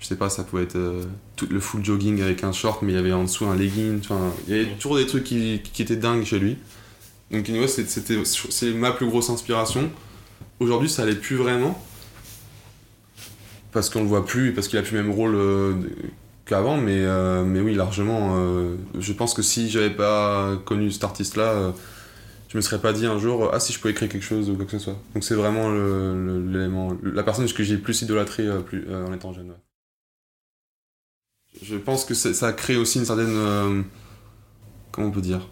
je 0.00 0.06
sais 0.06 0.16
pas, 0.16 0.30
ça 0.30 0.44
pouvait 0.44 0.62
être 0.64 0.76
euh, 0.76 1.04
tout, 1.36 1.46
le 1.50 1.60
full 1.60 1.84
jogging 1.84 2.20
avec 2.22 2.42
un 2.42 2.52
short, 2.52 2.82
mais 2.82 2.92
il 2.92 2.96
y 2.96 2.98
avait 2.98 3.12
en 3.12 3.24
dessous 3.24 3.44
un 3.46 3.54
legging. 3.54 4.00
Il 4.48 4.56
y 4.56 4.58
avait 4.60 4.70
toujours 4.74 4.96
des 4.96 5.06
trucs 5.06 5.24
qui, 5.24 5.60
qui 5.72 5.82
étaient 5.82 5.96
dingues 5.96 6.24
chez 6.24 6.38
lui. 6.38 6.56
Donc 7.30 7.46
c'est- 7.68 7.88
c'était, 7.88 8.22
c'est 8.24 8.72
ma 8.72 8.92
plus 8.92 9.06
grosse 9.06 9.30
inspiration. 9.30 9.90
Aujourd'hui, 10.58 10.88
ça 10.88 11.02
allait 11.02 11.14
plus 11.14 11.36
vraiment. 11.36 11.80
Parce 13.72 13.88
qu'on 13.88 14.00
le 14.00 14.08
voit 14.08 14.24
plus, 14.26 14.48
et 14.48 14.52
parce 14.52 14.66
qu'il 14.68 14.78
a 14.78 14.82
plus 14.82 14.96
le 14.96 15.02
même 15.04 15.12
rôle 15.12 15.34
euh, 15.36 15.74
qu'avant, 16.44 16.76
mais, 16.76 16.96
euh, 17.04 17.44
mais 17.44 17.60
oui, 17.60 17.74
largement. 17.74 18.36
euh, 18.38 18.74
je 18.98 19.12
pense 19.12 19.32
que 19.34 19.42
si 19.42 19.70
j'avais 19.70 19.90
pas 19.90 20.56
connu 20.64 20.90
cet 20.90 21.04
artiste-là, 21.04 21.52
euh, 21.52 21.70
je 22.48 22.56
me 22.56 22.62
serais 22.62 22.80
pas 22.80 22.92
dit 22.92 23.06
un 23.06 23.18
jour, 23.18 23.50
ah 23.52 23.60
si 23.60 23.72
je 23.72 23.78
pouvais 23.78 23.94
créer 23.94 24.08
quelque 24.08 24.24
chose 24.24 24.50
ou 24.50 24.56
quoi 24.56 24.64
que 24.64 24.72
ce 24.72 24.78
soit. 24.80 24.96
Donc 25.14 25.22
c'est 25.22 25.36
vraiment 25.36 25.70
l'élément, 25.70 26.96
la 27.02 27.22
personne 27.22 27.46
que 27.52 27.62
j'ai 27.62 27.74
le 27.76 27.80
plus 27.80 28.02
idolâtré 28.02 28.44
euh, 28.44 28.58
plus, 28.60 28.84
euh, 28.88 29.06
en 29.06 29.12
étant 29.12 29.32
jeune. 29.32 29.52
Je 31.62 31.76
pense 31.76 32.04
que 32.04 32.14
ça 32.14 32.46
a 32.46 32.52
créé 32.52 32.76
aussi 32.76 32.98
une 32.98 33.04
certaine. 33.04 33.26
euh, 33.28 33.82
comment 34.92 35.08
on 35.08 35.10
peut 35.10 35.20
dire? 35.20 35.48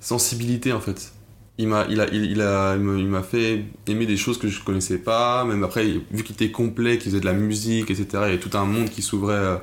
Sensibilité 0.00 0.72
en 0.72 0.80
fait. 0.80 1.12
Il 1.58 1.66
m'a 1.66 3.22
fait 3.22 3.64
aimer 3.88 4.06
des 4.06 4.16
choses 4.16 4.38
que 4.38 4.46
je 4.46 4.62
connaissais 4.62 4.98
pas, 4.98 5.44
même 5.44 5.64
après, 5.64 6.00
vu 6.12 6.22
qu'il 6.22 6.34
était 6.34 6.52
complet, 6.52 6.98
qu'il 6.98 7.10
faisait 7.10 7.20
de 7.20 7.26
la 7.26 7.32
musique, 7.32 7.90
etc., 7.90 8.06
il 8.12 8.18
y 8.18 8.22
avait 8.22 8.38
tout 8.38 8.56
un 8.56 8.64
monde 8.64 8.88
qui 8.90 9.02
s'ouvrait 9.02 9.34
euh, 9.34 9.56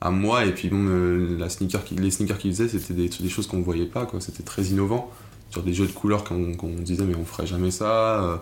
à 0.00 0.10
moi, 0.10 0.46
et 0.46 0.52
puis 0.52 0.68
bon, 0.68 0.86
euh, 0.88 1.36
les 1.38 1.50
sneakers 1.50 2.38
qu'il 2.38 2.52
faisait, 2.52 2.68
c'était 2.68 2.94
des, 2.94 3.28
choses 3.28 3.46
qu'on 3.46 3.60
voyait 3.60 3.84
pas, 3.84 4.08
c'était 4.20 4.42
très 4.42 4.62
innovant. 4.64 5.12
Sur 5.50 5.62
des 5.62 5.74
jeux 5.74 5.86
de 5.86 5.92
couleurs 5.92 6.24
qu'on 6.24 6.74
disait, 6.78 7.04
mais 7.04 7.16
on 7.16 7.24
ferait 7.24 7.46
jamais 7.46 7.70
ça, 7.70 8.40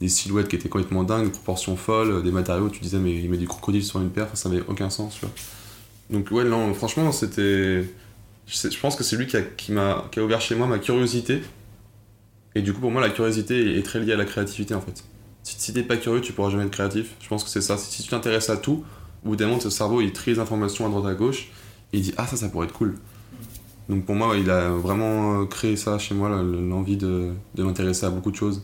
des 0.00 0.08
silhouettes 0.08 0.48
qui 0.48 0.56
étaient 0.56 0.68
complètement 0.68 1.02
dingues, 1.02 1.24
des 1.24 1.30
proportions 1.30 1.76
folles, 1.76 2.22
des 2.22 2.30
matériaux, 2.30 2.68
tu 2.68 2.80
disais, 2.80 2.98
mais 2.98 3.14
il 3.14 3.28
met 3.28 3.36
du 3.36 3.48
crocodile 3.48 3.84
sur 3.84 4.00
une 4.00 4.10
paire, 4.10 4.28
ça 4.34 4.48
avait 4.48 4.62
aucun 4.68 4.90
sens. 4.90 5.18
Donc, 6.10 6.30
ouais, 6.30 6.44
non, 6.44 6.72
franchement, 6.74 7.10
c'était. 7.12 7.84
Je, 8.46 8.80
pense 8.80 8.96
que 8.96 9.04
c'est 9.04 9.16
lui 9.16 9.26
qui 9.26 9.36
a, 9.36 9.42
qui, 9.42 9.72
a 9.76 10.22
ouvert 10.22 10.40
chez 10.40 10.54
moi 10.54 10.66
ma 10.66 10.78
curiosité. 10.78 11.42
Et 12.54 12.62
du 12.62 12.72
coup, 12.72 12.80
pour 12.80 12.90
moi, 12.90 13.00
la 13.00 13.10
curiosité 13.10 13.76
est, 13.78 13.82
très 13.82 14.00
liée 14.00 14.12
à 14.12 14.16
la 14.16 14.24
créativité, 14.24 14.74
en 14.74 14.80
fait. 14.80 15.04
Si, 15.42 15.72
t'es 15.72 15.82
pas 15.82 15.96
curieux, 15.96 16.20
tu 16.20 16.32
pourras 16.32 16.50
jamais 16.50 16.64
être 16.64 16.70
créatif. 16.70 17.14
Je 17.20 17.28
pense 17.28 17.44
que 17.44 17.50
c'est 17.50 17.60
ça. 17.60 17.76
Si, 17.76 18.02
tu 18.02 18.08
t'intéresses 18.08 18.50
à 18.50 18.56
tout, 18.56 18.84
au 19.24 19.28
bout 19.28 19.36
d'un 19.36 19.46
moment, 19.46 19.58
ton 19.58 19.70
cerveau, 19.70 20.00
il 20.00 20.12
trie 20.12 20.32
les 20.32 20.38
informations 20.38 20.86
à 20.86 20.88
droite 20.88 21.06
à 21.06 21.14
gauche, 21.14 21.48
et 21.92 21.98
il 21.98 22.02
dit, 22.02 22.14
ah, 22.16 22.26
ça, 22.26 22.36
ça 22.36 22.48
pourrait 22.48 22.66
être 22.66 22.72
cool. 22.72 22.96
Donc 23.88 24.04
pour 24.04 24.14
moi, 24.14 24.36
il 24.36 24.50
a 24.50 24.68
vraiment 24.68 25.40
euh, 25.40 25.44
créé 25.46 25.76
ça 25.76 25.98
chez 25.98 26.14
moi, 26.14 26.28
l'envie 26.28 26.98
de, 26.98 27.30
de 27.54 27.62
m'intéresser 27.62 28.04
à 28.04 28.10
beaucoup 28.10 28.30
de 28.30 28.36
choses. 28.36 28.62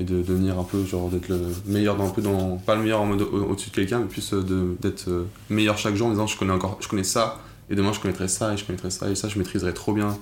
Et 0.00 0.04
de 0.04 0.22
devenir 0.22 0.58
un 0.58 0.64
peu, 0.64 0.82
genre, 0.86 1.10
d'être 1.10 1.28
le 1.28 1.38
meilleur 1.66 1.94
dans 1.96 2.06
un 2.06 2.10
peu 2.10 2.22
dans. 2.22 2.56
Pas 2.56 2.74
le 2.74 2.80
meilleur 2.80 3.02
en 3.02 3.06
mode 3.06 3.20
au- 3.20 3.44
au-dessus 3.50 3.68
de 3.70 3.74
quelqu'un, 3.74 3.98
mais 4.00 4.06
plus 4.06 4.32
euh, 4.32 4.74
d'être 4.80 5.08
euh, 5.08 5.26
meilleur 5.50 5.76
chaque 5.76 5.94
jour 5.94 6.06
en 6.08 6.10
disant, 6.10 6.26
je 6.26 6.38
connais 6.38 6.52
encore, 6.54 6.78
je 6.80 6.88
connais 6.88 7.04
ça, 7.04 7.38
et 7.68 7.74
demain, 7.74 7.92
je 7.92 8.00
connaîtrai 8.00 8.26
ça, 8.26 8.52
et 8.52 8.56
je 8.56 8.64
connaîtrai 8.64 8.90
ça, 8.90 9.10
et 9.10 9.14
ça, 9.14 9.28
je 9.28 9.38
maîtriserai 9.38 9.74
trop 9.74 9.92
bien. 9.92 10.16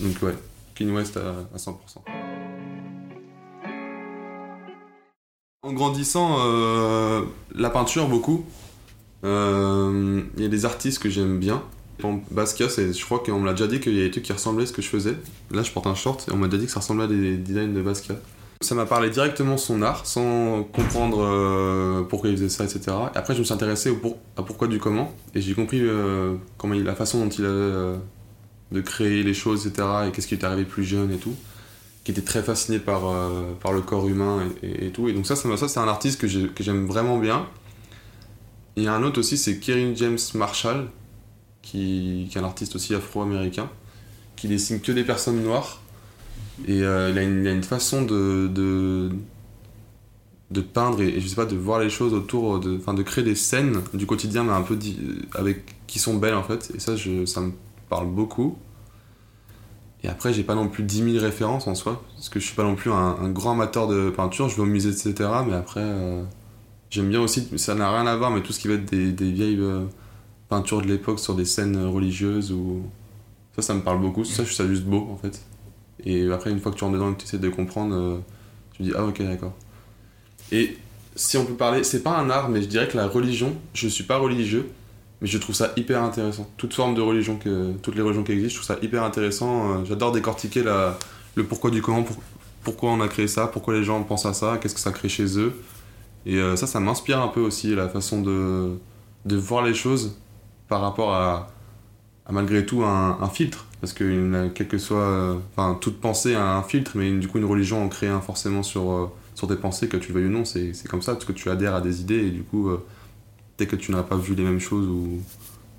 Donc 0.00 0.20
ouais, 0.22 0.34
Kanye 0.74 0.90
West 0.90 1.16
à, 1.16 1.20
à 1.54 1.56
100%. 1.56 1.72
En 5.62 5.72
grandissant, 5.72 6.38
euh, 6.40 7.22
la 7.54 7.70
peinture 7.70 8.08
beaucoup. 8.08 8.44
Il 9.24 9.28
y 10.38 10.44
a 10.44 10.48
des 10.48 10.64
artistes 10.64 11.00
que 11.02 11.08
j'aime 11.10 11.38
bien. 11.38 11.62
Bon, 12.00 12.20
Basquiat, 12.30 12.68
je 12.68 13.04
crois 13.04 13.20
qu'on 13.20 13.40
me 13.40 13.46
l'a 13.46 13.52
déjà 13.52 13.66
dit 13.66 13.80
qu'il 13.80 13.94
y 13.96 14.00
a 14.00 14.04
des 14.04 14.10
trucs 14.10 14.24
qui 14.24 14.32
ressemblaient 14.32 14.64
à 14.64 14.66
ce 14.66 14.72
que 14.72 14.82
je 14.82 14.88
faisais. 14.88 15.16
Là, 15.50 15.62
je 15.62 15.72
porte 15.72 15.86
un 15.86 15.94
short 15.94 16.28
et 16.28 16.32
on 16.32 16.36
m'a 16.36 16.46
déjà 16.46 16.58
dit 16.60 16.66
que 16.66 16.72
ça 16.72 16.80
ressemblait 16.80 17.04
à 17.04 17.08
des 17.08 17.36
designs 17.36 17.72
de 17.72 17.82
Basquiat. 17.82 18.16
Ça 18.62 18.74
m'a 18.74 18.86
parlé 18.86 19.10
directement 19.10 19.58
son 19.58 19.82
art, 19.82 20.06
sans 20.06 20.64
comprendre 20.64 21.18
euh, 21.22 22.02
pourquoi 22.04 22.30
il 22.30 22.36
faisait 22.36 22.48
ça, 22.48 22.64
etc. 22.64 22.96
Et 23.14 23.18
après, 23.18 23.34
je 23.34 23.40
me 23.40 23.44
suis 23.44 23.52
intéressé 23.52 23.90
au 23.90 23.98
à 24.36 24.42
pourquoi 24.42 24.66
du 24.66 24.78
comment, 24.78 25.12
et 25.34 25.40
j'ai 25.42 25.54
compris 25.54 25.80
euh, 25.82 26.34
comment 26.56 26.74
la 26.74 26.94
façon 26.94 27.22
dont 27.22 27.28
il 27.28 27.44
avait 27.44 27.52
euh, 27.54 27.96
de 28.72 28.80
créer 28.80 29.22
les 29.22 29.34
choses, 29.34 29.66
etc. 29.66 29.86
Et 30.08 30.10
qu'est-ce 30.10 30.26
qui 30.26 30.34
est 30.34 30.44
arrivé 30.44 30.64
plus 30.64 30.84
jeune 30.84 31.12
et 31.12 31.18
tout, 31.18 31.34
qui 32.04 32.12
était 32.12 32.22
très 32.22 32.42
fasciné 32.42 32.78
par, 32.78 33.02
par 33.60 33.72
le 33.72 33.82
corps 33.82 34.08
humain 34.08 34.40
et, 34.62 34.90
tout. 34.90 35.08
Et 35.08 35.12
donc 35.12 35.26
ça, 35.26 35.36
ça, 35.36 35.54
ça 35.56 35.68
c'est 35.68 35.80
un 35.80 35.88
artiste 35.88 36.20
que 36.20 36.26
j'ai- 36.26 36.48
que 36.48 36.64
j'aime 36.64 36.86
vraiment 36.86 37.18
bien. 37.18 37.46
Il 38.76 38.84
y 38.84 38.88
a 38.88 38.94
un 38.94 39.02
autre 39.02 39.20
aussi, 39.20 39.36
c'est 39.38 39.58
Kerry 39.58 39.94
James 39.96 40.18
Marshall, 40.34 40.88
qui, 41.62 42.28
qui 42.30 42.38
est 42.38 42.40
un 42.40 42.44
artiste 42.44 42.74
aussi 42.76 42.94
afro-américain, 42.94 43.68
qui 44.36 44.48
dessine 44.48 44.80
que 44.80 44.92
des 44.92 45.04
personnes 45.04 45.42
noires. 45.42 45.80
Et 46.66 46.82
euh, 46.82 47.10
il, 47.10 47.18
a 47.18 47.22
une, 47.22 47.46
a 47.46 47.52
une 47.52 47.62
façon 47.62 48.02
de, 48.02 48.48
de, 48.48 49.10
de 50.50 50.60
peindre 50.60 51.00
et, 51.02 51.20
je 51.20 51.26
sais 51.26 51.36
pas, 51.36 51.44
de 51.46 51.56
voir 51.56 51.80
les 51.80 51.90
choses 51.90 52.14
autour, 52.14 52.60
de, 52.60 52.76
enfin, 52.76 52.94
de 52.94 53.02
créer 53.02 53.24
des 53.24 53.34
scènes 53.34 53.80
du 53.94 54.06
quotidien, 54.06 54.44
mais 54.44 54.52
un 54.52 54.62
peu 54.62 54.76
di- 54.76 54.98
avec, 55.34 55.74
qui 55.86 55.98
sont 55.98 56.14
belles 56.16 56.34
en 56.34 56.42
fait. 56.42 56.72
Et 56.74 56.78
ça, 56.80 56.94
ça 57.26 57.40
me 57.40 57.52
parle 57.88 58.08
beaucoup. 58.08 58.56
Et 60.02 60.08
après, 60.08 60.32
j'ai 60.32 60.44
pas 60.44 60.54
non 60.54 60.68
plus 60.68 60.84
10 60.84 61.12
000 61.12 61.24
références 61.24 61.66
en 61.66 61.74
soi, 61.74 62.02
parce 62.14 62.28
que 62.28 62.38
je 62.38 62.46
suis 62.46 62.54
pas 62.54 62.62
non 62.62 62.76
plus 62.76 62.92
un, 62.92 63.28
grand 63.30 63.52
amateur 63.52 63.88
de 63.88 64.10
peinture, 64.10 64.48
je 64.48 64.56
vais 64.56 64.62
au 64.62 64.66
musée, 64.66 64.90
etc. 64.90 65.14
Mais 65.46 65.54
après, 65.54 65.80
euh, 65.82 66.22
j'aime 66.90 67.08
bien 67.08 67.20
aussi, 67.20 67.48
ça 67.56 67.74
n'a 67.74 67.90
rien 67.90 68.06
à 68.06 68.16
voir, 68.16 68.30
mais 68.30 68.42
tout 68.42 68.52
ce 68.52 68.60
qui 68.60 68.68
va 68.68 68.74
être 68.74 68.88
des, 68.90 69.32
vieilles 69.32 69.58
euh, 69.58 69.84
peintures 70.48 70.82
de 70.82 70.86
l'époque 70.86 71.18
sur 71.18 71.34
des 71.34 71.44
scènes 71.44 71.84
religieuses 71.84 72.52
ou. 72.52 72.82
Ça, 73.56 73.62
ça 73.62 73.74
me 73.74 73.80
parle 73.80 74.00
beaucoup. 74.00 74.22
Ça, 74.24 74.42
je 74.44 74.48
trouve 74.48 74.52
ça 74.52 74.66
juste 74.66 74.84
beau 74.84 75.08
en 75.10 75.16
fait. 75.16 75.40
Et 76.04 76.30
après, 76.30 76.50
une 76.50 76.60
fois 76.60 76.72
que 76.72 76.76
tu 76.76 76.84
rentres 76.84 76.94
dedans 76.94 77.10
et 77.10 77.14
que 77.14 77.20
tu 77.20 77.26
essaies 77.26 77.38
de 77.38 77.48
comprendre, 77.48 77.94
euh, 77.94 78.18
tu 78.74 78.82
dis 78.82 78.92
Ah, 78.96 79.04
ok, 79.04 79.22
d'accord. 79.22 79.54
Et 80.52 80.76
si 81.14 81.36
on 81.36 81.44
peut 81.46 81.54
parler, 81.54 81.84
c'est 81.84 82.02
pas 82.02 82.16
un 82.18 82.30
art, 82.30 82.48
mais 82.48 82.62
je 82.62 82.66
dirais 82.68 82.88
que 82.88 82.96
la 82.96 83.06
religion, 83.08 83.54
je 83.74 83.88
suis 83.88 84.04
pas 84.04 84.18
religieux, 84.18 84.68
mais 85.20 85.26
je 85.28 85.38
trouve 85.38 85.54
ça 85.54 85.72
hyper 85.76 86.02
intéressant. 86.02 86.48
Toute 86.56 86.74
forme 86.74 86.94
de 86.94 87.00
religion, 87.00 87.36
que, 87.36 87.72
toutes 87.82 87.94
les 87.96 88.02
religions 88.02 88.22
qui 88.22 88.32
existent, 88.32 88.60
je 88.60 88.64
trouve 88.66 88.76
ça 88.76 88.82
hyper 88.84 89.02
intéressant. 89.02 89.80
Euh, 89.80 89.84
J'adore 89.84 90.12
décortiquer 90.12 90.62
la, 90.62 90.98
le 91.34 91.44
pourquoi 91.44 91.70
du 91.70 91.82
comment, 91.82 92.02
pour- 92.02 92.18
pourquoi 92.62 92.90
on 92.90 93.00
a 93.00 93.08
créé 93.08 93.28
ça, 93.28 93.46
pourquoi 93.46 93.74
les 93.74 93.84
gens 93.84 94.02
pensent 94.02 94.26
à 94.26 94.34
ça, 94.34 94.58
qu'est-ce 94.60 94.74
que 94.74 94.80
ça 94.80 94.92
crée 94.92 95.08
chez 95.08 95.38
eux. 95.38 95.54
Et 96.26 96.36
euh, 96.38 96.56
ça, 96.56 96.66
ça 96.66 96.80
m'inspire 96.80 97.20
un 97.20 97.28
peu 97.28 97.40
aussi, 97.40 97.74
la 97.74 97.88
façon 97.88 98.20
de, 98.22 98.76
de 99.24 99.36
voir 99.36 99.64
les 99.64 99.74
choses 99.74 100.16
par 100.68 100.80
rapport 100.80 101.14
à, 101.14 101.48
malgré 102.30 102.66
tout 102.66 102.82
un, 102.84 103.28
filtre. 103.28 103.66
Parce 103.80 103.92
que 103.92 104.04
une, 104.04 104.50
quel 104.54 104.68
que 104.68 104.78
soit. 104.78 104.98
euh, 104.98 105.36
Enfin, 105.56 105.76
toute 105.80 106.00
pensée 106.00 106.34
a 106.34 106.56
un 106.56 106.62
filtre, 106.62 106.92
mais 106.94 107.10
du 107.12 107.28
coup, 107.28 107.38
une 107.38 107.44
religion 107.44 107.84
en 107.84 107.88
crée 107.88 108.08
un 108.08 108.20
forcément 108.20 108.62
sur, 108.62 108.90
euh, 108.90 109.06
sur 109.34 109.48
tes 109.48 109.56
pensées, 109.56 109.88
que 109.88 109.96
tu 109.96 110.12
le 110.12 110.20
veuilles 110.20 110.28
ou 110.28 110.32
non. 110.32 110.44
C'est 110.44 110.72
comme 110.88 111.02
ça, 111.02 111.12
parce 111.12 111.24
que 111.24 111.32
tu 111.32 111.50
adhères 111.50 111.74
à 111.74 111.80
des 111.80 112.00
idées, 112.00 112.26
et 112.26 112.30
du 112.30 112.42
coup, 112.42 112.68
euh, 112.70 112.84
dès 113.58 113.66
que 113.66 113.76
tu 113.76 113.92
n'as 113.92 114.02
pas 114.02 114.16
vu 114.16 114.34
les 114.34 114.42
mêmes 114.44 114.60
choses 114.60 114.86
ou 114.86 115.20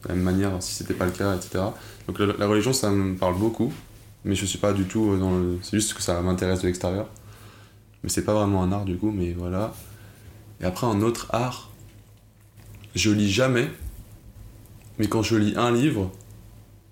de 0.03 0.09
la 0.09 0.15
même 0.15 0.23
manière, 0.23 0.51
si 0.61 0.73
c'était 0.73 0.93
pas 0.93 1.05
le 1.05 1.11
cas, 1.11 1.35
etc. 1.35 1.63
Donc 2.07 2.19
la, 2.19 2.27
la 2.37 2.47
religion, 2.47 2.71
ça 2.71 2.91
me 2.91 3.15
parle 3.15 3.37
beaucoup, 3.37 3.73
mais 4.23 4.35
je 4.35 4.45
suis 4.45 4.59
pas 4.59 4.73
du 4.73 4.85
tout 4.85 5.11
euh, 5.11 5.17
dans 5.17 5.31
le. 5.31 5.59
C'est 5.63 5.77
juste 5.77 5.93
que 5.93 6.01
ça 6.01 6.21
m'intéresse 6.21 6.61
de 6.61 6.67
l'extérieur. 6.67 7.07
Mais 8.03 8.09
c'est 8.09 8.23
pas 8.23 8.33
vraiment 8.33 8.63
un 8.63 8.71
art, 8.71 8.85
du 8.85 8.95
coup, 8.97 9.11
mais 9.11 9.33
voilà. 9.33 9.73
Et 10.61 10.65
après, 10.65 10.87
un 10.87 11.01
autre 11.01 11.27
art, 11.33 11.71
je 12.95 13.11
lis 13.11 13.31
jamais, 13.31 13.69
mais 14.99 15.07
quand 15.07 15.23
je 15.23 15.35
lis 15.35 15.53
un 15.57 15.71
livre, 15.71 16.11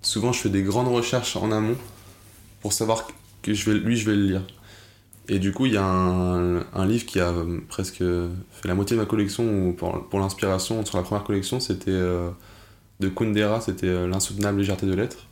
souvent 0.06 0.32
je 0.32 0.40
fais 0.40 0.48
des 0.48 0.62
grandes 0.62 0.88
recherches 0.88 1.36
en 1.36 1.50
amont 1.50 1.76
pour 2.62 2.72
savoir 2.72 3.06
que 3.42 3.52
je 3.52 3.70
vais, 3.70 3.78
lui 3.78 3.96
je 3.96 4.08
vais 4.08 4.16
le 4.16 4.26
lire. 4.26 4.42
Et 5.28 5.40
du 5.40 5.52
coup, 5.52 5.66
il 5.66 5.72
y 5.72 5.76
a 5.76 5.84
un, 5.84 6.86
livre 6.86 7.04
qui 7.04 7.18
a 7.18 7.30
euh, 7.30 7.58
presque 7.68 7.98
fait 7.98 8.68
la 8.68 8.76
moitié 8.76 8.96
de 8.96 9.00
ma 9.00 9.06
collection, 9.06 9.68
ou 9.68 9.72
pour, 9.72 10.08
pour 10.08 10.20
l'inspiration 10.20 10.86
sur 10.86 10.96
la 10.96 11.02
première 11.02 11.24
collection, 11.24 11.58
c'était 11.58 11.90
euh, 11.90 12.30
de 13.00 13.08
Kundera, 13.08 13.60
c'était 13.60 13.88
euh, 13.88 14.06
L'insoutenable 14.06 14.58
légèreté 14.58 14.86
de 14.86 14.94
l'être. 14.94 15.26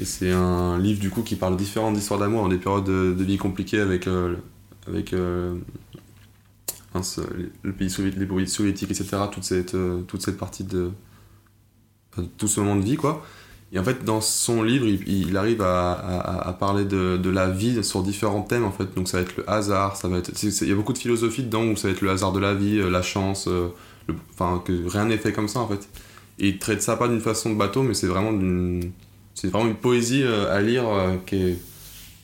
Et 0.00 0.04
c'est 0.04 0.32
un 0.32 0.80
livre 0.80 0.98
du 0.98 1.10
coup 1.10 1.22
qui 1.22 1.36
parle 1.36 1.56
différentes 1.56 1.96
histoires 1.96 2.18
d'amour 2.18 2.42
dans 2.42 2.48
des 2.48 2.58
périodes 2.58 2.84
de, 2.84 3.22
vie 3.22 3.36
compliquées 3.36 3.78
avec, 3.78 4.08
avec 4.88 5.12
le 5.12 5.60
pays 7.78 7.90
soviétique, 7.90 8.28
les 8.28 8.46
soviétiques, 8.46 8.90
etc. 8.90 9.18
Toute 9.30 9.44
cette, 9.44 9.76
toute 10.08 10.20
cette 10.20 10.36
partie 10.36 10.64
de. 10.64 10.90
tout 12.36 12.48
ce 12.48 12.58
moment 12.58 12.74
de 12.74 12.84
vie, 12.84 12.96
quoi. 12.96 13.24
Et 13.74 13.78
en 13.80 13.82
fait, 13.82 14.04
dans 14.04 14.20
son 14.20 14.62
livre, 14.62 14.86
il, 14.86 15.36
arrive 15.36 15.60
à, 15.60 16.56
parler 16.60 16.84
de, 16.84 17.28
la 17.28 17.50
vie 17.50 17.82
sur 17.82 18.04
différents 18.04 18.42
thèmes, 18.42 18.64
en 18.64 18.70
fait. 18.70 18.94
Donc 18.94 19.08
ça 19.08 19.16
va 19.16 19.24
être 19.24 19.36
le 19.36 19.50
hasard, 19.50 19.96
ça 19.96 20.06
va 20.06 20.18
être... 20.18 20.30
Il 20.42 20.68
y 20.68 20.72
a 20.72 20.76
beaucoup 20.76 20.92
de 20.92 20.98
philosophie 20.98 21.42
dedans 21.42 21.64
où 21.64 21.76
ça 21.76 21.88
va 21.88 21.94
être 21.94 22.00
le 22.00 22.10
hasard 22.10 22.32
de 22.32 22.38
la 22.38 22.54
vie, 22.54 22.80
la 22.88 23.02
chance, 23.02 23.48
le, 23.48 23.72
enfin, 24.32 24.62
que 24.64 24.88
rien 24.88 25.06
n'est 25.06 25.18
fait 25.18 25.32
comme 25.32 25.48
ça, 25.48 25.58
en 25.58 25.66
fait. 25.66 25.88
Et 26.38 26.50
il 26.50 26.58
traite 26.58 26.82
ça 26.82 26.96
pas 26.96 27.08
d'une 27.08 27.20
façon 27.20 27.50
de 27.50 27.56
bateau, 27.56 27.82
mais 27.82 27.94
c'est 27.94 28.06
vraiment. 28.06 28.32
C'est 29.34 29.48
vraiment 29.48 29.68
une 29.68 29.74
poésie 29.74 30.22
à 30.22 30.60
lire 30.60 30.84
qui, 31.26 31.58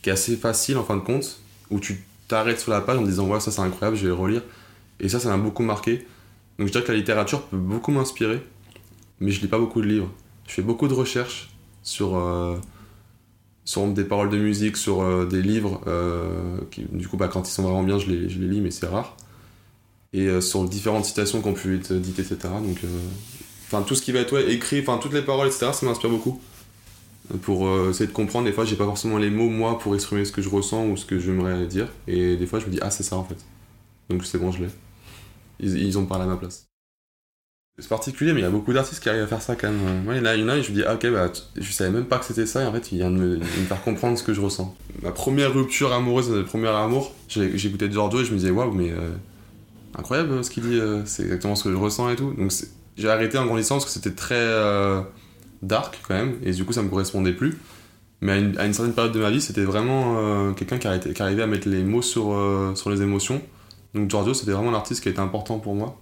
est, 0.07 0.11
assez 0.11 0.37
facile, 0.37 0.79
en 0.79 0.85
fin 0.85 0.95
de 0.95 1.03
compte, 1.03 1.41
où 1.71 1.81
tu 1.81 2.05
t'arrêtes 2.29 2.61
sur 2.61 2.71
la 2.71 2.81
page 2.81 2.99
en 2.99 3.03
disant, 3.03 3.27
ouais, 3.27 3.41
ça 3.41 3.51
c'est 3.51 3.61
incroyable, 3.61 3.97
je 3.97 4.07
vais 4.07 4.13
relire. 4.13 4.43
Et 5.01 5.09
ça, 5.09 5.19
ça 5.19 5.29
m'a 5.29 5.37
beaucoup 5.37 5.65
marqué. 5.65 6.07
Donc 6.61 6.69
je 6.69 6.73
dirais 6.73 6.85
que 6.85 6.93
la 6.93 6.99
littérature 6.99 7.43
peut 7.43 7.57
beaucoup 7.57 7.91
m'inspirer, 7.91 8.41
mais 9.19 9.33
je 9.33 9.41
lis 9.41 9.49
pas 9.49 9.59
beaucoup 9.59 9.81
de 9.81 9.89
livres. 9.89 10.11
Je 10.51 10.57
fais 10.57 10.63
beaucoup 10.63 10.89
de 10.89 10.95
recherches 10.95 11.49
sur, 11.85 12.17
euh, 12.17 12.57
sur 13.65 13.87
des 13.87 14.03
paroles 14.03 14.31
de 14.31 14.37
musique, 14.37 14.77
sur 14.77 15.01
euh, 15.01 15.25
des 15.25 15.43
livres. 15.43 15.81
Euh, 15.87 16.59
du 16.91 17.07
coup, 17.07 17.17
bah, 17.17 17.29
quand 17.29 17.49
ils 17.49 17.53
sont 17.53 17.63
vraiment 17.63 17.85
bien, 17.85 18.01
je 18.01 18.11
les, 18.11 18.27
lis, 18.27 18.61
mais 18.61 18.73
c'est 18.73 18.87
rare. 18.87 19.17
Et 20.13 20.41
sur 20.41 20.65
différentes 20.65 21.05
citations 21.05 21.41
qui 21.41 21.47
ont 21.47 21.55
pu 21.55 21.77
être 21.77 21.93
dites, 21.93 22.19
etc. 22.19 22.37
Donc, 22.65 22.79
enfin, 23.69 23.83
tout 23.83 23.95
ce 23.95 24.03
qui 24.03 24.11
va 24.11 24.19
être 24.19 24.51
écrit, 24.51 24.81
enfin, 24.81 24.99
toutes 24.99 25.13
les 25.13 25.23
paroles, 25.23 25.47
etc., 25.47 25.69
ça 25.73 25.87
m'inspire 25.87 26.11
beaucoup. 26.11 26.41
Pour 27.43 27.71
essayer 27.89 28.09
de 28.09 28.13
comprendre, 28.13 28.47
des 28.47 28.53
fois, 28.53 28.65
j'ai 28.65 28.75
pas 28.75 28.87
forcément 28.87 29.19
les 29.19 29.31
mots, 29.31 29.49
moi, 29.49 29.79
pour 29.79 29.95
exprimer 29.95 30.25
ce 30.25 30.33
que 30.33 30.43
je 30.43 30.49
ressens 30.49 30.85
ou 30.89 30.97
ce 30.97 31.07
que 31.07 31.21
j'aimerais 31.21 31.65
dire. 31.69 31.87
Et 32.09 32.35
des 32.37 32.47
fois, 32.47 32.59
je 32.59 32.67
me 32.67 32.73
dis, 32.73 32.81
ah, 32.83 32.91
c'est 32.91 33.05
ça, 33.05 33.15
en 33.15 33.23
fait. 33.23 33.39
Donc, 34.09 34.25
c'est 34.25 34.39
bon, 34.39 34.51
je 34.51 34.65
l'ai 34.65 34.71
ils 35.61 35.97
ont 35.97 36.07
parlé 36.07 36.25
à 36.25 36.27
ma 36.27 36.37
place. 36.37 36.70
C'est 37.79 37.89
particulier, 37.89 38.33
mais 38.33 38.41
il 38.41 38.43
y 38.43 38.47
a 38.47 38.51
beaucoup 38.51 38.73
d'artistes 38.73 39.03
qui 39.03 39.09
arrivent 39.09 39.23
à 39.23 39.27
faire 39.27 39.41
ça 39.41 39.57
quand 39.57 39.71
même. 39.71 40.05
Moi, 40.05 40.15
il 40.15 40.19
y 40.19 40.21
en 40.21 40.49
a, 40.49 40.57
et 40.57 40.63
je 40.63 40.71
me 40.71 40.75
dis, 40.75 40.83
ah, 40.87 40.95
ok, 40.95 41.11
bah, 41.13 41.33
je 41.57 41.73
savais 41.73 41.91
même 41.91 42.05
pas 42.05 42.19
que 42.19 42.27
c'était 42.27 42.45
ça, 42.45 42.63
et 42.63 42.67
en 42.67 42.73
fait, 42.73 42.93
il 42.93 42.99
vient 42.99 43.11
de 43.11 43.17
me, 43.17 43.41
faire 43.41 43.83
comprendre 43.83 44.19
ce 44.19 44.23
que 44.23 44.35
je 44.35 44.41
ressens. 44.41 44.75
Ma 45.03 45.13
première 45.13 45.55
rupture 45.55 45.93
amoureuse, 45.93 46.29
mon 46.29 46.45
premier 46.45 46.69
amour, 46.69 47.15
j'écoutais 47.29 47.91
Giorgio 47.91 48.21
et 48.21 48.25
je 48.25 48.33
me 48.33 48.37
disais, 48.37 48.51
waouh, 48.51 48.73
mais 48.73 48.91
euh, 48.91 49.11
incroyable 49.97 50.45
ce 50.45 50.51
qu'il 50.51 50.65
dit, 50.65 50.79
euh, 50.79 51.03
c'est 51.07 51.23
exactement 51.23 51.55
ce 51.55 51.65
que 51.65 51.71
je 51.71 51.77
ressens 51.77 52.11
et 52.11 52.17
tout. 52.17 52.35
Donc, 52.35 52.53
j'ai 52.99 53.09
arrêté 53.09 53.39
en 53.39 53.47
grandissant 53.47 53.77
parce 53.77 53.87
que 53.87 53.93
c'était 53.93 54.15
très 54.15 54.35
euh, 54.35 55.01
dark 55.63 55.99
quand 56.07 56.15
même, 56.15 56.35
et 56.45 56.53
du 56.53 56.65
coup, 56.67 56.75
ça 56.75 56.83
me 56.83 56.91
correspondait 56.91 57.33
plus. 57.33 57.57
Mais 58.21 58.33
à 58.33 58.37
une, 58.37 58.61
une 58.61 58.75
certaine 58.75 58.93
période 58.93 59.15
de 59.15 59.21
ma 59.21 59.31
vie, 59.31 59.41
c'était 59.41 59.65
vraiment 59.65 60.53
quelqu'un 60.53 60.77
qui, 60.77 61.15
qui, 61.15 61.23
arrivait 61.23 61.43
à 61.43 61.47
mettre 61.47 61.67
les 61.67 61.83
mots 61.83 62.03
sur, 62.03 62.37
sur 62.75 62.91
les 62.91 63.01
émotions 63.01 63.41
donc 63.95 64.09
Giorgio, 64.09 64.35
c'était 64.35 64.53
vraiment 64.53 64.71
l'artiste 64.71 65.03
qui 65.03 65.09
était 65.09 65.21
important 65.21 65.59
pour 65.59 65.75
moi. 65.75 65.99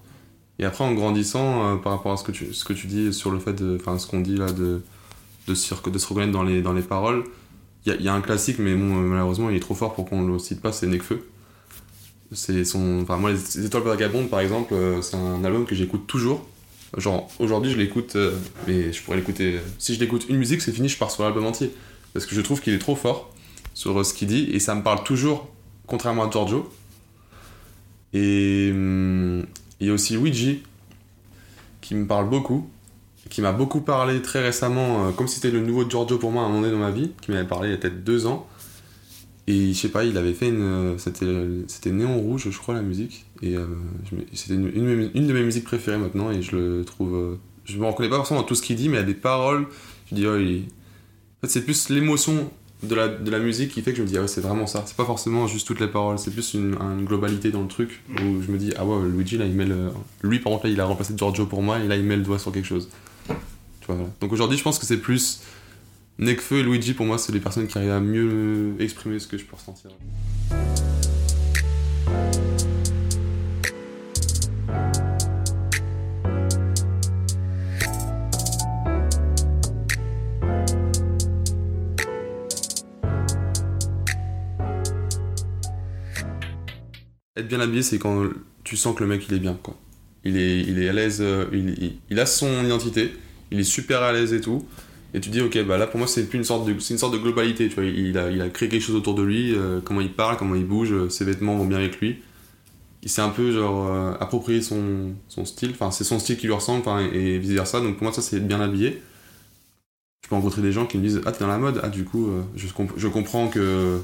Et 0.59 0.65
après, 0.65 0.85
en 0.85 0.93
grandissant, 0.93 1.75
euh, 1.75 1.77
par 1.77 1.93
rapport 1.93 2.13
à 2.13 2.17
ce 2.17 2.25
que, 2.25 2.33
tu, 2.73 2.87
dis 2.87 3.13
sur 3.13 3.31
le 3.31 3.39
fait 3.39 3.53
de. 3.53 3.79
Enfin, 3.81 3.99
ce 3.99 4.07
qu'on 4.07 4.21
dit 4.21 4.37
là, 4.37 4.51
de, 4.51 4.83
de, 5.47 5.55
de, 5.55 5.91
de 5.91 5.99
se 5.99 6.07
reconnaître 6.07 6.33
dans 6.33 6.43
les, 6.43 6.83
paroles, 6.83 7.25
il 7.87 8.03
y, 8.03 8.09
a 8.09 8.15
un 8.15 8.21
classique, 8.21 8.59
mais 8.59 8.75
bon, 8.75 8.95
malheureusement, 8.95 9.51
il 9.51 9.57
est 9.57 9.61
trop 9.61 9.75
fort 9.75 9.95
pour 9.95 10.09
qu'on 10.09 10.27
le 10.27 10.39
cite 10.39 10.61
pas, 10.61 10.73
c'est 10.73 10.87
Nekfeu. 10.87 11.29
C'est 12.33 12.65
son. 12.65 13.01
Enfin, 13.03 13.17
moi, 13.17 13.33
Les 13.33 13.65
Étoiles 13.65 13.85
Vagabondes, 13.85 14.29
par 14.29 14.41
exemple, 14.41 14.75
euh, 14.75 15.01
c'est 15.01 15.17
un 15.17 15.43
album 15.45 15.65
que 15.65 15.75
j'écoute 15.75 16.07
toujours. 16.07 16.47
Genre, 16.97 17.31
aujourd'hui, 17.39 17.71
je 17.71 17.79
l'écoute, 17.79 18.17
euh, 18.17 18.37
mais 18.67 18.93
je 18.93 19.03
pourrais 19.03 19.17
l'écouter. 19.17 19.61
Si 19.79 19.95
je 19.95 20.01
l'écoute 20.01 20.27
une 20.29 20.37
musique, 20.37 20.61
c'est 20.61 20.73
fini, 20.73 20.89
je 20.89 20.99
pars 20.99 21.11
sur 21.11 21.23
l'album 21.23 21.47
entier. 21.47 21.73
Parce 22.13 22.27
que 22.27 22.35
je 22.35 22.41
trouve 22.41 22.61
qu'il 22.61 22.75
est 22.75 22.79
trop 22.79 22.97
fort 22.97 23.33
sur 23.75 24.05
ce 24.05 24.13
qu'il 24.13 24.29
dit, 24.29 24.49
et 24.53 24.59
ça 24.59 24.75
me 24.75 24.83
parle 24.83 25.05
toujours, 25.05 25.49
contrairement 25.87 26.27
à 26.27 26.31
Giorgio 26.31 26.69
et 28.13 28.71
hum, 28.73 29.45
il 29.81 29.87
y 29.87 29.91
a 29.91 29.93
aussi 29.93 30.17
Luigi, 30.17 30.63
qui 31.81 31.95
me 31.95 32.07
parle 32.07 32.29
beaucoup, 32.29 32.69
qui 33.31 33.43
m'a 33.43 33.53
beaucoup 33.53 33.81
parlé 33.81 34.23
très 34.23 34.43
récemment, 34.43 35.07
euh, 35.07 35.11
comme 35.13 35.29
si 35.29 35.37
c'était 35.37 35.51
le 35.51 35.61
nouveau 35.61 35.89
Giorgio 35.89 36.19
pour 36.19 36.33
moi 36.33 36.43
à 36.43 36.47
un 36.47 36.49
moment 36.49 36.63
donné 36.63 36.73
dans 36.73 36.81
ma 36.81 36.91
vie, 36.91 37.13
qui 37.21 37.31
m'avait 37.31 37.47
parlé 37.47 37.69
il 37.69 37.73
y 37.73 37.75
a 37.75 37.79
peut-être 37.79 38.05
deux 38.05 38.27
ans. 38.27 38.49
Et 39.49 39.73
je 39.73 39.79
sais 39.79 39.89
pas, 39.89 40.05
il 40.05 40.19
avait 40.19 40.35
fait 40.35 40.51
une. 40.51 40.61
Euh, 40.61 40.99
c'était, 40.99 41.91
Néon 41.91 42.21
Rouge, 42.21 42.51
je 42.51 42.59
crois, 42.59 42.75
la 42.75 42.83
musique. 42.83 43.25
Et 43.41 43.57
euh, 43.57 43.65
c'était 44.35 44.53
une, 44.53 44.67
une, 44.67 45.11
une, 45.15 45.27
de 45.27 45.33
mes 45.33 45.43
musiques 45.43 45.65
préférées 45.65 45.97
maintenant, 45.97 46.31
et 46.31 46.43
je 46.43 46.55
le 46.55 46.85
trouve. 46.85 47.15
Euh, 47.15 47.41
je 47.65 47.79
me 47.79 47.87
reconnais 47.87 48.11
pas 48.11 48.17
forcément 48.17 48.41
dans 48.41 48.47
tout 48.47 48.55
ce 48.55 48.61
qu'il 48.61 48.77
dit, 48.77 48.91
mais 48.91 48.97
il 48.97 49.01
y 49.01 49.03
a 49.03 49.07
des 49.07 49.15
paroles. 49.15 49.67
Je 50.11 50.17
dis, 50.17 50.27
oh, 50.27 50.37
il... 50.37 50.65
En 50.65 51.47
fait, 51.47 51.49
c'est 51.49 51.65
plus 51.65 51.89
l'émotion 51.89 52.51
de 52.83 52.95
la, 52.95 53.09
de 53.09 53.31
la 53.31 53.39
musique 53.39 53.73
qui 53.73 53.83
fait 53.83 53.91
que 53.91 53.99
je 53.99 54.03
me 54.03 54.07
dis 54.07 54.17
ah 54.17 54.23
ouais 54.23 54.29
c'est 54.29 54.41
vraiment 54.41 54.67
ça. 54.67 54.85
C'est 54.87 54.97
pas 54.97 55.05
forcément 55.05 55.47
juste 55.47 55.67
toutes 55.67 55.81
les 55.81 55.89
paroles 55.89 56.19
c'est 56.19 56.31
plus 56.31 56.55
une, 56.55 56.77
globalité 57.05 57.51
dans 57.51 57.63
le 57.63 57.69
truc 57.69 58.03
où 58.11 58.43
je 58.43 58.51
me 58.51 58.59
dis 58.59 58.73
ah 58.77 58.85
ouais 58.85 59.09
Luigi 59.09 59.37
là 59.37 59.47
il 59.47 59.55
met 59.55 59.67
le... 59.67 59.91
lui 60.23 60.39
par 60.39 60.53
exemple 60.53 60.69
là 60.69 60.73
il 60.73 60.81
a 60.81 60.85
remplacé 60.85 61.15
Giorgio 61.17 61.47
pour 61.47 61.63
moi 61.63 61.79
et 61.81 61.89
là 61.89 61.97
il 61.97 62.05
met 62.05 62.17
le 62.17 62.23
doigt 62.23 62.39
sur 62.39 62.53
quelque 62.53 62.67
chose. 62.67 62.89
Tu 63.27 63.87
vois, 63.89 63.97
donc 64.21 64.33
aujourd'hui 64.33 64.59
je 64.59 64.63
pense 64.63 64.79
que 64.79 64.87
c'est 64.87 64.99
plus 64.99 65.41
Nekfeu 66.19 66.59
et 66.59 66.63
Luigi 66.63 66.95
pour 66.95 67.07
moi 67.07 67.19
c'est 67.19 67.33
les 67.33 67.41
personnes 67.41 67.67
qui 67.67 67.79
arrivent 67.79 67.91
à 67.91 68.01
mieux 68.01 68.75
exprimer 68.79 69.19
ce 69.19 69.27
que 69.27 69.39
je 69.39 69.45
peux 69.45 69.57
ressentir 69.57 69.91
être 87.39 87.49
bien 87.49 87.61
habillé, 87.61 87.83
c'est 87.83 87.99
quand 87.99 88.25
tu 88.65 88.77
sens 88.77 88.95
que 88.95 89.03
le 89.03 89.09
mec 89.09 89.25
il 89.29 89.35
est 89.35 89.39
bien, 89.39 89.59
quoi. 89.63 89.77
Il 90.25 90.37
est, 90.37 90.61
il 90.61 90.83
est 90.83 90.89
à 90.89 90.93
l'aise, 90.93 91.19
euh, 91.21 91.47
il, 91.53 91.95
il, 92.11 92.21
a 92.21 92.27
son 92.27 92.65
identité, 92.65 93.13
il 93.51 93.61
est 93.61 93.65
super 93.65 94.03
à 94.03 94.13
l'aise 94.13 94.33
et 94.33 94.41
tout. 94.41 94.67
Et 95.15 95.21
tu 95.21 95.31
dis, 95.31 95.41
ok, 95.41 95.65
bah 95.65 95.79
là 95.79 95.87
pour 95.87 95.99
moi 95.99 96.07
c'est 96.07 96.29
plus 96.29 96.39
une 96.39 96.45
sorte 96.45 96.67
de, 96.67 96.79
c'est 96.81 96.93
une 96.93 96.99
sorte 96.99 97.15
de 97.15 97.19
globalité, 97.19 97.69
tu 97.69 97.77
vois. 97.77 97.85
Il 97.85 98.19
a, 98.19 98.31
il 98.31 98.43
a 98.43 98.49
créé 98.51 98.69
quelque 98.69 98.83
chose 98.83 98.97
autour 98.97 99.15
de 99.15 99.23
lui, 99.23 99.55
euh, 99.55 99.81
comment 99.83 100.01
il 100.01 100.13
parle, 100.13 100.37
comment 100.37 100.55
il 100.55 100.67
bouge, 100.67 100.93
euh, 100.93 101.09
ses 101.09 101.25
vêtements 101.25 101.57
vont 101.57 101.65
bien 101.65 101.79
avec 101.79 101.99
lui. 102.01 102.17
Il 103.03 103.09
s'est 103.09 103.23
un 103.23 103.31
peu 103.31 103.53
genre 103.53 104.17
approprié 104.21 104.61
son, 104.61 105.13
son 105.29 105.45
style, 105.45 105.71
enfin 105.71 105.93
c'est 105.93 106.03
son 106.03 106.19
style 106.19 106.37
qui 106.37 106.47
lui 106.47 106.53
ressemble, 106.53 106.83
et 107.15 107.39
vice 107.39 107.53
versa. 107.53 107.81
Donc 107.81 107.95
pour 107.95 108.03
moi 108.03 108.13
ça 108.13 108.21
c'est 108.21 108.39
être 108.39 108.49
bien 108.49 108.61
habillé. 108.61 109.01
Je 110.25 110.29
peux 110.29 110.35
rencontrer 110.35 110.63
des 110.63 110.73
gens 110.73 110.85
qui 110.85 110.99
me 110.99 111.05
disent, 111.05 111.21
ah 111.25 111.31
t'es 111.31 111.39
dans 111.39 111.47
la 111.47 111.59
mode, 111.59 111.81
ah 111.85 111.89
du 111.89 112.05
coup 112.05 112.29
je, 112.57 112.67
je 112.97 113.09
comprends 113.09 113.49
que 113.49 114.01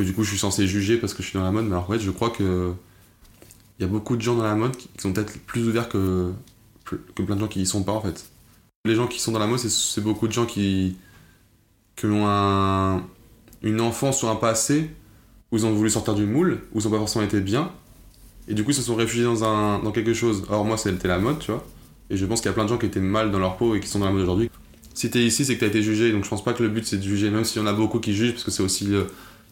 que 0.00 0.06
du 0.06 0.14
coup 0.14 0.24
je 0.24 0.30
suis 0.30 0.38
censé 0.38 0.66
juger 0.66 0.96
parce 0.96 1.12
que 1.12 1.22
je 1.22 1.28
suis 1.28 1.38
dans 1.38 1.44
la 1.44 1.52
mode, 1.52 1.66
mais 1.66 1.76
en 1.76 1.84
fait 1.84 1.98
je 1.98 2.10
crois 2.10 2.30
que 2.30 2.72
il 3.78 3.82
y 3.82 3.84
a 3.84 3.88
beaucoup 3.88 4.16
de 4.16 4.22
gens 4.22 4.34
dans 4.34 4.44
la 4.44 4.54
mode 4.54 4.76
qui 4.76 4.88
sont 4.98 5.12
peut-être 5.12 5.38
plus 5.40 5.68
ouverts 5.68 5.88
que, 5.88 6.32
que 6.84 7.22
plein 7.22 7.34
de 7.34 7.40
gens 7.40 7.48
qui 7.48 7.60
y 7.62 7.66
sont 7.66 7.82
pas 7.82 7.92
en 7.92 8.00
fait. 8.00 8.26
Les 8.84 8.94
gens 8.94 9.06
qui 9.06 9.20
sont 9.20 9.32
dans 9.32 9.38
la 9.38 9.46
mode, 9.46 9.58
c'est 9.58 10.00
beaucoup 10.00 10.26
de 10.26 10.32
gens 10.32 10.46
qui, 10.46 10.96
qui 11.96 12.06
ont 12.06 12.26
un, 12.26 13.04
une 13.62 13.80
enfance 13.80 14.22
ou 14.22 14.28
un 14.28 14.36
passé 14.36 14.90
où 15.52 15.56
ils 15.56 15.66
ont 15.66 15.72
voulu 15.72 15.90
sortir 15.90 16.14
du 16.14 16.24
moule, 16.24 16.62
où 16.72 16.80
ils 16.80 16.86
ont 16.86 16.90
pas 16.90 16.98
forcément 16.98 17.24
été 17.24 17.40
bien, 17.40 17.72
et 18.48 18.54
du 18.54 18.64
coup 18.64 18.70
ils 18.70 18.74
se 18.74 18.82
sont 18.82 18.96
réfugiés 18.96 19.24
dans, 19.24 19.44
un, 19.44 19.80
dans 19.80 19.92
quelque 19.92 20.14
chose. 20.14 20.44
Alors 20.48 20.64
moi 20.64 20.78
c'était 20.78 21.08
la 21.08 21.18
mode, 21.18 21.40
tu 21.40 21.50
vois, 21.50 21.66
et 22.08 22.16
je 22.16 22.24
pense 22.24 22.40
qu'il 22.40 22.48
y 22.48 22.52
a 22.52 22.54
plein 22.54 22.64
de 22.64 22.70
gens 22.70 22.78
qui 22.78 22.86
étaient 22.86 23.00
mal 23.00 23.30
dans 23.30 23.38
leur 23.38 23.56
peau 23.56 23.74
et 23.74 23.80
qui 23.80 23.88
sont 23.88 23.98
dans 23.98 24.06
la 24.06 24.12
mode 24.12 24.22
aujourd'hui. 24.22 24.50
Si 24.94 25.10
t'es 25.10 25.24
ici, 25.24 25.44
c'est 25.44 25.54
que 25.54 25.60
t'as 25.60 25.68
été 25.68 25.82
jugé, 25.82 26.12
donc 26.12 26.24
je 26.24 26.30
pense 26.30 26.44
pas 26.44 26.52
que 26.52 26.62
le 26.62 26.68
but 26.68 26.86
c'est 26.86 26.98
de 26.98 27.02
juger, 27.02 27.30
même 27.30 27.44
s'il 27.44 27.62
y 27.62 27.64
en 27.64 27.68
a 27.68 27.72
beaucoup 27.72 28.00
qui 28.00 28.14
jugent, 28.14 28.32
parce 28.32 28.44
que 28.44 28.50
c'est 28.50 28.62
aussi. 28.62 28.94
Euh, 28.94 29.04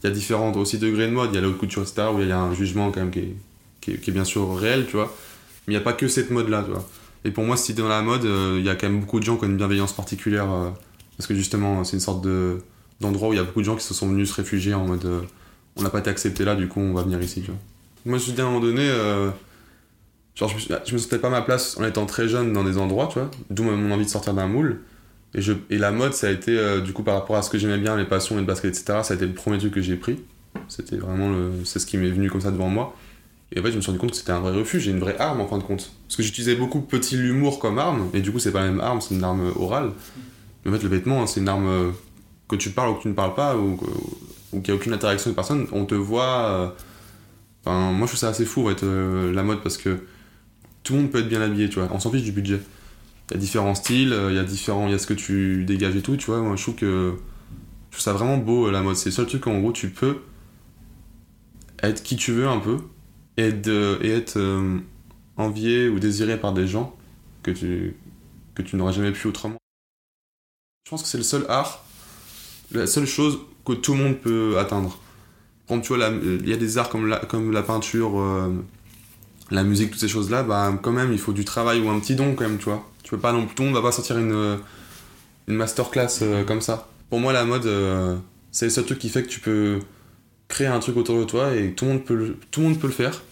il 0.02 0.06
y 0.06 0.10
a 0.10 0.12
différents 0.12 0.52
aussi 0.52 0.78
degrés 0.78 1.06
de 1.06 1.12
mode. 1.12 1.30
Il 1.32 1.34
y 1.34 1.38
a 1.38 1.40
la 1.40 1.48
haute 1.48 1.58
couture, 1.58 1.82
etc., 1.82 2.08
où 2.14 2.20
il 2.20 2.28
y 2.28 2.32
a 2.32 2.38
un 2.38 2.54
jugement 2.54 2.90
quand 2.90 3.00
même 3.00 3.10
qui 3.10 3.90
est, 3.90 4.10
bien 4.10 4.24
sûr 4.24 4.56
réel, 4.56 4.86
tu 4.86 4.96
vois. 4.96 5.14
Mais 5.66 5.74
il 5.74 5.76
n'y 5.76 5.80
a 5.80 5.84
pas 5.84 5.92
que 5.92 6.08
cette 6.08 6.30
mode-là, 6.30 6.62
tu 6.64 6.70
vois. 6.70 6.86
Et 7.24 7.30
pour 7.30 7.44
moi, 7.44 7.56
si 7.56 7.74
t'es 7.74 7.82
dans 7.82 7.88
la 7.88 8.02
mode, 8.02 8.24
euh, 8.24 8.56
il 8.58 8.64
y 8.64 8.68
a 8.68 8.76
quand 8.76 8.88
même 8.88 9.00
beaucoup 9.00 9.18
de 9.18 9.24
gens 9.24 9.36
qui 9.36 9.44
ont 9.44 9.48
une 9.48 9.56
bienveillance 9.56 9.92
particulière. 9.92 10.50
Euh, 10.50 10.70
parce 11.16 11.26
que 11.26 11.34
justement, 11.34 11.82
c'est 11.82 11.94
une 11.94 12.00
sorte 12.00 12.22
de, 12.22 12.58
d'endroit 13.00 13.28
où 13.28 13.32
il 13.32 13.36
y 13.36 13.40
a 13.40 13.44
beaucoup 13.44 13.60
de 13.60 13.64
gens 13.64 13.76
qui 13.76 13.84
se 13.84 13.92
sont 13.92 14.08
venus 14.08 14.30
se 14.30 14.34
réfugier 14.34 14.74
en 14.74 14.86
mode 14.86 15.04
euh, 15.04 15.20
on 15.76 15.82
n'a 15.82 15.90
pas 15.90 15.98
été 15.98 16.10
accepté 16.10 16.44
là, 16.44 16.54
du 16.54 16.68
coup, 16.68 16.80
on 16.80 16.92
va 16.92 17.02
venir 17.02 17.20
ici, 17.20 17.40
tu 17.40 17.50
vois. 17.50 17.60
Moi, 18.04 18.18
je 18.18 18.22
me 18.22 18.26
suis 18.26 18.32
dit 18.32 18.40
à 18.40 18.44
un 18.44 18.48
moment 18.48 18.60
donné, 18.60 18.88
genre, 20.34 20.48
je 20.48 20.72
me, 20.72 20.92
me 20.92 20.98
sentais 20.98 21.18
pas 21.18 21.30
ma 21.30 21.42
place 21.42 21.76
en 21.78 21.84
étant 21.84 22.04
très 22.06 22.28
jeune 22.28 22.52
dans 22.52 22.64
des 22.64 22.78
endroits, 22.78 23.08
tu 23.12 23.18
vois. 23.18 23.30
D'où 23.50 23.62
mon 23.62 23.92
envie 23.92 24.04
de 24.04 24.10
sortir 24.10 24.34
d'un 24.34 24.48
moule. 24.48 24.80
Et, 25.34 25.42
je, 25.42 25.52
et 25.70 25.78
la 25.78 25.90
mode, 25.90 26.14
ça 26.14 26.28
a 26.28 26.30
été, 26.30 26.58
euh, 26.58 26.80
du 26.80 26.92
coup, 26.92 27.02
par 27.02 27.14
rapport 27.14 27.36
à 27.36 27.42
ce 27.42 27.50
que 27.50 27.58
j'aimais 27.58 27.78
bien, 27.78 27.96
les 27.96 28.04
passions 28.04 28.36
et 28.36 28.40
le 28.40 28.46
basket, 28.46 28.70
etc., 28.70 29.00
ça 29.02 29.14
a 29.14 29.16
été 29.16 29.26
le 29.26 29.34
premier 29.34 29.58
truc 29.58 29.74
que 29.74 29.82
j'ai 29.82 29.96
pris. 29.96 30.18
C'était 30.68 30.96
vraiment 30.96 31.34
c'est 31.64 31.78
ce 31.78 31.86
qui 31.86 31.98
m'est 31.98 32.10
venu 32.10 32.30
comme 32.30 32.40
ça 32.40 32.50
devant 32.50 32.68
moi. 32.68 32.96
Et 33.52 33.60
en 33.60 33.62
fait, 33.62 33.70
je 33.70 33.76
me 33.76 33.80
suis 33.80 33.90
rendu 33.90 34.00
compte 34.00 34.10
que 34.10 34.16
c'était 34.16 34.32
un 34.32 34.40
vrai 34.40 34.52
refuge 34.52 34.88
et 34.88 34.90
une 34.90 34.98
vraie 34.98 35.16
arme 35.18 35.40
en 35.40 35.46
fin 35.46 35.58
de 35.58 35.62
compte. 35.62 35.92
Parce 36.06 36.16
que 36.16 36.22
j'utilisais 36.22 36.56
beaucoup 36.56 36.80
petit 36.80 37.16
l'humour 37.16 37.58
comme 37.58 37.78
arme, 37.78 38.08
et 38.14 38.20
du 38.20 38.32
coup, 38.32 38.38
c'est 38.38 38.52
pas 38.52 38.60
la 38.60 38.70
même 38.70 38.80
arme, 38.80 39.00
c'est 39.00 39.14
une 39.14 39.24
arme 39.24 39.52
orale. 39.56 39.92
Mais 40.64 40.70
en 40.70 40.74
fait, 40.74 40.82
le 40.82 40.88
vêtement, 40.88 41.26
c'est 41.26 41.40
une 41.40 41.48
arme 41.48 41.92
que 42.48 42.56
tu 42.56 42.70
parles 42.70 42.90
ou 42.90 42.94
que 42.94 43.02
tu 43.02 43.08
ne 43.08 43.14
parles 43.14 43.34
pas, 43.34 43.56
ou, 43.56 43.78
ou 44.52 44.60
qu'il 44.60 44.72
n'y 44.72 44.78
a 44.78 44.80
aucune 44.80 44.92
interaction 44.92 45.28
avec 45.28 45.36
personne. 45.36 45.66
On 45.72 45.84
te 45.84 45.94
voit. 45.94 46.48
Euh... 46.48 46.68
Enfin, 47.64 47.92
moi, 47.92 48.06
je 48.06 48.12
trouve 48.12 48.20
ça 48.20 48.28
assez 48.28 48.44
fou, 48.44 48.66
en 48.66 48.70
fait, 48.70 48.82
euh, 48.82 49.32
la 49.32 49.42
mode, 49.42 49.62
parce 49.62 49.76
que 49.76 49.98
tout 50.82 50.94
le 50.94 51.00
monde 51.00 51.10
peut 51.10 51.18
être 51.18 51.28
bien 51.28 51.40
habillé, 51.40 51.68
tu 51.68 51.78
vois. 51.78 51.88
On 51.92 52.00
s'en 52.00 52.10
fiche 52.10 52.22
du 52.22 52.32
budget 52.32 52.60
il 53.30 53.34
y 53.34 53.36
a 53.36 53.40
différents 53.40 53.74
styles, 53.74 54.16
il 54.30 54.34
y 54.34 54.38
a 54.38 54.44
différents, 54.44 54.88
y 54.88 54.94
a 54.94 54.98
ce 54.98 55.06
que 55.06 55.14
tu 55.14 55.64
dégages 55.64 55.96
et 55.96 56.02
tout, 56.02 56.16
tu 56.16 56.26
vois. 56.26 56.40
Moi, 56.40 56.56
je 56.56 56.62
trouve 56.62 56.76
que 56.76 57.14
je 57.90 57.96
trouve 57.96 58.02
ça 58.02 58.12
vraiment 58.12 58.36
beau 58.38 58.70
la 58.70 58.82
mode. 58.82 58.96
C'est 58.96 59.10
le 59.10 59.14
seul 59.14 59.26
truc 59.26 59.46
en 59.46 59.58
gros 59.60 59.72
tu 59.72 59.90
peux 59.90 60.18
être 61.82 62.02
qui 62.02 62.16
tu 62.16 62.32
veux 62.32 62.48
un 62.48 62.58
peu 62.58 62.78
et, 63.36 63.48
et 63.48 64.10
être 64.10 64.36
euh, 64.36 64.78
envié 65.36 65.88
ou 65.88 65.98
désiré 65.98 66.38
par 66.38 66.52
des 66.52 66.66
gens 66.66 66.96
que 67.42 67.50
tu 67.50 67.96
que 68.54 68.62
tu 68.62 68.76
n'aurais 68.76 68.92
jamais 68.92 69.12
pu 69.12 69.28
autrement. 69.28 69.58
Je 70.84 70.90
pense 70.90 71.02
que 71.02 71.08
c'est 71.08 71.18
le 71.18 71.24
seul 71.24 71.44
art, 71.48 71.84
la 72.72 72.86
seule 72.86 73.06
chose 73.06 73.38
que 73.64 73.72
tout 73.72 73.94
le 73.94 74.02
monde 74.02 74.18
peut 74.18 74.58
atteindre. 74.58 74.98
Quand 75.68 75.80
tu 75.80 75.94
vois, 75.94 76.08
il 76.08 76.48
y 76.48 76.52
a 76.52 76.56
des 76.56 76.78
arts 76.78 76.88
comme 76.88 77.06
la, 77.06 77.18
comme 77.18 77.52
la 77.52 77.62
peinture, 77.62 78.18
euh, 78.18 78.52
la 79.50 79.62
musique, 79.64 79.90
toutes 79.90 80.00
ces 80.00 80.08
choses-là, 80.08 80.42
bah 80.42 80.76
quand 80.82 80.92
même, 80.92 81.12
il 81.12 81.18
faut 81.18 81.32
du 81.32 81.44
travail 81.44 81.80
ou 81.80 81.90
un 81.90 82.00
petit 82.00 82.14
don 82.16 82.34
quand 82.34 82.48
même, 82.48 82.58
tu 82.58 82.64
vois. 82.64 82.90
Tu 83.08 83.14
peux 83.14 83.22
pas 83.22 83.32
non 83.32 83.46
plus, 83.46 83.54
tout 83.54 83.62
le 83.62 83.70
monde 83.70 83.76
va 83.76 83.80
pas 83.82 83.90
sortir 83.90 84.18
une, 84.18 84.58
une 85.48 85.54
masterclass 85.54 86.18
euh, 86.20 86.44
comme 86.44 86.60
ça. 86.60 86.88
Pour 87.08 87.20
moi, 87.20 87.32
la 87.32 87.46
mode, 87.46 87.64
euh, 87.64 88.14
c'est 88.52 88.66
le 88.66 88.70
seul 88.70 88.84
truc 88.84 88.98
qui 88.98 89.08
fait 89.08 89.22
que 89.22 89.28
tu 89.28 89.40
peux 89.40 89.78
créer 90.46 90.66
un 90.66 90.78
truc 90.78 90.94
autour 90.98 91.18
de 91.18 91.24
toi 91.24 91.54
et 91.54 91.72
tout 91.72 91.86
le 91.86 91.92
monde 91.92 92.04
peut 92.04 92.14
le, 92.14 92.36
tout 92.50 92.60
le, 92.60 92.66
monde 92.66 92.78
peut 92.78 92.86
le 92.86 92.92
faire. 92.92 93.22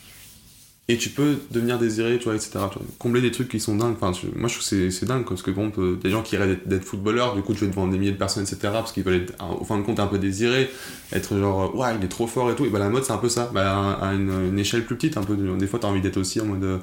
Et 0.89 0.97
tu 0.97 1.11
peux 1.11 1.37
devenir 1.51 1.79
désiré, 1.79 2.19
tu 2.19 2.31
etc. 2.31 2.53
Combler 2.99 3.21
des 3.21 3.31
trucs 3.31 3.51
qui 3.51 3.61
sont 3.61 3.77
dingues. 3.77 3.97
Enfin, 4.01 4.19
moi, 4.35 4.49
je 4.49 4.55
trouve 4.55 4.67
que 4.67 4.89
c'est 4.89 5.05
dingue, 5.05 5.27
parce 5.29 5.43
que 5.43 5.51
bon, 5.51 5.71
des 6.03 6.09
gens 6.09 6.23
qui 6.23 6.39
rêvent 6.39 6.57
d'être 6.65 6.85
footballeur, 6.85 7.35
du 7.35 7.43
coup, 7.43 7.53
tu 7.53 7.67
vas 7.67 7.71
devant 7.71 7.87
des 7.87 7.99
milliers 7.99 8.13
de 8.13 8.17
personnes, 8.17 8.45
etc. 8.45 8.59
Parce 8.73 8.93
qu'ils 8.93 9.03
veulent 9.03 9.25
être, 9.25 9.35
au 9.61 9.65
fin 9.65 9.77
de 9.77 9.83
compte, 9.83 10.01
un 10.01 10.07
peu 10.07 10.19
désirés, 10.19 10.71
être 11.13 11.37
genre, 11.37 11.75
ouais, 11.77 11.89
il 11.99 12.03
est 12.03 12.09
trop 12.09 12.27
fort 12.27 12.51
et 12.51 12.55
tout. 12.55 12.65
Et 12.65 12.71
bah, 12.71 12.79
la 12.79 12.89
mode, 12.89 13.05
c'est 13.05 13.13
un 13.13 13.19
peu 13.19 13.29
ça. 13.29 13.51
Bah, 13.53 13.99
à 14.01 14.15
une, 14.15 14.59
échelle 14.59 14.87
plus 14.87 14.97
petite, 14.97 15.19
un 15.19 15.23
peu. 15.23 15.37
Des 15.37 15.67
fois, 15.67 15.81
t'as 15.81 15.89
envie 15.89 16.01
d'être 16.01 16.17
aussi 16.17 16.41
en 16.41 16.47
mode. 16.47 16.81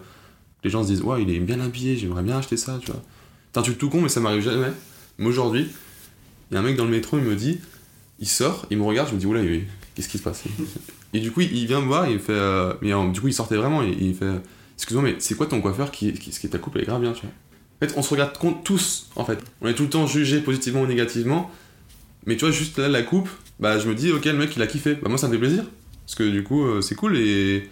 Les 0.64 0.70
gens 0.70 0.84
se 0.84 0.88
disent, 0.88 1.02
ouais, 1.02 1.22
il 1.22 1.30
est 1.30 1.40
bien 1.40 1.60
habillé, 1.60 1.98
j'aimerais 1.98 2.24
bien 2.24 2.38
acheter 2.38 2.58
ça, 2.58 2.80
tu 2.80 2.92
vois. 2.92 3.02
C'est 3.52 3.60
un 3.60 3.64
truc 3.64 3.78
tout 3.78 3.90
con, 3.90 4.02
mais 4.02 4.10
ça 4.10 4.20
m'arrive 4.20 4.44
jamais. 4.44 4.72
Mais 5.18 5.28
aujourd'hui, 5.28 5.68
il 6.50 6.54
y 6.54 6.58
a 6.58 6.60
un 6.60 6.64
mec 6.64 6.76
dans 6.76 6.86
le 6.86 6.92
métro, 6.92 7.18
il 7.18 7.24
me 7.24 7.36
dit, 7.36 7.60
il 8.20 8.28
sort, 8.28 8.66
il 8.70 8.78
me 8.78 8.84
regarde, 8.84 9.10
je 9.10 9.16
me 9.16 9.20
dis, 9.20 9.26
oula, 9.26 9.42
qu'est-ce 9.96 10.10
qui 10.10 10.18
se 10.18 10.24
passe? 10.24 10.44
Et 11.14 11.20
du 11.20 11.32
coup, 11.32 11.42
il 11.42 11.68
vient 11.68 11.82
me 11.82 11.86
voir, 11.86 12.08
il 12.10 12.20
fait. 12.20 12.32
Euh, 12.32 12.74
mais 12.82 12.92
du 13.12 13.22
coup, 13.22 13.28
il 13.28 13.34
sortait 13.34 13.56
vraiment, 13.56 13.84
et 13.84 13.96
il 14.00 14.16
fait 14.16 14.42
Excuse-moi, 14.76 15.04
mais 15.04 15.16
c'est 15.20 15.36
quoi 15.36 15.46
ton 15.46 15.62
coiffeur 15.62 15.92
qui, 15.92 16.12
qui, 16.14 16.32
qui 16.32 16.50
ta 16.50 16.58
coupe, 16.58 16.76
elle 16.76 16.82
est 16.82 16.86
grave 16.86 17.02
bien, 17.02 17.14
tu 17.14 17.22
vois? 17.22 17.30
En 17.30 17.88
fait, 17.88 17.94
on 17.98 18.02
se 18.02 18.10
regarde 18.10 18.34
tous, 18.64 19.10
en 19.16 19.26
fait. 19.26 19.40
On 19.62 19.68
est 19.68 19.76
tout 19.76 19.84
le 19.84 19.90
temps 19.90 20.08
jugé 20.08 20.40
positivement 20.40 20.82
ou 20.82 20.88
négativement, 20.88 21.52
mais 22.26 22.36
tu 22.36 22.46
vois, 22.46 22.52
juste 22.52 22.78
là, 22.80 22.88
la 22.88 23.04
coupe, 23.04 23.30
bah, 23.60 23.78
je 23.78 23.88
me 23.88 23.96
dis, 23.96 24.12
ok, 24.12 24.26
le 24.26 24.34
mec, 24.34 24.56
il 24.56 24.62
a 24.62 24.68
kiffé. 24.68 24.96
Bah, 24.96 25.10
moi, 25.10 25.18
ça 25.18 25.28
me 25.28 25.34
fait 25.34 25.40
plaisir, 25.40 25.66
parce 26.06 26.16
que 26.16 26.24
du 26.24 26.44
coup, 26.44 26.66
euh, 26.66 26.82
c'est 26.82 26.96
cool, 26.96 27.18
et. 27.18 27.70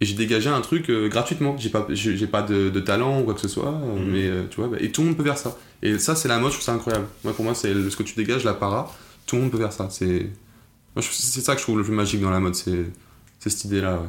Et 0.00 0.04
j'ai 0.04 0.14
dégagé 0.14 0.50
un 0.50 0.60
truc 0.60 0.90
euh, 0.90 1.08
gratuitement. 1.08 1.56
J'ai 1.58 1.70
pas, 1.70 1.86
j'ai, 1.90 2.26
pas 2.26 2.42
de, 2.42 2.68
talent 2.80 3.20
ou 3.20 3.24
quoi 3.24 3.34
que 3.34 3.40
ce 3.40 3.48
soit, 3.48 3.72
mhm. 3.72 4.10
mais 4.10 4.30
tu 4.50 4.60
vois, 4.60 4.68
bah, 4.68 4.76
et 4.80 4.92
tout 4.92 5.02
le 5.02 5.08
monde 5.08 5.16
peut 5.16 5.24
faire 5.24 5.38
ça. 5.38 5.56
Et 5.82 5.98
ça, 5.98 6.14
c'est 6.14 6.28
la 6.28 6.38
mode, 6.38 6.50
je 6.50 6.56
trouve 6.56 6.64
ça 6.64 6.72
incroyable. 6.72 7.06
Moi, 7.24 7.32
pour 7.34 7.44
moi, 7.44 7.54
c'est 7.54 7.72
ce 7.72 7.96
que 7.96 8.02
tu 8.02 8.14
dégages, 8.14 8.44
la 8.44 8.54
para, 8.54 8.92
tout 9.26 9.36
le 9.36 9.42
monde 9.42 9.50
peut 9.50 9.58
faire 9.58 9.72
ça. 9.72 9.88
C'est, 9.90 10.30
c'est 11.00 11.40
ça 11.40 11.54
que 11.54 11.58
je 11.58 11.64
trouve 11.64 11.78
le 11.78 11.84
plus 11.84 11.92
magique 11.94 12.20
dans 12.20 12.30
la 12.30 12.40
mode, 12.40 12.54
c'est, 12.54 12.86
cette 13.40 13.64
idée-là. 13.64 14.02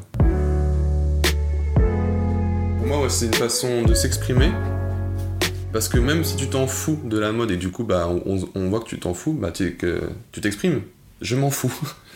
Pour 2.78 2.88
moi, 2.88 3.10
c'est 3.10 3.26
une 3.26 3.34
façon 3.34 3.84
de 3.84 3.94
s'exprimer. 3.94 4.52
Parce 5.74 5.90
que 5.90 6.00
même 6.00 6.24
si 6.24 6.38
tu 6.38 6.48
t'en 6.48 6.66
fous 6.66 7.00
de 7.04 7.20
la 7.20 7.32
mode 7.32 7.52
et 7.52 7.58
du 7.58 7.70
coup, 7.70 7.84
bah, 7.84 8.10
on, 8.26 8.70
voit 8.70 8.80
que 8.80 8.88
tu 8.88 9.00
t'en 9.00 9.14
fous, 9.14 9.34
bah, 9.34 9.52
que 9.52 10.02
tu 10.32 10.42
t'exprimes. 10.42 10.82
Je 11.22 11.36
m'en 11.36 11.52
fous. 11.52 11.74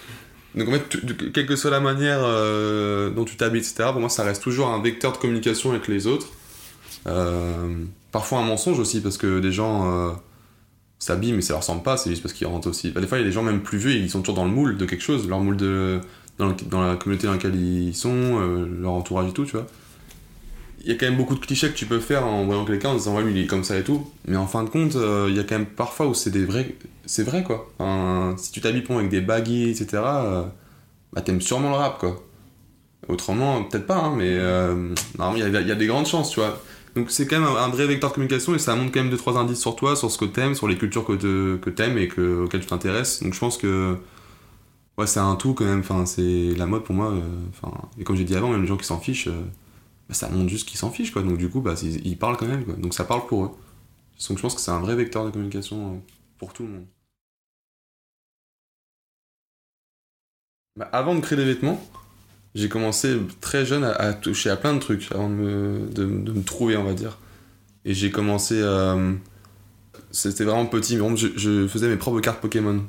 Donc 0.55 0.67
en 0.67 0.71
fait, 0.71 1.31
quelle 1.33 1.45
que 1.45 1.55
soit 1.55 1.71
la 1.71 1.79
manière 1.79 2.19
euh, 2.21 3.09
dont 3.09 3.23
tu 3.23 3.37
t'habilles, 3.37 3.61
etc., 3.61 3.89
pour 3.91 4.01
moi, 4.01 4.09
ça 4.09 4.23
reste 4.23 4.43
toujours 4.43 4.67
un 4.67 4.81
vecteur 4.81 5.13
de 5.13 5.17
communication 5.17 5.71
avec 5.71 5.87
les 5.87 6.07
autres. 6.07 6.27
Euh, 7.07 7.85
parfois 8.11 8.39
un 8.39 8.43
mensonge 8.43 8.79
aussi, 8.79 9.01
parce 9.01 9.17
que 9.17 9.39
des 9.39 9.51
gens 9.51 9.91
euh, 9.91 10.11
s'habillent, 10.99 11.33
mais 11.33 11.41
ça 11.41 11.53
leur 11.53 11.61
ressemble 11.61 11.83
pas, 11.83 11.97
c'est 11.97 12.09
juste 12.09 12.21
parce 12.21 12.33
qu'ils 12.33 12.47
rentrent 12.47 12.69
aussi. 12.69 12.91
des 12.91 13.07
fois, 13.07 13.17
il 13.17 13.21
y 13.21 13.23
a 13.23 13.27
des 13.27 13.33
gens 13.33 13.43
même 13.43 13.61
plus 13.61 13.77
vieux, 13.77 13.91
ils 13.91 14.09
sont 14.09 14.19
toujours 14.19 14.35
dans 14.35 14.45
le 14.45 14.51
moule 14.51 14.77
de 14.77 14.85
quelque 14.85 15.03
chose, 15.03 15.27
leur 15.27 15.39
moule 15.39 15.57
de. 15.57 15.99
dans, 16.37 16.81
la 16.81 16.95
communauté 16.95 17.27
dans 17.27 17.33
laquelle 17.33 17.55
ils 17.55 17.95
sont, 17.95 18.11
euh, 18.13 18.67
leur 18.81 18.91
entourage 18.91 19.29
et 19.29 19.33
tout, 19.33 19.45
tu 19.45 19.53
vois. 19.53 19.67
Il 20.83 20.89
y 20.89 20.91
a 20.91 20.95
quand 20.95 21.05
même 21.05 21.17
beaucoup 21.17 21.35
de 21.35 21.39
clichés 21.39 21.69
que 21.69 21.75
tu 21.75 21.85
peux 21.85 21.99
faire 21.99 22.25
en 22.25 22.45
voyant 22.45 22.65
quelqu'un 22.65 22.89
en 22.89 22.95
disant, 22.95 23.15
ouais, 23.15 23.23
lui, 23.23 23.33
il 23.33 23.43
est 23.43 23.47
comme 23.47 23.63
ça 23.63 23.77
et 23.77 23.83
tout. 23.83 24.09
Mais 24.27 24.37
en 24.37 24.47
fin 24.47 24.63
de 24.63 24.69
compte, 24.69 24.95
euh, 24.95 25.27
il 25.29 25.35
y 25.35 25.39
a 25.39 25.43
quand 25.43 25.57
même 25.57 25.67
parfois 25.67 26.07
où 26.07 26.13
c'est 26.13 26.31
des 26.31 26.45
vrais. 26.45 26.75
C'est 27.05 27.23
vrai, 27.23 27.43
quoi. 27.43 27.71
si 28.37 28.51
tu 28.51 28.61
t'habilles 28.61 28.83
avec 28.89 29.09
des 29.09 29.21
baggy, 29.21 29.69
etc., 29.69 29.87
bah, 31.13 31.21
t'aimes 31.23 31.41
sûrement 31.41 31.69
le 31.69 31.75
rap, 31.75 31.99
quoi. 31.99 32.23
Autrement, 33.07 33.63
peut-être 33.63 33.87
pas, 33.87 33.97
hein, 33.97 34.13
mais 34.15 34.37
normalement, 35.17 35.45
il 35.45 35.67
y, 35.67 35.71
a 35.71 35.75
des 35.75 35.87
grandes 35.87 36.07
chances, 36.07 36.31
tu 36.31 36.39
vois. 36.39 36.61
Donc 36.95 37.09
c'est 37.09 37.25
quand 37.25 37.39
même 37.39 37.47
un, 37.47 37.69
vrai 37.69 37.87
vecteur 37.87 38.09
de 38.09 38.15
communication 38.15 38.53
et 38.53 38.59
ça 38.59 38.75
montre 38.75 38.91
quand 38.91 39.03
même 39.03 39.13
2-3 39.13 39.37
indices 39.37 39.61
sur 39.61 39.75
toi, 39.75 39.95
sur 39.95 40.11
ce 40.11 40.17
que 40.17 40.25
t'aimes, 40.25 40.55
sur 40.55 40.67
les 40.67 40.77
cultures 40.77 41.05
que, 41.05 41.57
que 41.57 41.69
t'aimes 41.69 41.97
et 41.97 42.07
que, 42.07 42.43
auxquelles 42.43 42.61
tu 42.61 42.67
t'intéresses. 42.67 43.23
Donc 43.23 43.33
je 43.33 43.39
pense 43.39 43.57
que 43.57 43.97
ouais, 44.97 45.07
c'est 45.07 45.19
un 45.19 45.35
tout 45.35 45.53
quand 45.53 45.65
même. 45.65 45.79
Enfin, 45.79 46.05
c'est 46.05 46.53
la 46.57 46.65
mode 46.65 46.83
pour 46.83 46.95
moi. 46.95 47.11
Euh, 47.11 47.67
et 47.97 48.03
comme 48.03 48.15
j'ai 48.17 48.25
dit 48.25 48.35
avant, 48.35 48.49
même 48.49 48.61
les 48.61 48.67
gens 48.67 48.77
qui 48.77 48.85
s'en 48.85 48.99
fichent, 48.99 49.27
euh, 49.27 49.41
ça 50.11 50.29
montre 50.29 50.49
juste 50.49 50.67
qu'ils 50.67 50.77
s'en 50.77 50.91
fichent 50.91 51.11
quoi. 51.11 51.23
Donc 51.23 51.37
du 51.37 51.49
coup, 51.49 51.61
bah, 51.61 51.75
ils, 51.81 52.17
parlent 52.17 52.37
quand 52.37 52.47
même 52.47 52.65
quoi. 52.65 52.75
Donc 52.75 52.93
ça 52.93 53.03
parle 53.03 53.25
pour 53.27 53.45
eux. 53.45 53.51
Donc 54.27 54.37
je 54.37 54.41
pense 54.41 54.55
que 54.55 54.61
c'est 54.61 54.71
un 54.71 54.79
vrai 54.79 54.95
vecteur 54.95 55.25
de 55.25 55.31
communication 55.31 55.93
euh, 55.93 55.97
pour 56.37 56.53
tout 56.53 56.63
le 56.63 56.69
monde. 56.69 56.85
Bah, 60.77 60.89
avant 60.91 61.15
de 61.15 61.19
créer 61.19 61.37
des 61.37 61.45
vêtements, 61.45 61.81
j'ai 62.55 62.69
commencé 62.69 63.17
très 63.39 63.65
jeune 63.65 63.83
à, 63.83 64.13
toucher 64.13 64.49
à 64.49 64.57
plein 64.57 64.73
de 64.73 64.79
trucs 64.79 65.11
avant 65.11 65.29
de 65.29 65.35
me, 65.35 66.43
trouver, 66.43 66.77
on 66.77 66.83
va 66.83 66.93
dire. 66.93 67.17
Et 67.85 67.93
j'ai 67.93 68.11
commencé. 68.11 68.55
Euh, 68.61 69.13
c'était 70.11 70.43
vraiment 70.43 70.65
petit, 70.65 70.97
mais 70.97 71.17
je, 71.17 71.27
je, 71.35 71.67
faisais 71.67 71.87
mes 71.87 71.97
propres 71.97 72.19
cartes 72.21 72.41
Pokémon. 72.41 72.83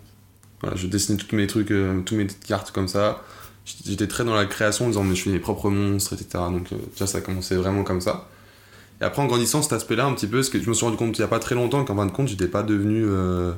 Je 0.74 0.86
dessinais 0.86 1.18
tous 1.18 1.34
mes 1.34 1.46
trucs, 1.46 1.70
euh, 1.70 2.00
toutes 2.02 2.18
mes 2.18 2.26
cartes 2.26 2.70
comme 2.70 2.88
ça. 2.88 3.22
J'étais 3.64 4.08
très 4.08 4.24
dans 4.24 4.34
la 4.34 4.46
création 4.46 4.86
en 4.86 4.88
disant, 4.88 5.04
mais 5.04 5.14
je 5.14 5.22
fais 5.22 5.30
mes 5.30 5.38
propres 5.38 5.70
monstres, 5.70 6.14
etc. 6.14 6.44
Donc, 6.50 6.72
euh, 6.72 7.06
ça 7.06 7.18
a 7.18 7.20
commencé 7.20 7.54
vraiment 7.54 7.84
comme 7.84 8.00
ça. 8.00 8.28
Et 9.00 9.04
après, 9.04 9.22
en 9.22 9.26
grandissant, 9.26 9.62
cet 9.62 9.72
aspect-là, 9.72 10.04
un 10.04 10.14
petit 10.14 10.26
peu, 10.26 10.38
parce 10.38 10.48
que 10.48 10.60
je 10.60 10.68
me 10.68 10.74
suis 10.74 10.84
rendu 10.84 10.96
compte 10.96 11.16
il 11.16 11.20
n'y 11.20 11.24
a 11.24 11.28
pas 11.28 11.38
très 11.38 11.54
longtemps 11.54 11.84
qu'en 11.84 11.96
fin 11.96 12.06
de 12.06 12.12
compte, 12.12 12.28
j'étais 12.28 12.48
pas 12.48 12.62
devenu. 12.62 13.02
je 13.02 13.52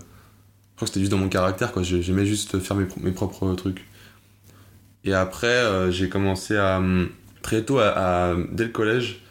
crois 0.77 0.81
que 0.81 0.87
c'était 0.87 1.01
juste 1.01 1.13
dans 1.13 1.19
mon 1.19 1.29
caractère, 1.29 1.73
quoi. 1.73 1.83
J'aimais 1.83 2.27
juste 2.27 2.59
faire 2.59 2.77
mes, 2.77 3.13
propres 3.13 3.55
trucs. 3.55 3.87
Et 5.05 5.15
après, 5.15 5.47
euh, 5.47 5.91
j'ai 5.91 6.09
commencé 6.09 6.57
à, 6.57 6.79
hum, 6.79 7.09
très 7.43 7.63
tôt, 7.63 7.79
à, 7.79 8.35
dès 8.53 8.65
le 8.65 8.71
collège, 8.71 9.23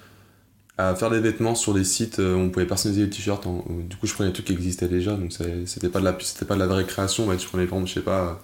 à 0.77 0.95
faire 0.95 1.11
des 1.11 1.19
vêtements 1.19 1.55
sur 1.55 1.73
des 1.75 1.83
sites 1.83 2.17
où 2.17 2.37
on 2.37 2.49
pouvait 2.49 2.65
personnaliser 2.65 3.05
les 3.05 3.09
t-shirts. 3.11 3.47
Du 3.87 3.95
coup, 3.97 4.07
je 4.07 4.13
prenais 4.13 4.29
des 4.29 4.33
trucs 4.33 4.47
qui 4.47 4.53
existaient 4.53 4.87
déjà, 4.87 5.13
donc 5.13 5.31
c'était 5.65 5.89
pas, 5.89 5.99
de 5.99 6.05
la, 6.05 6.13
pas 6.13 6.55
de 6.55 6.59
la 6.59 6.67
vraie 6.67 6.85
création. 6.85 7.25
je 7.37 7.47
prenais, 7.47 7.65
par 7.65 7.77
exemple, 7.77 7.89
je 7.89 7.93
sais 7.93 8.01
pas, 8.01 8.41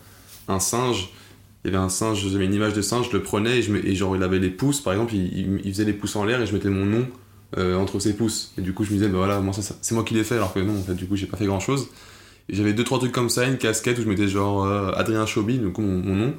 un 0.47 0.59
singe. 0.59 1.09
Il 1.63 1.71
y 1.71 1.75
avait 1.75 1.83
un 1.83 1.89
singe, 1.89 2.25
j'avais 2.29 2.45
une 2.45 2.53
image 2.53 2.73
de 2.73 2.81
singe, 2.81 3.09
je 3.11 3.17
le 3.17 3.23
prenais 3.23 3.59
et, 3.59 3.61
je, 3.61 3.75
et 3.75 3.95
genre 3.95 4.15
il 4.15 4.23
avait 4.23 4.39
les 4.39 4.49
pouces, 4.49 4.81
par 4.81 4.93
exemple, 4.93 5.13
il, 5.13 5.61
faisait 5.73 5.85
les 5.85 5.93
pouces 5.93 6.15
en 6.15 6.23
l'air 6.23 6.41
et 6.41 6.47
je 6.47 6.53
mettais 6.53 6.69
mon 6.69 6.85
nom 6.85 7.07
euh, 7.57 7.75
entre 7.75 7.99
ses 7.99 8.15
pouces. 8.15 8.53
Et 8.57 8.61
du 8.61 8.73
coup, 8.73 8.83
je 8.85 8.91
me 8.91 8.95
disais, 8.95 9.09
bah 9.09 9.17
voilà, 9.17 9.41
moi, 9.41 9.53
c'est 9.53 9.95
moi 9.95 10.03
qui 10.03 10.13
l'ai 10.13 10.23
fait, 10.23 10.35
alors 10.35 10.53
que 10.53 10.59
non, 10.59 10.77
en 10.77 10.83
fait, 10.83 10.93
du 10.93 11.05
coup, 11.05 11.15
j'ai 11.15 11.25
pas 11.25 11.37
fait 11.37 11.45
grand 11.45 11.59
chose. 11.59 11.89
J'avais 12.47 12.73
deux, 12.73 12.83
trois 12.83 12.97
trucs 12.97 13.11
comme 13.11 13.29
ça, 13.29 13.45
une 13.45 13.57
casquette 13.57 13.99
où 13.99 14.01
je 14.03 14.07
mettais 14.07 14.27
genre 14.27 14.65
euh, 14.65 14.91
Adrien 14.95 15.25
Chauby, 15.25 15.59
du 15.59 15.71
coup, 15.71 15.81
mon 15.81 16.15
nom. 16.15 16.33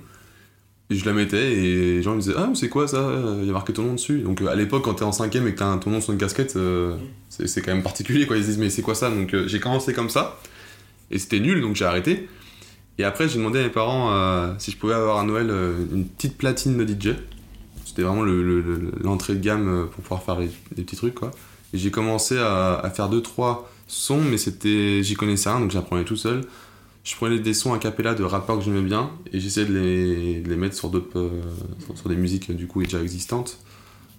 Et 0.91 0.97
je 0.97 1.05
la 1.05 1.13
mettais 1.13 1.53
et 1.53 1.95
les 1.95 2.03
gens 2.03 2.17
me 2.17 2.21
disaient 2.21 2.35
Ah, 2.37 2.51
c'est 2.55 2.69
quoi 2.69 2.89
ça? 2.89 3.09
Il 3.41 3.47
y 3.47 3.51
a 3.51 3.53
marqué 3.53 3.73
ton 3.73 3.85
nom 3.85 3.93
dessus. 3.95 4.19
Donc 4.23 4.43
à 4.43 4.57
l'époque, 4.57 4.83
quand 4.83 4.95
t'es 4.95 5.05
en 5.05 5.13
cinquième 5.13 5.47
et 5.47 5.53
que 5.53 5.59
t'as 5.59 5.77
ton 5.79 5.91
nom 5.91 6.01
sur 6.01 6.13
une 6.13 6.19
casquette, 6.19 6.57
euh, 6.57 6.97
c'est 7.29 7.63
quand 7.63 7.73
même 7.73 7.85
particulier 7.85 8.27
quoi. 8.27 8.37
Ils 8.37 8.43
se 8.43 8.49
disent 8.49 8.59
Mais 8.59 8.71
c'est 8.71 8.83
quoi 8.83 8.97
ça? 8.97 9.09
Donc 9.09 9.33
euh, 9.33 9.47
j'ai 9.47 9.61
commencé 9.61 9.93
comme 9.93 10.11
ça 10.11 10.41
et 11.13 11.19
c'était 11.19 11.39
nul 11.39 11.61
donc 11.61 11.77
j'ai 11.77 11.85
arrêté. 11.85 12.29
Et 13.01 13.05
après, 13.05 13.29
j'ai 13.29 13.39
demandé 13.39 13.61
à 13.61 13.63
mes 13.63 13.71
parents 13.71 14.13
euh, 14.13 14.53
si 14.59 14.71
je 14.71 14.77
pouvais 14.77 14.95
avoir 14.95 15.19
à 15.19 15.25
Noël 15.25 15.51
une 15.93 16.07
petite 16.07 16.37
platine 16.37 16.77
de 16.77 16.85
DJ. 16.87 17.15
C'était 17.85 18.03
vraiment 18.03 18.23
l'entrée 18.23 19.35
de 19.35 19.41
gamme 19.41 19.89
pour 19.91 20.03
pouvoir 20.03 20.23
faire 20.23 20.37
des 20.37 20.83
petits 20.83 20.97
trucs 20.97 21.15
quoi. 21.15 21.31
Et 21.73 21.79
j'ai 21.79 21.91
commencé 21.91 22.39
à, 22.39 22.91
faire 22.95 23.11
2-3 23.11 23.63
sons, 23.89 24.21
mais 24.21 24.39
c'était 24.39 25.03
j'y 25.03 25.15
connaissais 25.15 25.51
rien 25.51 25.59
donc 25.61 25.73
j'apprenais 25.73 26.05
tout 26.05 26.17
seul 26.17 26.43
je 27.05 27.17
prenais 27.17 27.39
des 27.39 27.55
sons 27.55 27.73
a 27.73 27.79
cappella 27.79 28.15
de 28.15 28.23
rappeurs 28.23 28.59
que 28.59 28.65
j'aimais 28.65 28.83
bien 28.83 29.11
et 29.33 29.41
j'essayais 29.41 29.67
de 29.67 29.73
les, 29.73 30.43
les 30.43 30.57
mettre 30.57 30.77
sur, 30.77 30.91
euh, 30.95 31.41
des 32.07 32.17
musiques 32.17 32.55
du 32.55 32.67
coup 32.67 32.83
déjà 32.83 33.01
existantes. 33.01 33.59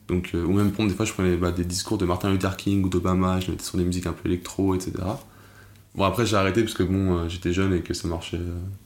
Donc, 0.08 0.32
euh, 0.34 0.44
ou 0.44 0.54
même 0.54 0.72
des 0.72 0.94
fois 0.94 1.06
je 1.06 1.14
prenais 1.14 1.36
bah, 1.38 1.52
des 1.52 1.64
discours 1.64 1.98
de 1.98 2.06
Martin 2.06 2.32
Luther 2.32 2.58
King 2.58 2.84
ou 2.84 2.90
d'Obama, 2.90 3.40
je 3.40 3.52
mettais 3.52 3.64
sur 3.64 3.78
des 3.78 3.84
musiques 3.84 4.08
un 4.08 4.14
peu 4.14 4.28
électro, 4.28 4.74
etc. 4.76 4.94
Bon 5.96 6.06
après 6.06 6.26
j'ai 6.26 6.38
arrêté 6.38 6.62
parce 6.64 6.74
que 6.74 6.84
bon 6.84 7.18
euh, 7.18 7.30
j'étais 7.30 7.52
jeune 7.52 7.74
et 7.74 7.82
que 7.82 7.94
ça 7.94 8.08
marchait. 8.08 8.40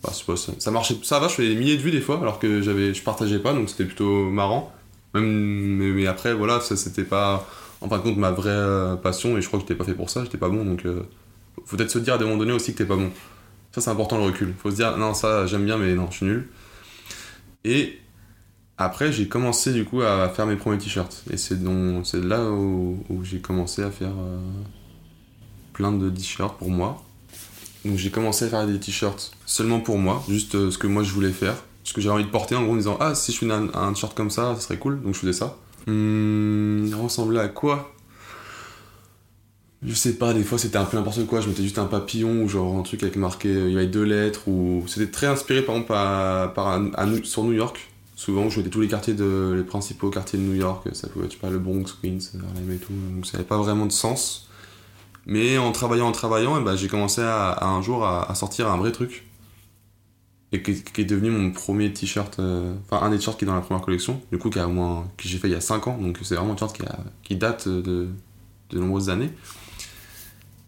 Bah, 0.04 0.12
pas, 0.26 0.36
ça, 0.36 0.54
ça, 0.58 0.72
marchait, 0.72 0.96
ça 1.04 1.20
va, 1.20 1.28
je 1.28 1.36
faisais 1.36 1.50
des 1.50 1.56
milliers 1.56 1.78
de 1.78 1.82
vues 1.82 1.92
des 1.92 2.02
fois 2.02 2.20
alors 2.20 2.40
que 2.40 2.62
j'avais, 2.62 2.94
je 2.94 3.04
partageais 3.04 3.40
pas 3.40 3.54
donc 3.54 3.70
c'était 3.70 3.86
plutôt 3.86 4.30
marrant. 4.30 4.74
Mais, 5.14 6.08
après 6.08 6.34
voilà, 6.34 6.60
ça 6.60 6.76
c'était 6.76 7.06
pas 7.06 7.48
en 7.82 7.88
fin 7.88 8.00
de 8.00 8.04
compte 8.04 8.18
ma 8.18 8.32
vraie 8.32 8.98
passion 9.02 9.38
et 9.38 9.42
je 9.42 9.48
crois 9.48 9.60
que 9.60 9.64
j'étais 9.64 9.76
pas 9.76 9.86
fait 9.86 9.94
pour 9.94 10.10
ça, 10.10 10.24
j'étais 10.24 10.38
pas 10.38 10.50
bon 10.50 10.66
donc 10.66 10.84
faut 11.66 11.78
peut-être 11.78 11.92
se 11.92 12.00
dire 12.00 12.16
à 12.16 12.18
un 12.18 12.22
moment 12.22 12.38
donné 12.38 12.52
aussi 12.52 12.74
que 12.74 12.80
t'es 12.80 12.86
pas 12.86 12.96
bon. 12.96 13.12
Ça, 13.72 13.82
c'est 13.82 13.90
important 13.90 14.18
le 14.18 14.24
recul. 14.24 14.54
Faut 14.58 14.72
se 14.72 14.76
dire, 14.78 14.98
non, 14.98 15.14
ça, 15.14 15.48
j'aime 15.48 15.66
bien, 15.66 15.78
mais 15.78 15.96
non, 15.96 16.08
je 16.10 16.18
suis 16.18 16.26
nul. 16.26 16.48
Et 17.64 18.00
après, 18.78 19.12
j'ai 19.12 19.28
commencé 19.28 19.74
du 19.74 19.86
coup 19.86 20.02
à 20.02 20.30
faire 20.30 20.46
mes 20.46 20.56
premiers 20.56 20.78
t-shirts. 20.78 21.24
Et 21.32 21.38
c'est 21.38 21.60
là 22.24 22.50
où, 22.50 23.04
j'ai 23.24 23.40
commencé 23.40 23.84
à 23.84 23.92
faire 23.92 24.14
euh, 24.18 24.40
plein 25.76 25.92
de 25.92 26.10
t-shirts 26.10 26.58
pour 26.58 26.72
moi. 26.72 27.04
Donc 27.84 27.98
j'ai 27.98 28.10
commencé 28.10 28.46
à 28.46 28.50
faire 28.50 28.66
des 28.66 28.80
t-shirts 28.80 29.34
seulement 29.46 29.80
pour 29.80 30.00
moi, 30.00 30.24
juste 30.28 30.56
euh, 30.56 30.72
ce 30.72 30.78
que 30.78 30.88
moi 30.88 31.04
je 31.04 31.12
voulais 31.12 31.32
faire. 31.32 31.56
Ce 31.84 31.94
que 31.94 32.02
j'avais 32.02 32.16
envie 32.16 32.24
de 32.24 32.32
porter 32.32 32.56
en 32.56 32.64
gros 32.64 32.74
en 32.74 32.78
disant 32.78 32.98
Ah, 33.00 33.14
si 33.14 33.32
je 33.32 33.38
fais 33.38 33.52
un, 33.52 33.94
t-shirt 33.94 34.16
comme 34.16 34.32
ça, 34.32 34.56
ça 34.56 34.62
serait 34.62 34.80
cool. 34.80 35.04
Donc 35.04 35.14
je 35.14 35.20
faisais 35.20 35.34
ça. 35.34 35.58
Hum, 35.88 36.86
il 36.88 36.96
ressemblait 36.96 37.42
à 37.42 37.48
quoi? 37.48 37.92
Je 39.84 39.94
sais 39.94 40.14
pas, 40.14 40.34
des 40.34 40.44
fois 40.44 40.58
c'était 40.58 40.78
un 40.78 40.86
peu 40.86 40.98
n'importe 40.98 41.28
quoi, 41.28 41.42
je 41.42 41.48
mettais 41.48 41.62
juste 41.62 41.78
un 41.78 41.86
papillon 41.86 42.42
ou 42.42 42.50
genre 42.50 42.76
un 42.76 42.82
truc 42.82 43.04
avec 43.04 43.18
marqué, 43.18 43.50
il 43.50 43.72
y 43.72 43.76
avait 43.76 43.86
deux 43.86 44.04
lettres, 44.04 44.48
ou 44.48 44.84
c'était 44.88 45.12
très 45.12 45.28
inspiré 45.28 45.62
par 45.62 45.76
exemple 45.76 47.26
sur 47.26 47.44
New 47.44 47.54
York. 47.54 47.92
Souvent 48.16 48.50
je 48.50 48.58
mettais 48.58 48.72
tous 48.72 48.82
les 48.82 48.88
quartiers, 48.88 49.14
les 49.14 49.64
principaux 49.64 50.10
quartiers 50.10 50.40
de 50.40 50.44
New 50.44 50.56
York, 50.56 50.88
ça 50.94 51.08
pouvait 51.08 51.26
être 51.26 51.38
pas, 51.38 51.52
le 51.52 51.60
Bronx, 51.60 51.84
Queens, 52.02 52.18
Harlem 52.34 52.72
et 52.72 52.78
tout, 52.78 52.94
donc 53.14 53.28
ça 53.28 53.34
n'avait 53.34 53.48
pas 53.48 53.58
vraiment 53.58 53.86
de 53.86 53.92
sens. 53.92 54.48
Mais 55.26 55.58
en 55.58 55.72
travaillant, 55.72 56.08
en 56.08 56.12
travaillant, 56.12 56.58
et 56.58 56.62
eh 56.62 56.64
ben, 56.64 56.76
j'ai 56.76 56.88
commencé 56.88 57.22
à, 57.22 57.66
un 57.66 57.82
jour 57.82 58.06
à, 58.06 58.34
sortir 58.36 58.70
un 58.70 58.78
vrai 58.78 58.92
truc. 58.92 59.26
Et 60.52 60.62
qui, 60.62 61.02
est 61.02 61.06
devenu 61.06 61.32
mon 61.32 61.52
premier 61.52 61.92
t-shirt, 61.92 62.40
euh, 62.40 62.74
enfin 62.90 63.06
un 63.06 63.10
des 63.10 63.18
t-shirts 63.18 63.38
qui 63.38 63.46
est 63.46 63.48
dans 63.48 63.56
la 63.56 63.62
première 63.62 63.84
collection, 63.84 64.22
du 64.32 64.38
coup 64.38 64.50
qui 64.50 64.60
a 64.60 64.68
moins, 64.68 65.06
que 65.18 65.28
j'ai 65.28 65.38
fait 65.38 65.50
il 65.50 65.52
y 65.52 65.56
a 65.56 65.60
5 65.62 65.88
ans, 65.88 65.98
donc 65.98 66.20
c'est 66.22 66.36
vraiment 66.36 66.54
un 66.54 66.56
t-shirt 66.56 66.78
qui, 66.78 66.84
qui 67.24 67.36
date 67.36 67.68
de, 67.68 68.08
de 68.70 68.80
nombreuses 68.80 69.10
années. 69.10 69.32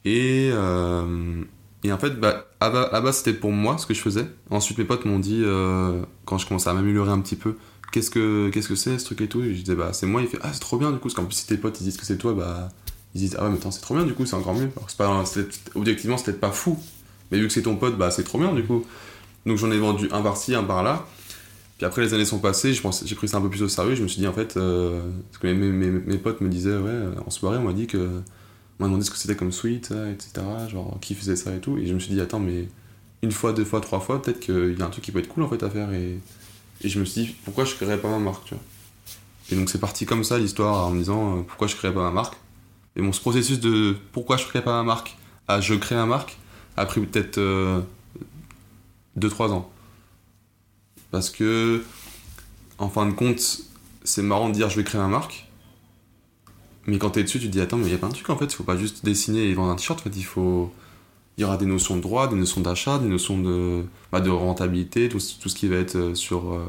Et, 0.03 0.49
euh, 0.53 1.43
et 1.83 1.91
en 1.91 1.97
fait, 1.97 2.19
bah, 2.19 2.45
à 2.59 2.69
bas, 2.69 3.11
c'était 3.11 3.33
pour 3.33 3.51
moi 3.51 3.77
ce 3.77 3.85
que 3.85 3.93
je 3.93 4.01
faisais. 4.01 4.25
Ensuite, 4.49 4.77
mes 4.77 4.85
potes 4.85 5.05
m'ont 5.05 5.19
dit, 5.19 5.41
euh, 5.43 6.01
quand 6.25 6.37
je 6.37 6.47
commençais 6.47 6.69
à 6.69 6.73
m'améliorer 6.73 7.11
un 7.11 7.19
petit 7.19 7.35
peu, 7.35 7.55
qu'est-ce 7.91 8.09
que 8.09 8.49
qu'est-ce 8.49 8.67
que 8.67 8.75
c'est 8.75 8.99
ce 8.99 9.05
truc 9.05 9.21
et 9.21 9.27
tout. 9.27 9.41
Et 9.41 9.53
je 9.53 9.59
disais, 9.59 9.75
bah, 9.75 9.91
c'est 9.93 10.05
moi. 10.07 10.21
Il 10.21 10.27
fait, 10.27 10.39
ah, 10.41 10.51
c'est 10.53 10.59
trop 10.59 10.77
bien 10.77 10.91
du 10.91 10.97
coup. 10.97 11.03
Parce 11.03 11.15
qu'en 11.15 11.25
plus, 11.25 11.35
si 11.35 11.47
tes 11.47 11.57
potes 11.57 11.79
ils 11.81 11.83
disent 11.83 11.97
que 11.97 12.05
c'est 12.05 12.17
toi, 12.17 12.33
bah, 12.33 12.69
ils 13.17 13.19
disent, 13.19 13.35
ah 13.39 13.45
ouais, 13.45 13.49
mais 13.49 13.57
attends, 13.57 13.71
c'est 13.71 13.81
trop 13.81 13.95
bien 13.95 14.05
du 14.05 14.13
coup, 14.13 14.25
c'est 14.25 14.35
encore 14.35 14.53
mieux. 14.53 14.69
Alors, 14.75 14.87
pas, 14.97 15.23
objectivement, 15.75 16.17
c'était 16.17 16.33
pas 16.33 16.51
fou. 16.51 16.77
Mais 17.31 17.39
vu 17.39 17.47
que 17.47 17.53
c'est 17.53 17.63
ton 17.63 17.75
pote, 17.75 17.97
bah, 17.97 18.11
c'est 18.11 18.23
trop 18.23 18.37
bien 18.37 18.53
du 18.53 18.63
coup. 18.63 18.85
Donc, 19.45 19.57
j'en 19.57 19.71
ai 19.71 19.79
vendu 19.79 20.07
un 20.11 20.21
par-ci, 20.21 20.53
un 20.55 20.63
par-là. 20.63 21.05
Puis 21.77 21.85
après, 21.85 22.01
les 22.01 22.13
années 22.13 22.25
sont 22.25 22.39
passées, 22.39 22.73
j'ai 22.73 23.15
pris 23.15 23.27
ça 23.27 23.37
un 23.37 23.41
peu 23.41 23.49
plus 23.49 23.63
au 23.63 23.67
sérieux. 23.67 23.95
Je 23.95 24.03
me 24.03 24.07
suis 24.07 24.19
dit, 24.19 24.27
en 24.27 24.33
fait, 24.33 24.57
euh, 24.57 25.01
parce 25.31 25.39
que 25.39 25.47
mes, 25.47 26.17
potes 26.17 26.41
me 26.41 26.49
disaient, 26.49 26.77
ouais, 26.77 27.01
en 27.25 27.29
soirée, 27.29 27.57
on 27.57 27.63
m'a 27.63 27.73
dit 27.73 27.87
que 27.87 28.21
m'a 28.79 28.85
demandé 28.85 29.03
ce 29.03 29.11
que 29.11 29.17
c'était 29.17 29.35
comme 29.35 29.51
suite, 29.51 29.91
etc. 30.11 30.45
Genre, 30.69 30.97
qui 31.01 31.15
faisait 31.15 31.35
ça 31.35 31.55
et 31.55 31.59
tout. 31.59 31.77
Et 31.77 31.87
je 31.87 31.93
me 31.93 31.99
suis 31.99 32.13
dit, 32.13 32.21
attends, 32.21 32.39
mais 32.39 32.67
une 33.23 33.31
fois, 33.31 33.53
deux 33.53 33.65
fois, 33.65 33.81
trois 33.81 33.99
fois, 33.99 34.21
peut-être 34.21 34.39
qu'il 34.39 34.75
y 34.77 34.81
a 34.81 34.85
un 34.85 34.89
truc 34.89 35.03
qui 35.03 35.11
peut 35.11 35.19
être 35.19 35.27
cool 35.27 35.43
en 35.43 35.49
fait 35.49 35.63
à 35.63 35.69
faire. 35.69 35.91
Et, 35.93 36.19
et 36.81 36.89
je 36.89 36.99
me 36.99 37.05
suis 37.05 37.21
dit, 37.23 37.35
pourquoi 37.45 37.65
je 37.65 37.75
créerais 37.75 37.97
pas 37.97 38.09
ma 38.09 38.19
marque, 38.19 38.45
tu 38.45 38.53
vois? 38.53 38.63
Et 39.51 39.55
donc 39.55 39.69
c'est 39.69 39.79
parti 39.79 40.05
comme 40.05 40.23
ça 40.23 40.37
l'histoire 40.37 40.87
en 40.87 40.91
me 40.91 40.99
disant, 40.99 41.37
euh, 41.37 41.41
pourquoi 41.41 41.67
je 41.67 41.75
créerais 41.75 41.93
pas 41.93 42.03
ma 42.03 42.11
marque? 42.11 42.35
Et 42.97 43.01
mon 43.01 43.11
processus 43.11 43.59
de 43.59 43.95
pourquoi 44.11 44.35
je 44.35 44.45
créerais 44.45 44.65
pas 44.65 44.73
ma 44.73 44.83
marque 44.83 45.15
à 45.47 45.61
je 45.61 45.73
crée 45.75 45.95
ma 45.95 46.05
marque 46.05 46.37
a 46.75 46.85
pris 46.85 46.99
peut-être 46.99 47.37
2-3 47.37 47.81
euh, 49.19 49.49
ans. 49.49 49.71
Parce 51.11 51.29
que, 51.29 51.83
en 52.77 52.89
fin 52.89 53.05
de 53.05 53.13
compte, 53.13 53.61
c'est 54.03 54.21
marrant 54.21 54.49
de 54.49 54.53
dire 54.53 54.69
je 54.69 54.75
vais 54.75 54.83
créer 54.83 54.99
ma 54.99 55.07
marque 55.07 55.47
mais 56.87 56.97
quand 56.97 57.11
t'es 57.11 57.23
dessus, 57.23 57.39
tu 57.39 57.47
te 57.47 57.51
dis, 57.51 57.59
attends, 57.59 57.77
mais 57.77 57.87
il 57.87 57.91
y 57.91 57.95
a 57.95 57.97
plein 57.97 58.07
de 58.07 58.13
trucs 58.13 58.29
en 58.29 58.37
fait, 58.37 58.45
il 58.45 58.55
faut 58.55 58.63
pas 58.63 58.77
juste 58.77 59.03
dessiner 59.03 59.43
et 59.43 59.53
vendre 59.53 59.71
un 59.71 59.75
t-shirt, 59.75 59.99
en 59.99 60.03
fait, 60.03 60.17
il 60.17 60.23
faut. 60.23 60.71
Il 61.37 61.41
y 61.41 61.43
aura 61.43 61.57
des 61.57 61.67
notions 61.67 61.95
de 61.97 62.01
droit, 62.01 62.27
des 62.27 62.35
notions 62.35 62.61
d'achat, 62.61 62.97
des 62.97 63.07
notions 63.07 63.37
de, 63.37 63.83
bah, 64.11 64.21
de 64.21 64.31
rentabilité, 64.31 65.07
tout, 65.07 65.19
tout, 65.39 65.49
ce 65.49 65.55
qui 65.55 65.67
va 65.67 65.75
être 65.75 65.95
euh, 65.95 66.15
sur. 66.15 66.51
Euh, 66.53 66.65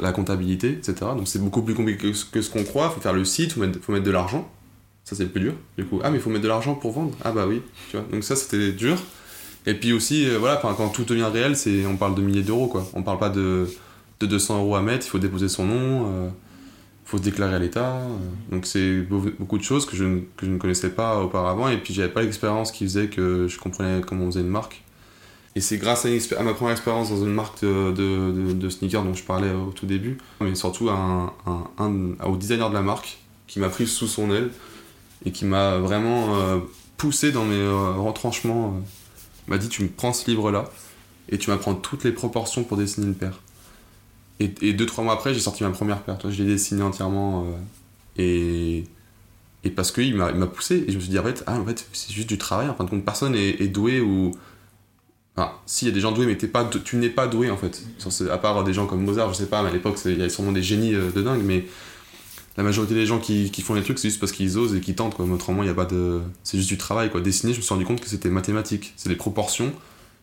la, 0.00 0.12
comptabilité, 0.12 0.72
etc. 0.72 0.94
Donc 1.16 1.26
c'est 1.26 1.38
beaucoup 1.38 1.62
plus 1.62 1.74
compliqué 1.74 2.12
que, 2.30 2.42
ce 2.42 2.50
qu'on 2.50 2.64
croit. 2.64 2.90
Il 2.90 2.94
faut 2.94 3.00
faire 3.00 3.14
le 3.14 3.24
site, 3.24 3.54
faut 3.54 3.60
mettre, 3.60 3.80
faut 3.80 3.92
mettre 3.92 4.04
de 4.04 4.10
l'argent. 4.10 4.48
Ça, 5.04 5.16
c'est 5.16 5.24
le 5.24 5.30
plus 5.30 5.40
dur. 5.40 5.54
Du 5.76 5.84
coup, 5.84 6.00
ah, 6.02 6.10
mais 6.10 6.18
il 6.18 6.22
faut 6.22 6.30
mettre 6.30 6.44
de 6.44 6.48
l'argent 6.48 6.74
pour 6.74 6.92
vendre 6.92 7.16
Ah, 7.24 7.32
bah 7.32 7.46
oui, 7.46 7.62
tu 7.90 7.96
vois. 7.96 8.06
Donc 8.10 8.24
ça, 8.24 8.36
c'était 8.36 8.72
dur. 8.72 8.98
Et 9.66 9.74
puis 9.74 9.92
aussi, 9.92 10.28
euh, 10.28 10.38
voilà, 10.38 10.56
quand 10.56 10.88
tout 10.88 11.04
devient 11.04 11.28
réel, 11.32 11.56
c'est, 11.56 11.86
on 11.86 11.96
parle 11.96 12.14
de 12.14 12.22
milliers 12.22 12.42
d'euros, 12.42 12.66
quoi. 12.66 12.86
On 12.94 13.02
parle 13.02 13.18
pas 13.18 13.28
de, 13.28 13.68
de 14.20 14.26
200 14.26 14.58
euros 14.58 14.76
à 14.76 14.82
mettre, 14.82 15.06
il 15.06 15.10
faut 15.10 15.18
déposer 15.18 15.48
son 15.48 15.66
nom 15.66 16.32
faut 17.12 17.18
se 17.18 17.22
déclarer 17.22 17.54
à 17.54 17.58
l'État. 17.58 17.96
Euh. 17.96 18.16
Donc 18.50 18.64
c'est 18.64 19.02
beaucoup 19.02 19.58
de 19.58 19.62
choses 19.62 19.84
que 19.84 19.94
je, 19.94 20.04
que 20.36 20.46
je 20.46 20.50
ne 20.50 20.58
connaissais 20.58 20.90
pas 20.90 21.20
auparavant 21.20 21.68
et 21.68 21.76
puis 21.76 21.92
j'avais 21.92 22.08
pas 22.08 22.22
l'expérience 22.22 22.72
qui 22.72 22.84
faisait 22.84 23.08
que 23.08 23.46
je 23.48 23.58
comprenais 23.58 24.00
comment 24.00 24.24
on 24.24 24.30
faisait 24.30 24.40
une 24.40 24.48
marque. 24.48 24.82
Et 25.54 25.60
c'est 25.60 25.76
grâce 25.76 26.06
à, 26.06 26.42
ma 26.42 26.54
première 26.54 26.72
expérience 26.72 27.10
dans 27.10 27.22
une 27.22 27.34
marque 27.34 27.62
de, 27.62 27.92
de, 27.92 28.52
de, 28.54 28.68
sneakers 28.70 29.04
dont 29.04 29.12
je 29.12 29.22
parlais 29.22 29.52
au 29.52 29.70
tout 29.70 29.84
début, 29.84 30.16
mais 30.40 30.54
surtout 30.54 30.88
un, 30.88 31.34
un, 31.76 32.24
au 32.24 32.36
designer 32.38 32.70
de 32.70 32.74
la 32.74 32.80
marque 32.80 33.18
qui 33.46 33.60
m'a 33.60 33.68
pris 33.68 33.86
sous 33.86 34.06
son 34.06 34.30
aile 34.30 34.48
et 35.24 35.32
qui 35.32 35.44
m'a 35.44 35.78
vraiment 35.78 36.36
euh, 36.36 36.58
poussé 36.96 37.32
dans 37.32 37.44
mes 37.44 37.56
euh, 37.56 37.92
retranchements. 37.92 38.80
m'a 39.48 39.58
dit 39.58 39.68
tu 39.68 39.82
me 39.82 39.88
prends 39.88 40.12
ce 40.12 40.28
livre 40.28 40.50
là 40.50 40.64
et 41.28 41.38
tu 41.38 41.50
m'apprends 41.50 41.74
toutes 41.74 42.04
les 42.04 42.12
proportions 42.12 42.64
pour 42.64 42.76
dessiner 42.76 43.06
une 43.06 43.14
paire. 43.14 43.40
Et, 44.40 44.72
deux, 44.72 44.86
trois 44.86 45.04
mois 45.04 45.14
après, 45.14 45.34
j'ai 45.34 45.40
sorti 45.40 45.62
ma 45.62 45.70
première 45.70 46.02
paire. 46.02 46.18
Je 46.28 46.42
l'ai 46.42 46.48
dessinée 46.48 46.82
entièrement. 46.82 47.46
Euh, 47.46 47.56
et, 48.16 48.84
et 49.64 49.70
parce 49.70 49.92
qu'il 49.92 50.16
m'a, 50.16 50.32
m'a 50.32 50.46
poussé. 50.46 50.84
Et 50.86 50.90
je 50.90 50.96
me 50.96 51.00
suis 51.00 51.10
dit, 51.10 51.18
en 51.18 51.22
fait, 51.22 51.44
ah, 51.46 51.58
en 51.58 51.64
fait 51.64 51.86
c'est 51.92 52.12
juste 52.12 52.28
du 52.28 52.38
travail. 52.38 52.68
En 52.68 52.74
fin 52.74 52.84
de 52.84 52.90
compte, 52.90 53.04
personne 53.04 53.34
est, 53.34 53.68
doué 53.68 54.00
ou. 54.00 54.32
Enfin, 55.36 55.52
si, 55.64 55.86
y 55.86 55.88
a 55.88 55.92
des 55.92 56.00
gens 56.00 56.12
doués, 56.12 56.26
mais 56.26 56.34
pas, 56.34 56.68
tu 56.84 56.96
n'es 56.96 57.08
pas 57.08 57.26
doué, 57.26 57.50
en 57.50 57.56
fait. 57.56 57.82
À 58.30 58.38
part 58.38 58.64
des 58.64 58.72
gens 58.72 58.86
comme 58.86 59.04
Mozart, 59.04 59.32
je 59.32 59.38
sais 59.38 59.46
pas, 59.46 59.62
mais 59.62 59.70
à 59.70 59.72
l'époque, 59.72 59.98
il 60.04 60.18
y 60.18 60.20
avait 60.20 60.28
sûrement 60.28 60.52
des 60.52 60.62
génies 60.62 60.94
euh, 60.94 61.10
de 61.10 61.22
dingue. 61.22 61.42
Mais 61.44 61.64
la 62.56 62.62
majorité 62.62 62.94
des 62.94 63.06
gens 63.06 63.18
qui, 63.18 63.50
qui 63.50 63.62
font 63.62 63.74
les 63.74 63.82
trucs, 63.82 63.98
c'est 63.98 64.08
juste 64.08 64.20
parce 64.20 64.32
qu'ils 64.32 64.58
osent 64.58 64.74
et 64.74 64.80
qu'ils 64.80 64.94
tentent. 64.94 65.14
Quoi. 65.14 65.24
Autrement, 65.26 65.62
il 65.62 65.68
a 65.68 65.74
pas 65.74 65.86
de. 65.86 66.20
C'est 66.44 66.58
juste 66.58 66.68
du 66.68 66.76
travail. 66.76 67.10
Quoi. 67.10 67.20
Dessiner, 67.20 67.52
je 67.52 67.58
me 67.58 67.62
suis 67.62 67.72
rendu 67.72 67.86
compte 67.86 68.00
que 68.00 68.08
c'était 68.08 68.28
mathématique. 68.28 68.92
C'est 68.96 69.08
des 69.08 69.16
proportions 69.16 69.72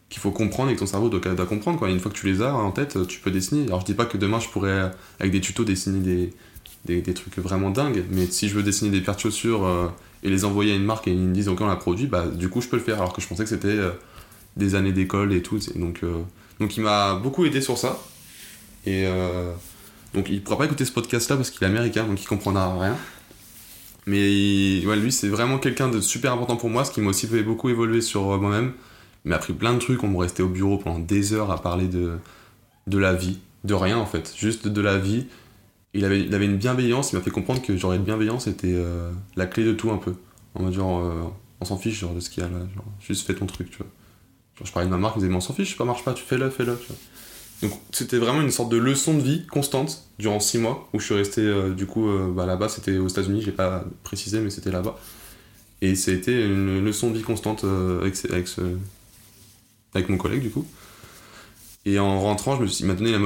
qu'il 0.10 0.22
faut 0.22 0.32
comprendre 0.32 0.72
et 0.72 0.76
que 0.76 0.80
ton 0.80 0.86
cerveau 0.86 1.10
doit, 1.10 1.20
doit 1.20 1.46
comprendre. 1.46 1.80
Quoi. 1.80 1.89
une 1.89 2.00
fois 2.00 2.12
que 2.12 2.18
tu 2.18 2.26
les 2.26 2.42
as 2.42 2.54
en 2.54 2.72
tête, 2.72 3.08
tu 3.08 3.20
peux 3.20 3.32
dessiner. 3.32 3.65
Alors 3.68 3.82
je 3.82 3.86
dis 3.86 3.94
pas 3.94 4.06
que 4.06 4.18
demain 4.18 4.39
je 4.39 4.50
pourrais, 4.50 4.92
avec 5.20 5.32
des 5.32 5.42
tutos, 5.42 5.63
dessiner 5.63 6.00
des, 6.00 6.34
des, 6.86 7.02
des 7.02 7.13
trucs 7.13 7.38
vraiment 7.38 7.70
dingues, 7.70 8.04
mais 8.10 8.26
si 8.26 8.50
je 8.50 8.56
veux 8.56 8.63
dessiner 8.63 8.89
des 8.89 9.02
paires 9.02 9.15
de 9.15 9.22
chaussures 9.22 9.65
euh, 9.65 9.88
et 10.24 10.30
les 10.30 10.46
envoyer 10.46 10.74
à 10.74 10.76
une 10.76 10.84
marque 10.84 11.08
et 11.08 11.12
ils 11.12 11.20
me 11.20 11.34
disent 11.34 11.48
ok 11.48 11.62
on 11.62 11.68
l'a 11.68 11.76
produit, 11.76 12.08
bah 12.08 12.26
du 12.28 12.50
coup 12.50 12.62
je 12.62 12.68
peux 12.68 12.78
le 12.78 12.84
faire. 12.84 12.98
Alors 12.98 13.13
que 13.13 13.22
je 13.22 13.28
pensais 13.28 13.44
que 13.44 13.50
c'était 13.50 13.68
euh, 13.68 13.92
des 14.58 14.76
années 14.76 14.94
d'école 14.94 15.34
et 15.34 15.42
tout. 15.42 15.60
Donc, 15.76 16.00
euh, 16.04 16.22
donc 16.60 16.76
il 16.78 16.84
m'a 16.84 17.15
beaucoup 17.15 17.46
aidé 17.46 17.62
sur 17.62 17.78
ça. 17.78 18.00
Et 18.86 19.06
donc 20.13 20.30
il 20.30 20.43
pourra 20.43 20.58
pas 20.58 20.65
écouter 20.65 20.86
ce 20.86 20.91
podcast 20.91 21.30
là 21.30 21.36
parce 21.36 21.50
qu'il 21.50 21.63
est 21.63 21.69
américain 21.69 22.06
donc 22.06 22.22
il 22.22 22.28
comprendra 22.28 22.80
rien. 22.80 22.98
Mais 24.06 24.82
lui 24.82 25.12
c'est 25.12 25.30
vraiment 25.30 25.60
quelqu'un 25.60 25.89
de 25.89 26.02
super 26.02 26.34
important 26.34 26.56
pour 26.56 26.69
moi, 26.69 26.86
ce 26.86 26.91
qui 26.91 27.02
m'a 27.02 27.10
aussi 27.10 27.28
fait 27.28 27.43
beaucoup 27.43 27.69
évoluer 27.69 28.02
sur 28.02 28.24
moi-même 28.39 28.74
il 29.26 29.30
m'a 29.30 29.36
appris 29.36 29.54
plein 29.54 29.74
de 29.74 29.80
trucs, 29.80 30.04
on 30.04 30.08
me 30.08 30.17
restait 30.17 30.43
au 30.43 30.48
bureau 30.48 30.78
pendant 30.78 31.00
des 31.00 31.34
heures 31.34 31.52
à 31.52 31.62
parler 31.62 31.88
de, 31.88 32.17
de 32.88 32.98
la 32.98 33.13
vie, 33.13 33.39
de 33.63 33.74
rien 33.74 33.98
en 33.98 34.06
fait, 34.06 34.34
juste 34.38 34.67
de 34.67 34.82
la 34.82 34.98
vie. 34.98 35.28
Il 35.93 36.06
avait, 36.06 36.22
il 36.22 36.34
avait 36.34 36.45
une 36.45 36.58
bienveillance, 36.58 37.12
il 37.12 37.15
m'a 37.15 37.22
fait 37.22 37.32
comprendre 37.32 37.62
que 37.62 37.76
genre 37.76 37.93
une 37.93 38.04
bienveillance 38.04 38.48
était 38.48 38.74
euh, 38.74 39.12
la 39.36 39.48
clé 39.48 39.65
de 39.65 39.74
tout 39.74 39.91
un 39.91 39.98
peu. 39.98 40.13
En 40.56 40.63
mode 40.63 40.74
genre, 40.74 41.00
euh, 41.00 41.24
on 41.60 41.65
s'en 41.65 41.78
fiche 41.78 42.00
genre, 42.00 42.13
de 42.13 42.19
ce 42.19 42.30
qu'il 42.30 42.43
y 42.43 42.45
a 42.45 42.50
là, 42.50 42.60
juste 43.00 43.26
fais 43.26 43.36
ton 43.36 43.45
truc, 43.45 43.72
tu 43.72 43.78
vois. 43.78 43.88
Je 44.63 44.72
parlais 44.72 44.88
de 44.88 44.91
ma 44.91 44.98
marque, 44.98 45.15
il 45.15 45.19
disait, 45.19 45.30
mais 45.30 45.38
on 45.38 45.41
s'en 45.41 45.54
fiche, 45.54 45.78
ça 45.78 45.86
marche 45.86 46.04
pas, 46.04 46.13
tu 46.13 46.24
fais-le, 46.24 46.50
fais-le. 46.50 46.78
Donc 47.62 47.74
c'était 47.91 48.17
vraiment 48.17 48.41
une 48.41 48.52
sorte 48.52 48.69
de 48.69 48.78
leçon 48.78 49.15
de 49.15 49.22
vie 49.22 49.45
constante 49.48 50.06
durant 50.17 50.39
six 50.39 50.58
mois 50.58 50.89
où 50.93 51.00
je 51.00 51.06
suis 51.06 51.15
resté 51.15 51.41
euh, 51.41 51.72
du 51.72 51.86
coup 51.86 52.08
bah, 52.30 52.45
là-bas, 52.45 52.69
c'était 52.69 52.98
aux 52.98 53.08
États-Unis, 53.08 53.41
j'ai 53.41 53.52
pas 53.52 53.84
précisé, 54.04 54.39
mais 54.39 54.50
c'était 54.50 54.72
là-bas. 54.72 54.98
Et 55.82 55.95
c'était 55.95 56.45
une 56.45 56.84
leçon 56.84 57.10
de 57.12 57.17
vie 57.17 57.24
constante 57.24 57.65
avec, 58.02 58.15
avec 59.93 60.10
mon 60.10 60.17
collègue 60.17 60.41
du 60.41 60.50
coup. 60.50 60.65
Et 61.86 61.98
en 61.98 62.19
rentrant, 62.19 62.58
je 62.58 62.62
me 62.62 62.67
suis, 62.67 62.86
m'a 62.86 62.93
donné 62.93 63.12
la, 63.13 63.19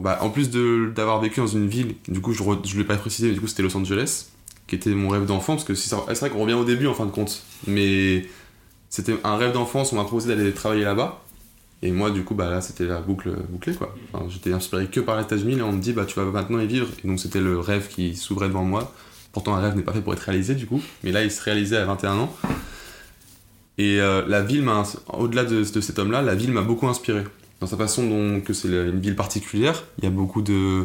bah, 0.00 0.18
en 0.22 0.30
plus 0.30 0.50
d'avoir 0.50 1.20
vécu 1.20 1.40
dans 1.40 1.46
une 1.46 1.68
ville, 1.68 1.94
du 2.08 2.20
coup 2.20 2.32
je, 2.32 2.42
je 2.64 2.76
l'ai 2.76 2.84
pas 2.84 2.96
précisé, 2.96 3.28
mais 3.28 3.34
du 3.34 3.40
coup 3.40 3.46
c'était 3.46 3.62
Los 3.62 3.76
Angeles, 3.76 4.26
qui 4.66 4.74
était 4.74 4.90
mon 4.90 5.08
rêve 5.08 5.24
d'enfant, 5.24 5.54
parce 5.54 5.64
que 5.64 5.74
c'est 5.74 5.94
vrai 5.94 6.30
qu'on 6.30 6.40
revient 6.40 6.54
au 6.54 6.64
début 6.64 6.88
en 6.88 6.94
fin 6.94 7.06
de 7.06 7.10
compte, 7.10 7.42
mais 7.66 8.26
c'était 8.90 9.14
un 9.22 9.36
rêve 9.36 9.52
d'enfance, 9.52 9.92
on 9.92 9.96
m'a 9.96 10.02
proposé 10.02 10.34
d'aller 10.34 10.52
travailler 10.52 10.82
là-bas, 10.82 11.22
et 11.82 11.90
moi 11.90 12.10
du 12.10 12.24
coup 12.24 12.34
bah 12.34 12.48
là 12.48 12.60
c'était 12.60 12.86
la 12.86 13.00
boucle 13.00 13.30
bouclée 13.48 13.74
quoi. 13.74 13.94
J'étais 14.28 14.52
inspiré 14.52 14.86
que 14.86 15.00
par 15.00 15.16
les 15.16 15.24
États-Unis, 15.24 15.60
on 15.62 15.72
me 15.72 15.80
dit 15.80 15.92
bah 15.92 16.04
tu 16.04 16.18
vas 16.18 16.24
maintenant 16.24 16.60
y 16.60 16.66
vivre, 16.66 16.88
et 17.02 17.08
donc 17.08 17.20
c'était 17.20 17.40
le 17.40 17.58
rêve 17.58 17.88
qui 17.88 18.14
s'ouvrait 18.16 18.48
devant 18.48 18.64
moi. 18.64 18.94
Pourtant 19.32 19.54
un 19.54 19.60
rêve 19.60 19.76
n'est 19.76 19.82
pas 19.82 19.92
fait 19.92 20.02
pour 20.02 20.12
être 20.12 20.20
réalisé 20.20 20.54
du 20.54 20.66
coup, 20.66 20.80
mais 21.02 21.12
là 21.12 21.22
il 21.24 21.30
se 21.30 21.42
réalisait 21.42 21.76
à 21.76 21.84
21 21.84 22.18
ans. 22.18 22.36
Et 23.78 24.00
euh, 24.00 24.22
la 24.28 24.42
ville 24.42 24.62
m'a, 24.62 24.84
au-delà 25.08 25.44
de, 25.44 25.64
cet 25.64 25.98
homme-là, 25.98 26.22
la 26.22 26.34
ville 26.34 26.52
m'a 26.52 26.62
beaucoup 26.62 26.86
inspiré. 26.86 27.24
Dans 27.60 27.66
sa 27.66 27.76
façon 27.76 28.06
dont 28.06 28.40
que 28.40 28.52
c'est 28.52 28.68
une 28.68 29.00
ville 29.00 29.16
particulière, 29.16 29.84
il 29.98 30.04
y 30.04 30.06
a 30.06 30.10
beaucoup 30.10 30.42
de, 30.42 30.84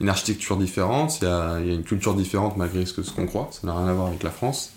une 0.00 0.08
architecture 0.08 0.56
différente, 0.56 1.18
il 1.20 1.24
y 1.24 1.28
a, 1.28 1.58
il 1.60 1.66
y 1.66 1.70
a 1.70 1.74
une 1.74 1.84
culture 1.84 2.14
différente 2.14 2.56
malgré 2.56 2.84
ce, 2.86 2.92
que, 2.92 3.02
ce 3.02 3.12
qu'on 3.12 3.26
croit, 3.26 3.48
ça 3.52 3.66
n'a 3.66 3.76
rien 3.76 3.86
à 3.86 3.92
voir 3.92 4.08
avec 4.08 4.22
la 4.22 4.30
France. 4.30 4.72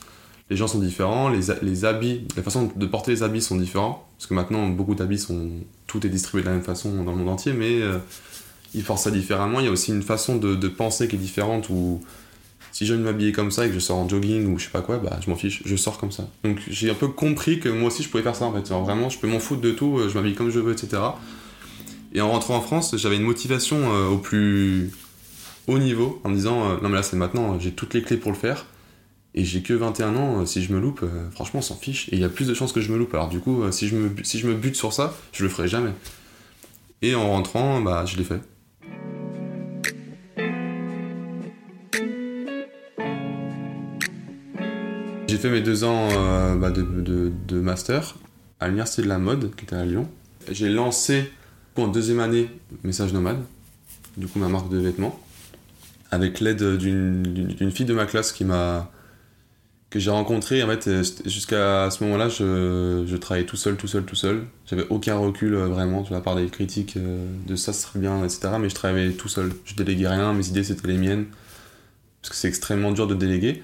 Les 0.51 0.57
gens 0.57 0.67
sont 0.67 0.79
différents, 0.79 1.29
les, 1.29 1.85
habits, 1.85 2.27
la 2.35 2.43
façon 2.43 2.69
de 2.75 2.85
porter 2.85 3.11
les 3.11 3.23
habits 3.23 3.41
sont 3.41 3.55
différents, 3.55 4.05
parce 4.17 4.27
que 4.27 4.33
maintenant 4.33 4.67
beaucoup 4.67 4.95
d'habits 4.95 5.17
sont, 5.17 5.49
tout 5.87 6.05
est 6.05 6.09
distribué 6.09 6.41
de 6.43 6.49
la 6.49 6.55
même 6.55 6.61
façon 6.61 7.05
dans 7.05 7.11
le 7.11 7.17
monde 7.19 7.29
entier, 7.29 7.53
mais 7.53 7.81
euh, 7.81 7.99
ils 8.73 8.83
forcent 8.83 9.03
ça 9.03 9.11
différemment. 9.11 9.61
Il 9.61 9.67
y 9.67 9.69
a 9.69 9.71
aussi 9.71 9.91
une 9.93 10.01
façon 10.03 10.35
de, 10.35 10.67
penser 10.67 11.07
qui 11.07 11.15
est 11.15 11.19
différente 11.19 11.69
où 11.69 12.01
si 12.73 12.85
j'ai 12.85 12.93
envie 12.93 13.01
de 13.01 13.07
m'habiller 13.07 13.31
comme 13.31 13.49
ça 13.49 13.65
et 13.65 13.69
que 13.69 13.73
je 13.73 13.79
sors 13.79 13.95
en 13.97 14.09
jogging 14.09 14.53
ou 14.53 14.59
je 14.59 14.65
sais 14.65 14.71
pas 14.71 14.81
quoi, 14.81 14.97
bah 14.97 15.17
je 15.23 15.29
m'en 15.29 15.37
fiche, 15.37 15.61
je 15.63 15.75
sors 15.77 15.97
comme 15.97 16.11
ça. 16.11 16.27
Donc 16.43 16.59
j'ai 16.67 16.89
un 16.89 16.95
peu 16.95 17.07
compris 17.07 17.61
que 17.61 17.69
moi 17.69 17.87
aussi 17.87 18.03
je 18.03 18.09
pouvais 18.09 18.23
faire 18.23 18.35
ça 18.35 18.43
en 18.43 18.51
fait. 18.51 18.73
Vraiment, 18.73 19.07
je 19.07 19.19
peux 19.19 19.29
m'en 19.29 19.39
foutre 19.39 19.61
de 19.61 19.71
tout, 19.71 19.99
euh, 19.99 20.09
je 20.09 20.15
m'habille 20.15 20.35
comme 20.35 20.49
je 20.49 20.59
veux, 20.59 20.73
etc. 20.73 21.01
Et 22.13 22.19
en 22.19 22.29
rentrant 22.29 22.57
en 22.57 22.61
France, 22.61 22.93
j'avais 22.97 23.15
une 23.15 23.23
motivation 23.23 23.77
euh, 23.77 24.09
au 24.09 24.17
plus 24.17 24.91
haut 25.67 25.79
niveau 25.79 26.19
en 26.25 26.29
me 26.29 26.35
disant 26.35 26.77
non 26.81 26.89
mais 26.89 26.95
là 26.95 27.03
c'est 27.03 27.15
maintenant, 27.15 27.57
j'ai 27.57 27.71
toutes 27.71 27.93
les 27.93 28.01
clés 28.01 28.17
pour 28.17 28.33
le 28.33 28.37
faire. 28.37 28.65
Et 29.34 29.45
j'ai 29.45 29.61
que 29.61 29.73
21 29.73 30.15
ans, 30.15 30.45
si 30.45 30.61
je 30.61 30.73
me 30.73 30.79
loupe, 30.79 31.05
franchement, 31.32 31.59
on 31.59 31.63
s'en 31.63 31.75
fiche. 31.75 32.09
Et 32.09 32.15
il 32.15 32.19
y 32.19 32.25
a 32.25 32.29
plus 32.29 32.47
de 32.47 32.53
chances 32.53 32.73
que 32.73 32.82
je 32.82 32.91
me 32.91 32.97
loupe. 32.97 33.13
Alors 33.13 33.29
du 33.29 33.39
coup, 33.39 33.63
si 33.71 33.88
je 33.88 33.95
me, 33.95 34.11
si 34.23 34.39
je 34.39 34.47
me 34.47 34.55
bute 34.55 34.75
sur 34.75 34.91
ça, 34.91 35.15
je 35.32 35.43
le 35.43 35.49
ferai 35.49 35.67
jamais. 35.67 35.93
Et 37.01 37.15
en 37.15 37.32
rentrant, 37.32 37.82
bah, 37.82 38.05
je 38.05 38.17
l'ai 38.17 38.23
fait. 38.23 38.41
J'ai 45.32 45.38
fait 45.38 45.49
mes 45.49 45.61
deux 45.61 45.86
ans 45.86 46.09
euh, 46.11 46.55
bah, 46.55 46.71
de, 46.71 47.59
master 47.59 48.15
à 48.59 48.67
l'université 48.67 49.01
de 49.01 49.07
la 49.07 49.17
mode 49.17 49.55
qui 49.55 49.63
était 49.63 49.77
à 49.77 49.86
Lyon. 49.86 50.09
J'ai 50.51 50.67
lancé 50.67 51.32
en 51.77 51.88
deuxième 51.88 52.19
année 52.19 52.49
Message 52.84 53.13
Nomade, 53.13 53.41
du 54.17 54.27
coup 54.27 54.39
ma 54.39 54.49
marque 54.49 54.69
de 54.69 54.77
vêtements, 54.77 55.17
avec 56.11 56.41
l'aide 56.41 56.75
d'une 56.75 57.71
fille 57.71 57.86
de 57.86 57.93
ma 57.93 58.05
classe 58.05 58.34
qui 58.34 58.43
m'a 58.43 58.91
que 59.91 59.99
j'ai 59.99 60.09
rencontrée. 60.09 60.63
En 60.63 60.67
fait, 60.67 60.87
euh, 60.87 61.03
jusqu'à 61.25 61.91
ce 61.91 62.03
moment-là, 62.03 62.29
je, 62.29 63.15
travaillais 63.17 63.45
tout 63.45 63.57
seul, 63.57 63.75
tout 63.75 63.87
seul, 63.87 64.03
tout 64.03 64.15
seul. 64.15 64.45
J'avais 64.65 64.87
aucun 64.89 65.17
recul 65.17 65.53
euh, 65.53 65.67
vraiment, 65.67 66.03
à 66.09 66.21
part 66.21 66.35
des 66.35 66.47
critiques 66.47 66.97
de 66.97 67.55
ça, 67.55 67.73
serait 67.73 67.99
bien, 67.99 68.23
etc. 68.23 68.53
Mais 68.59 68.69
je 68.69 68.75
travaillais 68.75 69.11
tout 69.11 69.27
seul. 69.27 69.51
Je 69.65 69.75
déléguais 69.75 70.07
rien, 70.07 70.33
mes 70.33 70.47
idées 70.47 70.63
c'était 70.63 70.87
les 70.87 70.97
miennes. 70.97 71.25
Parce 72.21 72.31
que 72.31 72.35
c'est 72.35 72.47
extrêmement 72.47 72.91
dur 72.91 73.05
de 73.05 73.15
déléguer. 73.15 73.61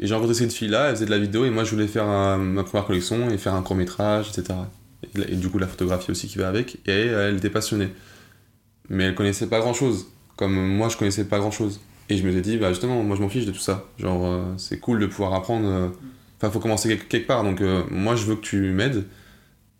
Et 0.00 0.06
j'ai 0.06 0.14
rencontré 0.14 0.34
cette 0.34 0.52
fille-là, 0.52 0.88
elle 0.88 0.96
faisait 0.96 1.06
de 1.06 1.10
la 1.10 1.18
vidéo 1.18 1.44
et 1.44 1.50
moi 1.50 1.64
je 1.64 1.70
voulais 1.70 1.86
faire 1.86 2.06
ma 2.06 2.64
première 2.64 2.86
collection 2.86 3.30
et 3.30 3.38
faire 3.38 3.54
un 3.54 3.62
court 3.62 3.76
métrage, 3.76 4.28
etc. 4.28 4.58
Et, 5.14 5.36
du 5.36 5.48
coup 5.48 5.58
la 5.58 5.68
photographie 5.68 6.10
aussi 6.10 6.26
qui 6.26 6.38
va 6.38 6.48
avec. 6.48 6.78
Et 6.86 7.06
elle, 7.06 7.36
était 7.36 7.50
passionnée. 7.50 7.88
Mais 8.88 9.04
elle 9.04 9.14
connaissait 9.14 9.46
pas 9.46 9.60
grand-chose. 9.60 10.06
Comme 10.36 10.54
moi 10.54 10.88
je 10.88 10.96
connaissais 10.96 11.24
pas 11.24 11.38
grand-chose. 11.38 11.80
Et 12.08 12.16
je 12.16 12.26
me 12.26 12.32
suis 12.32 12.42
dit, 12.42 12.56
bah 12.56 12.68
justement, 12.70 13.02
moi 13.02 13.16
je 13.16 13.22
m'en 13.22 13.28
fiche 13.28 13.46
de 13.46 13.52
tout 13.52 13.58
ça. 13.58 13.84
Genre, 13.98 14.26
euh, 14.26 14.42
c'est 14.56 14.78
cool 14.78 14.98
de 15.00 15.06
pouvoir 15.06 15.34
apprendre. 15.34 15.66
Euh, 15.66 15.88
enfin, 16.36 16.50
faut 16.50 16.60
commencer 16.60 16.96
quelque, 16.96 17.26
part. 17.26 17.44
Donc, 17.44 17.60
euh, 17.60 17.82
moi 17.90 18.16
je 18.16 18.24
veux 18.24 18.36
que 18.36 18.42
tu 18.42 18.72
m'aides 18.72 19.04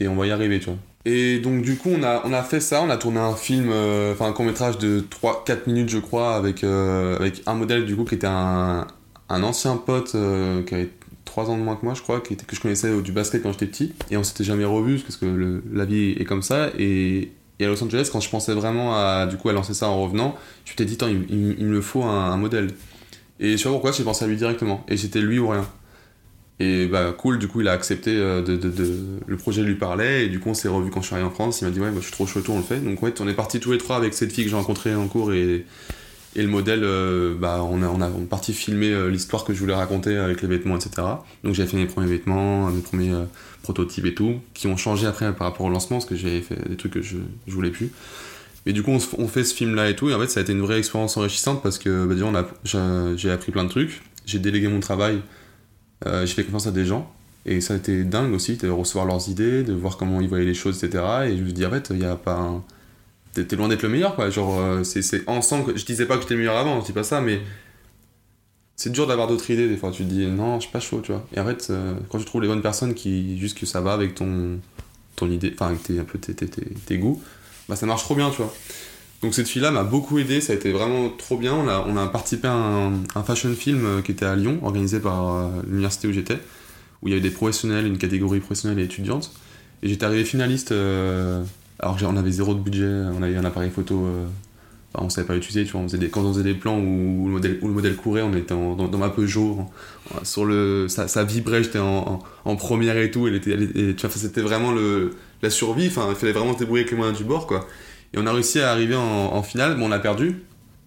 et 0.01 0.09
on 0.09 0.17
va 0.17 0.27
y 0.27 0.31
arriver, 0.31 0.59
tu 0.59 0.67
vois. 0.67 0.79
Et 1.07 1.39
donc, 1.39 1.63
du 1.63 1.77
coup, 1.77 1.91
on 1.91 2.03
a, 2.03 2.23
on 2.25 2.33
a 2.33 2.43
fait 2.43 2.61
ça. 2.61 2.83
On 2.83 2.89
a 2.89 2.97
tourné 2.97 3.21
un 3.21 3.35
film, 3.35 3.69
enfin 4.13 4.27
un 4.27 4.33
court 4.33 4.47
métrage 4.47 4.79
de 4.79 5.05
3-4 5.23 5.67
minutes, 5.67 5.91
je 5.91 5.99
crois, 5.99 6.35
avec, 6.35 6.65
avec 6.65 7.43
un 7.47 7.55
modèle 7.55 7.85
du 7.85 7.95
coup 7.95 8.05
qui 8.05 8.15
était 8.15 8.27
un, 8.27 8.87
un 9.29 9.43
ancien 9.43 9.77
pote 9.77 10.15
euh, 10.15 10.63
qui 10.63 10.75
avait 10.75 10.91
3 11.25 11.51
ans 11.51 11.59
de 11.59 11.63
moins 11.63 11.77
que 11.77 11.85
moi, 11.85 11.95
je 11.95 12.03
crois, 12.03 12.21
qui 12.21 12.35
était, 12.35 12.45
que 12.45 12.55
je 12.55 12.61
connaissais 12.61 13.03
du 13.03 13.13
basket 13.13 13.43
quand 13.43 13.53
j'étais 13.53 13.67
petit. 13.67 13.93
Et 14.11 14.17
on 14.17 14.23
s'était 14.23 14.45
jamais 14.45 14.65
revus 14.65 15.01
parce 15.01 15.17
que 15.17 15.63
la 15.73 15.85
vie 15.85 16.13
est 16.13 16.25
comme 16.25 16.43
ça. 16.43 16.71
Et, 16.79 17.33
à 17.61 17.69
Los 17.69 17.83
Angeles, 17.83 18.09
quand 18.11 18.21
je 18.21 18.29
pensais 18.29 18.53
vraiment 18.53 18.97
à, 18.97 19.27
du 19.27 19.37
coup, 19.37 19.49
à 19.49 19.53
lancer 19.53 19.75
ça 19.75 19.89
en 19.89 20.03
revenant, 20.03 20.37
je 20.65 20.73
m'étais 20.73 20.85
dit, 20.85 20.99
il, 21.03 21.57
il, 21.59 21.67
me 21.67 21.81
faut 21.81 22.03
un, 22.03 22.37
modèle. 22.37 22.71
Et 23.39 23.53
je 23.53 23.57
sais 23.57 23.65
pas 23.65 23.71
pourquoi, 23.71 23.93
j'ai 23.93 24.03
pensé 24.03 24.25
à 24.25 24.29
lui 24.29 24.37
directement. 24.37 24.85
Et 24.89 24.97
c'était 24.97 25.21
lui 25.21 25.39
ou 25.39 25.49
rien. 25.49 25.67
Et 26.61 26.87
bah 26.87 27.13
cool, 27.17 27.41
du 27.41 27.49
coup 27.49 27.63
il 27.63 27.69
a 27.69 27.73
accepté 27.73 28.13
euh, 28.17 28.41
de, 28.41 28.73
le 29.27 29.37
projet 29.37 29.63
lui 29.63 29.75
parlait 29.75 30.27
et 30.27 30.29
du 30.29 30.39
coup 30.39 30.51
on 30.51 30.55
s'est 30.55 30.69
revu 30.69 30.89
quand 30.89 31.01
je 31.01 31.07
suis 31.07 31.15
arrivé 31.15 31.29
en 31.29 31.33
France. 31.33 31.61
Il 31.61 31.65
m'a 31.65 31.73
dit 31.73 31.81
ouais 31.81 31.91
bah, 31.91 31.97
je 31.99 32.05
suis 32.05 32.13
trop 32.13 32.27
chouette, 32.27 32.49
on 32.49 32.59
le 32.59 32.63
fait. 32.63 32.79
Donc 32.79 33.03
ouais, 33.03 33.13
on 33.21 33.27
est 33.27 33.35
partis 33.35 33.59
tous 33.59 33.73
les 33.73 33.79
trois 33.79 33.97
avec 33.97 34.15
cette 34.15 34.33
fille 34.33 34.45
que 34.45 34.51
j'ai 34.51 34.57
rencontrée 34.57 34.95
en 34.95 35.09
cours 35.09 35.33
et, 35.33 35.67
et 36.37 36.43
le 36.43 36.49
modèle, 36.49 36.83
euh, 36.83 37.35
bah, 37.35 37.63
on, 37.63 37.83
a, 37.83 37.89
on, 37.89 38.01
a, 38.01 38.09
parti 38.29 38.53
filmer 38.53 38.91
euh, 38.93 39.09
l'histoire 39.09 39.45
que 39.45 39.55
je 39.55 39.61
voulais 39.61 39.75
raconter 39.75 40.17
avec 40.17 40.43
les 40.43 40.49
vêtements, 40.49 40.77
etc. 40.77 41.07
Donc 41.45 41.55
j'ai 41.55 41.65
fait 41.67 41.77
mes 41.77 41.87
premiers 41.87 42.09
vêtements, 42.09 42.71
mes 42.71 42.81
premiers 42.81 43.13
euh, 43.13 43.25
prototypes 43.63 44.07
et 44.07 44.15
tout, 44.15 44.41
qui 44.53 44.67
ont 44.67 44.77
changé 44.77 45.07
après 45.07 45.33
par 45.33 45.49
rapport 45.49 45.67
au 45.67 45.71
lancement, 45.71 45.99
parce 45.99 46.07
que 46.07 46.17
j'ai 46.17 46.41
fait 46.41 46.69
des 46.69 46.77
trucs 46.77 46.93
que 46.95 47.03
je, 47.03 47.17
je 47.47 47.53
voulais 47.53 47.71
plus. 47.71 47.93
Et 48.67 48.73
du 48.73 48.83
coup, 48.83 48.91
on, 49.19 49.29
fait 49.29 49.45
ce 49.45 49.55
film-là 49.55 49.91
et 49.91 49.97
tout, 49.97 50.09
et 50.09 50.15
en 50.15 50.19
fait, 50.19 50.29
ça 50.29 50.41
a 50.41 50.43
été 50.43 50.53
une 50.53 50.63
vraie 50.63 50.79
expérience 50.79 51.17
enrichissante 51.17 51.63
parce 51.63 51.79
que, 51.79 52.07
bah, 52.07 52.49
j'ai 53.15 53.31
appris 53.31 53.53
plein 53.53 53.65
de 53.65 53.69
trucs, 53.69 54.01
j'ai 54.25 54.39
délégué 54.39 54.69
mon 54.69 54.81
travail, 54.81 55.21
j'ai 56.07 56.27
fait 56.29 56.45
confiance 56.45 56.67
à 56.67 56.71
des 56.71 56.87
gens, 56.87 57.13
et 57.45 57.61
ça 57.61 57.75
a 57.75 57.77
été 57.77 58.05
dingue 58.05 58.33
aussi, 58.33 58.57
de 58.57 58.71
recevoir 58.71 59.05
leurs 59.05 59.29
idées, 59.29 59.65
de 59.65 59.75
voir 59.75 59.99
comment 59.99 60.23
ils 60.23 60.31
voyaient 60.31 60.47
les 60.47 60.55
choses, 60.55 60.83
etc. 60.83 61.05
Et 61.27 61.37
je 61.37 61.43
me 61.43 61.51
dis, 61.51 61.67
en 61.67 61.71
fait, 61.73 61.89
il 61.91 61.97
n'y 61.97 62.07
a 62.07 62.17
pas 62.17 62.65
t'es 63.43 63.57
loin 63.57 63.69
d'être 63.69 63.83
le 63.83 63.89
meilleur 63.89 64.15
quoi. 64.15 64.31
Genre 64.31 64.61
euh, 64.61 64.85
c'est 64.85 65.29
ensemble 65.29 65.77
je 65.77 65.85
disais 65.85 66.07
pas 66.07 66.17
que 66.17 66.23
j'étais 66.23 66.35
le 66.35 66.41
meilleur 66.41 66.57
avant 66.57 66.81
je 66.81 66.87
dis 66.87 66.93
pas 66.93 67.03
ça 67.03 67.21
mais 67.21 67.41
c'est 68.77 68.91
dur 68.91 69.07
d'avoir 69.07 69.29
d'autres 69.29 69.49
idées 69.51 69.69
des 69.69 69.77
fois. 69.77 69.91
Tu 69.91 70.05
te 70.05 70.09
dis 70.09 70.27
non 70.27 70.57
je 70.57 70.65
suis 70.65 70.73
pas 70.73 70.81
chaud 70.81 71.01
tu 71.03 71.13
vois. 71.13 71.27
Et 71.35 71.41
en 71.41 71.45
fait 71.45 71.69
euh, 71.71 71.95
quand 72.09 72.19
tu 72.19 72.25
trouves 72.25 72.43
les 72.43 72.49
bonnes 72.49 72.63
personnes 72.63 72.95
qui 72.95 73.39
juste 73.39 73.59
que 73.59 73.67
ça 73.67 73.81
va 73.81 73.93
avec 73.93 74.15
ton 74.15 74.59
ton 75.17 75.31
idée 75.31 75.53
enfin 75.55 75.69
avec 75.69 75.83
tes, 75.83 75.99
un 75.99 76.05
peu 76.05 76.19
tes, 76.19 76.35
tes, 76.35 76.47
tes, 76.47 76.99
goûts 76.99 77.23
bah 77.69 77.77
ça 77.77 77.87
marche 77.87 78.03
trop 78.03 78.15
bien 78.15 78.31
tu 78.31 78.39
vois. 78.39 78.53
Donc 79.23 79.35
cette 79.35 79.49
fille 79.49 79.63
là 79.63 79.71
m'a 79.71 79.85
beaucoup 79.85 80.19
aidé 80.19 80.41
ça 80.41 80.53
a 80.53 80.57
été 80.57 80.71
vraiment 80.73 81.09
trop 81.11 81.37
bien. 81.37 81.55
On 81.55 81.69
a, 81.69 81.85
on 81.89 81.97
a 81.97 82.07
participé 82.07 82.49
à 82.49 82.55
un, 82.55 83.23
fashion 83.25 83.55
film 83.55 83.85
euh, 83.85 84.03
qui 84.03 84.13
était 84.13 84.27
à 84.27 84.37
Lyon 84.37 84.61
organisé 84.63 85.01
par 85.01 85.51
l'université 85.67 86.09
où 86.09 86.13
j'étais 86.13 86.39
où 87.03 87.09
il 87.09 87.11
y 87.11 87.15
avait 87.15 87.23
des 87.23 87.35
professionnels 87.35 87.87
une 87.87 87.99
catégorie 87.99 88.41
professionnelle 88.41 88.79
et 88.79 88.85
étudiante 88.85 89.33
et 89.83 89.89
j'étais 89.89 90.05
arrivé 90.05 90.25
finaliste 90.25 90.73
alors 91.85 91.99
on 92.09 92.17
avait 92.17 92.31
zéro 92.31 92.55
de 92.55 92.61
budget, 92.61 92.87
on 92.87 93.23
avait 93.23 93.37
un 93.37 93.45
appareil 93.45 93.71
photo, 93.71 94.07
euh, 94.07 94.27
on 94.95 95.11
savait 95.11 95.27
pas 95.27 95.35
l'utiliser, 95.35 95.71
on 95.75 95.85
des, 95.85 96.09
quand 96.09 96.23
on 96.23 96.33
faisait 96.33 96.45
des 96.45 96.55
plans 96.55 96.79
où, 96.79 97.29
le, 97.29 97.59
modèle, 97.69 97.97
courait, 97.97 98.23
on 98.23 98.33
était 98.35 98.55
dans, 98.55 98.99
ma 98.99 99.11
Peugeot, 99.11 99.59
ça, 100.25 101.25
vibrait, 101.25 101.63
j'étais 101.63 101.79
en, 101.79 102.57
première 102.57 102.97
et 102.97 103.11
tout, 103.11 103.29
c'était 103.39 104.41
vraiment 104.41 104.73
la 105.43 105.51
survie, 105.51 105.89
enfin, 105.89 106.07
il 106.11 106.17
fallait 106.17 106.33
vraiment 106.33 106.55
se 106.55 106.61
débrouiller 106.61 106.83
avec 106.83 106.93
les 106.93 106.97
moyens 106.97 107.19
du 107.19 107.25
bord. 107.25 107.49
Et 108.13 108.19
on 108.19 108.27
a 108.27 108.33
réussi 108.33 108.61
à 108.61 108.71
arriver 108.71 108.95
en, 108.97 109.43
finale, 109.43 109.77
mais 109.77 109.85
on 109.85 109.93
a 109.93 109.99
perdu, 109.99 110.43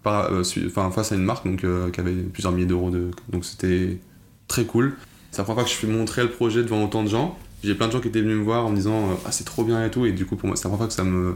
euh, 0.06 0.43
enfin, 0.68 0.89
face 0.91 1.12
à 1.12 1.16
une 1.16 1.24
marque 1.24 1.45
euh, 1.64 1.91
qui 1.91 2.00
avait 2.00 2.14
plusieurs 2.14 2.54
milliers 2.54 2.66
d'euros, 2.66 2.89
de, 2.89 3.12
donc 3.30 3.45
c'était 3.45 4.00
très 4.48 4.64
cool. 4.64 4.95
C'est 5.32 5.39
la 5.39 5.43
première 5.43 5.64
fois 5.64 5.70
que 5.70 5.70
je 5.70 5.86
fais 5.86 5.88
montrer 5.88 6.24
le 6.24 6.30
projet 6.30 6.64
devant 6.64 6.84
autant 6.84 7.04
de 7.04 7.10
gens 7.10 7.38
j'ai 7.64 7.76
plein 7.76 7.88
de 7.88 7.91
gens 7.91 7.99
qui 7.99 8.08
étaient 8.08 8.22
venus 8.22 8.38
me 8.38 8.43
voir 8.43 8.66
en 8.66 8.70
me 8.70 8.76
disant 8.76 9.12
euh, 9.12 9.16
ah 9.26 9.32
c'est 9.32 9.43
trop 9.43 9.64
bien 9.64 9.84
et 9.86 9.89
tout. 9.89 10.05
Et 10.05 10.12
du 10.12 10.26
coup 10.26 10.36
pour 10.36 10.47
moi 10.47 10.55
c'est 10.55 10.66
la 10.66 10.70
première 10.70 10.80
fois 10.80 10.88
que 10.88 10.93
ça 10.93 11.03
me 11.03 11.36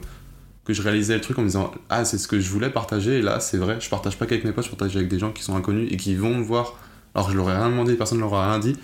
que 0.63 0.74
je 0.74 0.82
réalisais 0.84 1.15
le 1.15 1.22
truc 1.22 1.39
en 1.39 1.41
me 1.41 1.47
disant 1.47 1.72
ah 1.89 2.05
c'est 2.05 2.17
ce 2.17 2.28
que 2.28 2.39
je 2.39 2.49
voulais 2.49 2.69
partager. 2.69 3.19
Et 3.19 3.22
là 3.22 3.39
c'est 3.39 3.57
vrai 3.57 3.78
je 3.80 3.89
partage 3.89 4.17
pas 4.17 4.26
qu'avec 4.26 4.43
mes 4.43 4.51
potes 4.51 4.65
je 4.65 4.69
partage 4.69 4.95
avec 4.95 5.07
des 5.07 5.19
gens 5.19 5.32
qui 5.32 5.43
sont 5.43 5.55
inconnus 5.55 5.89
et 5.91 5.97
qui 5.97 6.15
vont 6.15 6.36
me 6.36 6.43
voir. 6.43 6.78
Alors 7.15 7.30
je 7.32 7.36
leur 7.36 7.49
ai 7.49 7.55
rien 7.55 7.69
demandé 7.69 7.95
personne 7.95 8.19
ne 8.19 8.24
leur 8.24 8.34
a 8.36 8.49
rien 8.49 8.59
dit. 8.59 8.76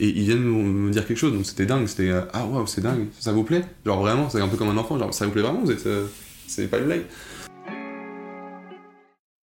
Et 0.00 0.08
ils 0.08 0.24
viennent 0.24 0.44
me 0.44 0.90
dire 0.90 1.06
quelque 1.06 1.16
chose. 1.16 1.32
Donc 1.32 1.46
c'était 1.46 1.66
dingue. 1.66 1.86
C'était 1.86 2.10
euh, 2.10 2.22
ah 2.32 2.44
waouh 2.46 2.66
c'est 2.66 2.80
dingue. 2.80 3.06
Ça 3.18 3.32
vous 3.32 3.44
plaît? 3.44 3.64
Genre 3.84 4.00
vraiment 4.00 4.28
c'est 4.30 4.40
un 4.40 4.48
peu 4.48 4.56
comme 4.56 4.68
un 4.70 4.76
enfant. 4.76 4.98
Genre 4.98 5.12
ça 5.14 5.26
vous 5.26 5.32
plaît 5.32 5.42
vraiment? 5.42 5.60
Vous 5.60 5.70
êtes 5.70 5.86
euh, 5.86 6.06
c'est 6.46 6.68
pas 6.68 6.78
une 6.78 6.86
blague. 6.86 7.04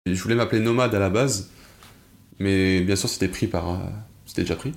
Je 0.07 0.23
voulais 0.23 0.35
m'appeler 0.35 0.61
nomade 0.61 0.95
à 0.95 0.99
la 0.99 1.11
base. 1.11 1.51
Mais 2.39 2.81
bien 2.81 2.97
sûr 2.97 3.09
c'était 3.09 3.29
pris 3.29 3.47
par 3.47 3.79
c'était 4.25 4.43
déjà 4.43 4.57
pris 4.57 4.73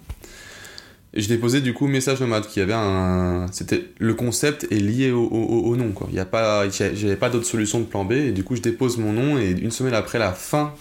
et 1.16 1.22
je 1.22 1.28
déposé 1.28 1.62
du 1.62 1.74
coup 1.74 1.88
Message 1.88 2.22
Nomade, 2.22 2.48
qui 2.48 2.60
avait 2.60 2.74
un. 2.74 3.46
C'était 3.52 3.90
le 4.00 4.14
concept 4.16 4.68
est 4.72 4.80
lié 4.80 5.12
au, 5.12 5.28
au, 5.28 5.76
nom 5.76 5.92
quoi. 5.92 6.08
Il 6.10 6.16
y 6.16 6.20
a 6.20 6.26
pas, 6.26 6.68
j'avais 6.70 7.16
pas 7.16 7.30
d'autre 7.30 7.46
solution 7.46 7.80
de 7.80 7.86
plan 7.86 8.04
B 8.04 8.14
et 8.14 8.32
du 8.32 8.44
coup 8.44 8.56
je 8.56 8.62
dépose 8.62 8.98
mon 8.98 9.14
nom 9.14 9.38
et 9.38 9.52
une 9.52 9.70
semaine 9.70 9.94
après 9.94 10.18
la 10.18 10.32
fin, 10.32 10.74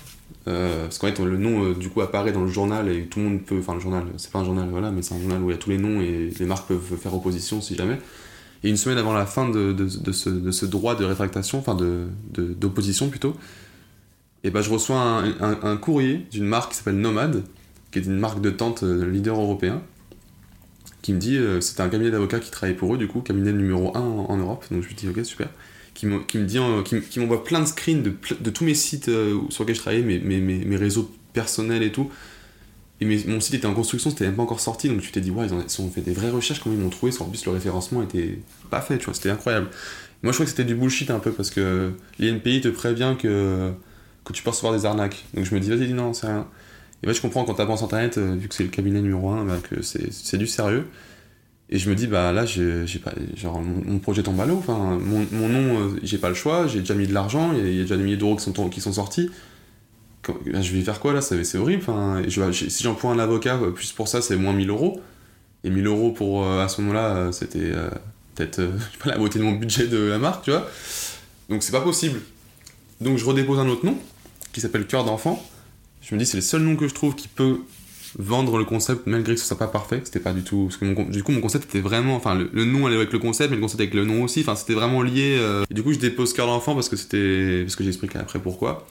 euh, 0.49 0.85
parce 0.85 0.97
qu'en 0.99 1.09
fait 1.09 1.18
le 1.22 1.37
nom 1.37 1.64
euh, 1.64 1.74
du 1.74 1.91
coup 1.91 2.01
apparaît 2.01 2.33
dans 2.33 2.41
le 2.41 2.49
journal 2.49 2.89
et 2.89 3.03
tout 3.05 3.18
le 3.18 3.26
monde 3.26 3.43
peut, 3.43 3.59
enfin 3.59 3.74
le 3.74 3.80
journal, 3.80 4.05
c'est 4.16 4.30
pas 4.30 4.39
un 4.39 4.45
journal 4.45 4.68
voilà, 4.70 4.91
mais 4.91 5.03
c'est 5.03 5.14
un 5.14 5.20
journal 5.20 5.43
où 5.43 5.51
il 5.51 5.53
y 5.53 5.57
a 5.57 5.59
tous 5.59 5.70
les 5.70 5.78
noms 5.78 6.01
et 6.01 6.30
les 6.39 6.47
marques 6.47 6.66
peuvent 6.66 6.97
faire 6.99 7.14
opposition 7.14 7.61
si 7.61 7.76
jamais. 7.76 7.99
Et 8.64 8.70
une 8.70 8.76
semaine 8.76 8.99
avant 8.99 9.12
la 9.12 9.26
fin 9.26 9.51
de, 9.51 9.72
de, 9.72 9.85
de, 9.85 10.12
ce, 10.12 10.30
de 10.30 10.51
ce, 10.53 10.64
droit 10.64 10.95
de 10.95 11.05
rétractation, 11.05 11.59
enfin 11.59 11.76
d'opposition 12.30 13.11
plutôt, 13.11 13.37
et 14.45 14.51
ben 14.51 14.62
je 14.62 14.70
reçois 14.70 14.99
un, 14.99 15.24
un, 15.41 15.59
un 15.62 15.76
courrier 15.76 16.24
d'une 16.30 16.45
marque 16.45 16.70
qui 16.70 16.78
s'appelle 16.78 16.97
Nomade, 16.97 17.43
qui 17.91 17.99
est 17.99 18.03
une 18.03 18.18
marque 18.18 18.41
de 18.41 18.51
tente 18.51 18.85
euh, 18.85 19.05
leader 19.11 19.39
européen 19.39 19.83
qui 21.03 21.12
me 21.12 21.18
dit, 21.18 21.36
euh, 21.36 21.61
c'était 21.61 21.82
un 21.82 21.88
cabinet 21.88 22.11
d'avocats 22.11 22.38
qui 22.38 22.50
travaillait 22.50 22.78
pour 22.78 22.94
eux, 22.94 22.98
du 22.98 23.09
coup, 23.09 23.20
cabinet 23.20 23.53
numéro 23.53 23.94
1 23.96 24.00
en, 24.00 24.36
Europe, 24.36 24.64
donc 24.70 24.82
je 24.82 24.88
lui 24.88 24.94
dis, 24.94 25.09
ok, 25.09 25.24
super, 25.24 25.48
qui, 25.94 26.07
me, 26.07 26.20
qui 26.20 26.38
me 26.38 26.44
dit, 26.44 26.59
qui, 27.11 27.20
m'envoie 27.20 27.44
plein 27.44 27.61
de 27.61 27.66
screens 27.66 28.03
de, 28.03 28.14
de 28.40 28.50
tous 28.50 28.64
mes 28.64 28.74
sites 28.74 29.09
euh, 29.09 29.40
sur 29.50 29.64
lesquels 29.64 29.76
je 29.76 29.80
travaillais, 29.80 30.03
mes, 30.03 30.20
mes, 30.20 30.40
mes, 30.40 30.76
réseaux 30.76 31.11
personnels 31.32 31.82
et 31.82 31.90
tout. 31.92 32.11
Et 33.00 33.26
mon 33.26 33.40
site 33.40 33.55
était 33.55 33.66
en 33.66 33.74
construction, 33.74 34.11
c'était 34.11 34.26
même 34.26 34.36
pas 34.36 34.44
encore 34.44 34.61
sorti, 34.61 34.88
donc 34.88 35.00
tu 35.00 35.11
t'es 35.11 35.20
dit, 35.20 35.32
ouais, 35.32 35.46
ils 35.46 35.80
ont, 35.82 35.90
fait 35.90 36.03
des 36.03 36.12
vraies 36.12 36.30
recherches, 36.30 36.61
comment 36.61 36.76
ils 36.76 36.80
m'ont 36.80 36.88
trouvé, 36.88 37.12
en 37.18 37.24
plus 37.24 37.44
le 37.44 37.50
référencement 37.50 38.00
était 38.05 38.38
pas 38.70 38.80
fait, 38.80 38.96
tu 38.98 39.07
vois, 39.07 39.14
c'était 39.14 39.30
incroyable. 39.30 39.70
Moi 40.22 40.30
je 40.30 40.36
crois 40.36 40.44
que 40.44 40.50
c'était 40.50 40.64
du 40.64 40.76
bullshit 40.76 41.11
un 41.11 41.18
peu, 41.18 41.32
parce 41.32 41.50
que 41.50 41.90
l'INPI 42.20 42.61
te 42.61 42.68
prévient 42.68 43.16
que, 43.20 43.72
que 44.24 44.32
tu 44.32 44.44
peux 44.44 44.50
recevoir 44.50 44.72
des 44.72 44.86
arnaques. 44.86 45.24
Donc 45.34 45.46
je 45.46 45.53
me 45.53 45.59
dis, 45.59 45.68
vas-y, 45.68 45.92
non, 45.92 46.12
c'est 46.12 46.28
rien. 46.28 46.46
Et 47.03 47.07
bah, 47.07 47.12
je 47.12 47.20
comprends 47.20 47.44
quand 47.44 47.55
t'avances 47.55 47.82
internet, 47.82 48.18
euh, 48.18 48.36
vu 48.36 48.48
que 48.48 48.55
c'est 48.55 48.62
le 48.62 48.68
cabinet 48.68 49.00
numéro 49.00 49.30
1, 49.30 49.44
bah, 49.44 49.59
que 49.62 49.82
c'est 49.82 50.38
du 50.38 50.46
sérieux. 50.46 50.86
Et 51.68 51.78
je 51.78 51.88
me 51.88 51.94
dis, 51.94 52.07
bah 52.07 52.32
là, 52.32 52.44
j'ai 52.44 52.84
pas, 53.03 53.12
genre, 53.34 53.61
mon, 53.62 53.98
projet 53.98 54.22
tombe 54.22 54.38
à 54.40 54.46
l'eau. 54.46 54.59
Enfin, 54.59 54.98
mon, 55.00 55.26
mon 55.32 55.48
nom, 55.48 55.80
euh, 55.80 56.00
j'ai 56.03 56.18
pas 56.18 56.28
le 56.28 56.34
choix, 56.34 56.66
j'ai 56.66 56.80
déjà 56.80 56.94
mis 56.94 57.07
de 57.07 57.14
l'argent, 57.14 57.53
il 57.55 57.74
y, 57.74 57.80
a 57.80 57.82
déjà 57.82 57.96
des 57.96 58.03
milliers 58.03 58.18
d'euros 58.18 58.36
qui 58.36 58.44
sont, 58.44 58.68
qui 58.68 58.80
sont 58.80 58.92
sortis. 58.92 59.30
je 60.44 60.72
vais 60.72 60.82
faire 60.82 61.00
quoi 61.00 61.14
là? 61.14 61.22
C'est 61.22 61.57
horrible. 61.57 61.82
Enfin, 61.82 62.22
je, 62.28 62.53
si 62.53 62.82
j'emploie 62.82 63.11
un 63.11 63.18
avocat, 63.18 63.57
euh, 63.57 63.70
plus 63.70 63.92
pour 63.92 64.07
ça, 64.07 64.20
c'est 64.20 64.36
moins 64.36 64.53
1000 64.53 64.68
euros. 64.68 65.00
Et 65.64 65.70
1000 65.70 65.86
euros 65.86 66.11
pour, 66.11 66.46
à 66.46 66.68
ce 66.68 66.80
moment-là, 66.82 67.30
c'était 67.30 67.70
peut-être 68.34 68.61
pas 69.03 69.11
la 69.11 69.18
moitié 69.18 69.40
de 69.40 69.44
mon 69.44 69.53
budget 69.53 69.86
de 69.86 69.98
la 69.98 70.18
marque, 70.18 70.44
tu 70.44 70.50
vois. 70.50 70.68
Donc 71.48 71.62
c'est 71.62 71.72
pas 71.72 71.80
possible. 71.80 72.20
Donc 73.00 73.16
je 73.16 73.24
redépose 73.24 73.61
un 73.61 73.68
autre 73.68 73.86
nom, 73.86 73.96
qui 74.53 74.61
s'appelle 74.61 74.86
Cœur 74.86 75.05
d'enfant 75.05 75.40
je 76.03 76.14
me 76.14 76.18
dis 76.18 76.26
c'est 76.26 76.36
le 76.36 76.42
seul 76.42 76.62
nom 76.62 76.76
que 76.76 76.88
je 76.88 76.94
trouve 76.94 77.14
qui 77.14 77.28
peut 77.28 77.59
vendre 78.18 78.59
le 78.59 78.64
concept 78.64 79.07
malgré 79.07 79.34
que 79.34 79.40
ce 79.40 79.46
soit 79.46 79.59
pas 79.59 79.66
parfait. 79.66 80.00
C'était 80.05 80.20
pas 80.20 80.32
du 80.32 80.42
tout. 80.42 80.68
Du 81.09 81.22
coup, 81.22 81.32
mon 81.32 81.40
concept 81.40 81.64
était 81.64 81.80
vraiment. 81.80 82.16
Enfin, 82.16 82.34
le, 82.34 82.64
nom 82.64 82.86
allait 82.86 82.96
avec 82.96 83.12
le 83.12 83.18
concept, 83.18 83.50
mais 83.50 83.57
le 83.57 83.62
concept 83.62 83.80
avec 83.80 83.94
le 83.94 84.05
nom 84.05 84.24
aussi. 84.24 84.40
Enfin, 84.40 84.55
c'était 84.55 84.74
vraiment 84.74 85.03
lié. 85.03 85.36
Euh. 85.38 85.64
Du 85.70 85.82
coup, 85.82 85.92
je 85.92 85.98
dépose 85.98 86.32
cœur 86.32 86.46
d'enfant 86.46 86.74
parce 86.74 86.88
que 86.88 86.96
c'était. 86.96 87.62
Parce 87.62 87.76
que 87.76 87.84
j'expliquerai 87.84 88.18
après 88.18 88.38
pourquoi. 88.38 88.86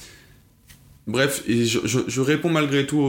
Bref, 1.07 1.43
je, 1.47 1.80
je, 2.07 2.22
réponds 2.22 2.49
malgré 2.49 2.86
tout 2.86 2.99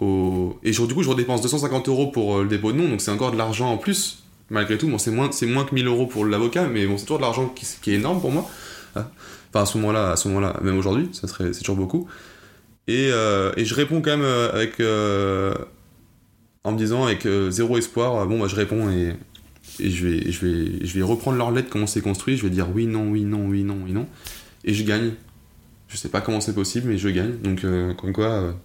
au. 0.00 0.58
Et 0.62 0.70
du 0.72 0.94
coup, 0.94 1.02
je 1.02 1.08
redépense 1.08 1.42
250 1.42 1.88
euros 1.88 2.08
pour 2.08 2.38
euh, 2.38 2.42
le 2.42 2.48
dépôt 2.48 2.72
de 2.72 2.78
nom, 2.78 2.88
donc 2.88 3.00
c'est 3.00 3.10
encore 3.10 3.30
de 3.30 3.36
l'argent 3.36 3.70
en 3.70 3.76
plus. 3.76 4.24
Malgré 4.48 4.78
tout, 4.78 4.88
bon, 4.88 4.96
c'est 4.98 5.10
moins, 5.10 5.28
moins 5.42 5.64
que 5.64 5.74
1000 5.74 5.86
euros 5.86 6.06
pour 6.06 6.24
l'avocat, 6.24 6.66
mais 6.66 6.86
c'est 6.96 7.02
toujours 7.02 7.18
de 7.18 7.22
l'argent 7.22 7.48
qui, 7.48 7.66
qui, 7.82 7.90
est 7.92 7.94
énorme 7.94 8.20
pour 8.20 8.30
moi. 8.30 8.48
Enfin, 8.94 9.06
à 9.54 9.66
ce 9.66 9.76
moment-là, 9.78 10.12
à 10.12 10.16
ce 10.16 10.28
moment-là, 10.28 10.58
même 10.62 10.78
aujourd'hui, 10.78 11.08
ça 11.12 11.28
serait, 11.28 11.52
c'est 11.52 11.60
toujours 11.60 11.76
beaucoup. 11.76 12.08
Et, 12.88 13.10
euh, 13.10 13.52
et, 13.56 13.64
je 13.64 13.74
réponds 13.74 14.00
quand 14.00 14.10
même 14.10 14.22
euh, 14.22 14.52
avec, 14.52 14.78
euh, 14.78 15.54
en 16.62 16.72
me 16.72 16.78
disant 16.78 17.04
avec 17.04 17.26
zéro 17.50 17.76
espoir, 17.78 18.26
bon 18.26 18.40
bah 18.40 18.46
je 18.48 18.54
réponds 18.54 18.90
et, 18.90 19.14
et 19.80 19.90
je, 19.90 20.06
vais, 20.06 20.30
je, 20.30 20.46
vais, 20.46 20.86
je 20.86 20.94
vais 20.94 21.02
reprendre 21.02 21.36
leur 21.36 21.50
lettre, 21.50 21.68
comment 21.68 21.88
c'est 21.88 22.00
construit, 22.00 22.36
je 22.36 22.44
vais 22.44 22.50
dire 22.50 22.68
oui, 22.72 22.86
non, 22.86 23.10
oui, 23.10 23.22
non, 23.22 23.46
oui, 23.46 23.64
non, 23.64 23.78
oui, 23.84 23.92
non, 23.92 24.06
et 24.64 24.72
je 24.72 24.84
gagne. 24.84 25.12
Je 25.88 25.96
sais 25.96 26.08
pas 26.08 26.20
comment 26.20 26.40
c'est 26.40 26.54
possible, 26.54 26.88
mais 26.88 26.98
je 26.98 27.08
gagne. 27.08 27.36
Donc, 27.38 27.64
comme 27.96 28.12
quoi, 28.12 28.56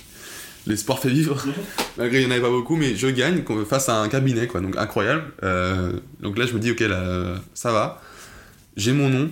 l'espoir 0.66 0.98
fait 0.98 1.08
vivre. 1.08 1.42
Malgré 1.96 2.20
il 2.20 2.26
n'y 2.26 2.28
en 2.28 2.32
avait 2.32 2.42
pas 2.42 2.50
beaucoup, 2.50 2.76
mais 2.76 2.94
je 2.94 3.08
gagne 3.08 3.42
face 3.66 3.88
à 3.88 4.02
un 4.02 4.08
cabinet, 4.08 4.46
quoi. 4.46 4.60
Donc, 4.60 4.76
incroyable. 4.76 5.32
donc 6.20 6.36
là, 6.36 6.44
je 6.44 6.52
me 6.52 6.58
dis, 6.58 6.70
ok, 6.70 6.80
là, 6.80 7.36
ça 7.54 7.72
va. 7.72 8.02
J'ai 8.76 8.92
mon 8.92 9.08
nom, 9.08 9.30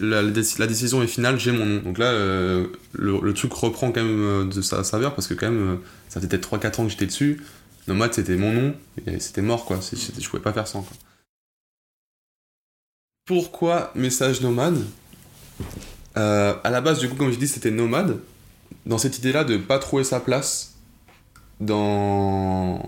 la, 0.00 0.22
décision 0.66 1.02
est 1.02 1.06
finale, 1.06 1.38
j'ai 1.38 1.52
mon 1.52 1.66
nom. 1.66 1.82
Donc 1.82 1.98
là, 1.98 2.06
euh, 2.06 2.66
le, 2.92 3.34
truc 3.34 3.52
reprend 3.52 3.92
quand 3.92 4.02
même 4.02 4.20
euh, 4.20 4.44
de 4.44 4.62
sa 4.62 4.84
saveur 4.84 5.14
parce 5.14 5.26
que 5.26 5.34
quand 5.34 5.50
même, 5.50 5.74
euh, 5.74 5.76
ça 6.08 6.20
fait 6.20 6.26
peut-être 6.26 6.56
3-4 6.56 6.80
ans 6.80 6.84
que 6.84 6.90
j'étais 6.90 7.06
dessus. 7.06 7.42
Nomade, 7.86 8.14
c'était 8.14 8.36
mon 8.36 8.52
nom 8.52 8.74
et 9.06 9.20
c'était 9.20 9.42
mort 9.42 9.64
quoi. 9.66 9.80
Je 9.92 10.28
pouvais 10.28 10.42
pas 10.42 10.52
faire 10.52 10.66
ça. 10.66 10.78
Quoi. 10.78 10.96
Pourquoi 13.26 13.92
message 13.94 14.40
nomade? 14.40 14.82
À 16.14 16.70
la 16.70 16.80
base, 16.80 17.00
du 17.00 17.08
coup, 17.08 17.16
comme 17.16 17.32
je 17.32 17.38
dis, 17.38 17.48
c'était 17.48 17.70
nomade. 17.70 18.20
Dans 18.86 18.98
cette 18.98 19.18
idée-là 19.18 19.44
de 19.44 19.56
pas 19.56 19.78
trouver 19.78 20.04
sa 20.04 20.20
place 20.20 20.74
dans 21.60 22.82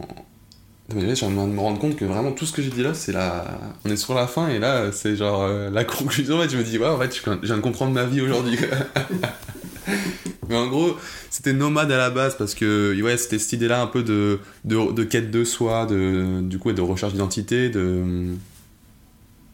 je 0.91 0.99
viens 0.99 1.30
de 1.30 1.53
me 1.53 1.61
rendre 1.61 1.78
compte 1.78 1.97
que 1.97 2.05
vraiment 2.05 2.32
tout 2.32 2.47
ce 2.47 2.53
que 2.53 2.62
j'ai 2.62 2.70
dit 2.70 2.82
là, 2.82 2.95
c'est 2.95 3.12
la. 3.12 3.45
On 3.84 3.91
est 3.91 3.97
sur 3.97 4.14
la 4.14 4.26
fin 4.26 4.49
et 4.49 4.59
là, 4.59 4.93
c'est 4.93 5.16
genre 5.16 5.43
euh, 5.43 5.70
la 5.70 5.84
conclusion. 5.84 6.43
Et 6.43 6.49
je 6.49 6.57
me 6.57 6.62
dis, 6.62 6.78
ouais, 6.78 6.87
en 6.87 6.99
fait, 6.99 7.14
je 7.14 7.47
viens 7.47 7.57
de 7.57 7.62
comprendre 7.62 7.93
ma 7.93 8.05
vie 8.05 8.20
aujourd'hui. 8.20 8.59
Mais 10.49 10.57
en 10.57 10.68
gros, 10.68 10.97
c'était 11.28 11.53
nomade 11.53 11.91
à 11.91 11.97
la 11.97 12.11
base 12.11 12.37
parce 12.37 12.55
que 12.55 13.01
ouais, 13.03 13.16
c'était 13.16 13.41
cette 13.41 13.55
idée-là 13.55 13.82
un 13.82 13.89
peu 13.89 14.05
de, 14.05 14.39
de, 14.64 14.93
de, 14.93 15.03
quête 15.03 15.32
de 15.32 15.43
soi, 15.43 15.87
de, 15.87 16.41
du 16.43 16.59
coup, 16.59 16.72
de 16.72 16.80
recherche 16.80 17.12
d'identité, 17.12 17.68
de, 17.68 18.34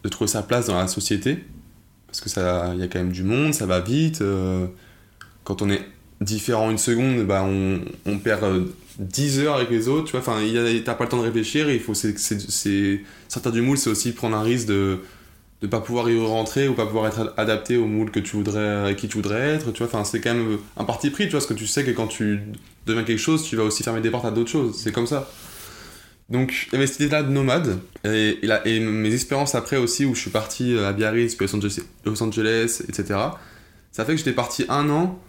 de 0.03 0.09
trouver 0.11 0.29
sa 0.29 0.43
place 0.43 0.67
dans 0.67 0.79
la 0.79 0.89
société. 0.89 1.45
Parce 2.07 2.21
que 2.21 2.29
ça, 2.29 2.73
il 2.75 2.81
y 2.81 2.83
a 2.83 2.89
quand 2.89 2.99
même 2.99 3.13
du 3.13 3.23
monde, 3.23 3.55
ça 3.55 3.65
va 3.65 3.81
vite. 3.81 4.21
Euh, 4.21 4.67
quand 5.45 5.63
on 5.63 5.71
est 5.71 5.83
différent 6.23 6.71
une 6.71 6.79
seconde, 6.79 7.25
bah 7.27 7.45
on, 7.45 8.19
perd 8.19 8.45
euh, 8.45 8.65
10 8.99 9.41
heures 9.41 9.57
avec 9.57 9.71
les 9.71 9.89
autres, 9.89 10.05
tu 10.05 10.13
vois, 10.13 10.21
enfin, 10.21 10.39
t'as 10.85 10.95
pas 10.95 11.05
le 11.05 11.11
temps 11.11 11.19
de 11.19 11.25
réfléchir, 11.25 11.71
il 11.71 11.81
faut, 11.81 11.95
c'est, 11.95 12.15
sortir 13.29 13.53
du 13.53 13.63
moule, 13.63 13.79
c'est 13.79 13.91
aussi 13.91 14.13
prendre 14.13 14.37
un 14.37 14.43
risque 14.43 14.67
de 14.67 15.01
ne 15.63 15.69
pas 15.69 15.81
pouvoir 15.81 16.11
y 16.11 16.19
rentrer 16.19 16.69
ou 16.69 16.75
pas 16.75 16.87
pouvoir 16.87 17.07
être 17.07 17.35
adapté 17.37 17.77
au 17.77 17.87
moule 17.87 18.11
que 18.11 18.21
tu 18.21 18.37
voudrais, 18.37 18.95
qui 18.97 19.09
tu 19.09 19.17
voudrais 19.17 19.55
être, 19.55 19.73
tu 19.73 19.79
vois, 19.79 19.87
enfin, 19.87 20.05
c'est 20.05 20.21
quand 20.21 20.35
même 20.35 20.59
un 20.77 20.85
parti 20.85 21.11
pris, 21.11 21.25
tu 21.25 21.31
vois, 21.31 21.41
parce 21.41 21.47
que 21.47 21.55
tu 21.55 21.67
sais 21.67 21.85
que 21.85 21.91
quand 21.91 22.09
tu 22.09 22.41
deviens 22.87 23.05
quelque 23.05 23.19
chose, 23.19 23.43
tu 23.45 23.57
vas 23.57 23.65
aussi 23.65 23.83
fermer 23.83 24.01
des 24.01 24.11
portes 24.11 24.27
à 24.27 24.31
d'autres 24.31 24.51
choses, 24.51 24.79
c'est 24.79 24.93
comme 24.93 25.07
ça. 25.07 25.31
Donc, 26.29 26.69
il 26.69 26.75
y 26.75 26.77
avait 26.77 26.87
cette 26.87 27.01
idée-là 27.01 27.23
de 27.25 27.31
nomade, 27.31 27.79
et, 28.05 28.39
et, 28.65 28.81
mes 28.81 29.13
expériences 29.13 29.55
après 29.55 29.77
aussi, 29.77 30.05
où 30.05 30.15
je 30.15 30.21
suis 30.21 30.31
parti 30.31 30.79
à 30.79 30.93
Biarritz, 30.93 31.35
puis 31.35 31.47
Los 32.05 32.23
Angeles, 32.23 32.83
etc., 32.89 33.19
ça 33.93 34.07
fait 34.07 34.13
que 34.13 34.19
j'étais 34.19 34.33
parti 34.33 34.65
un 34.71 34.89
an 34.89 35.21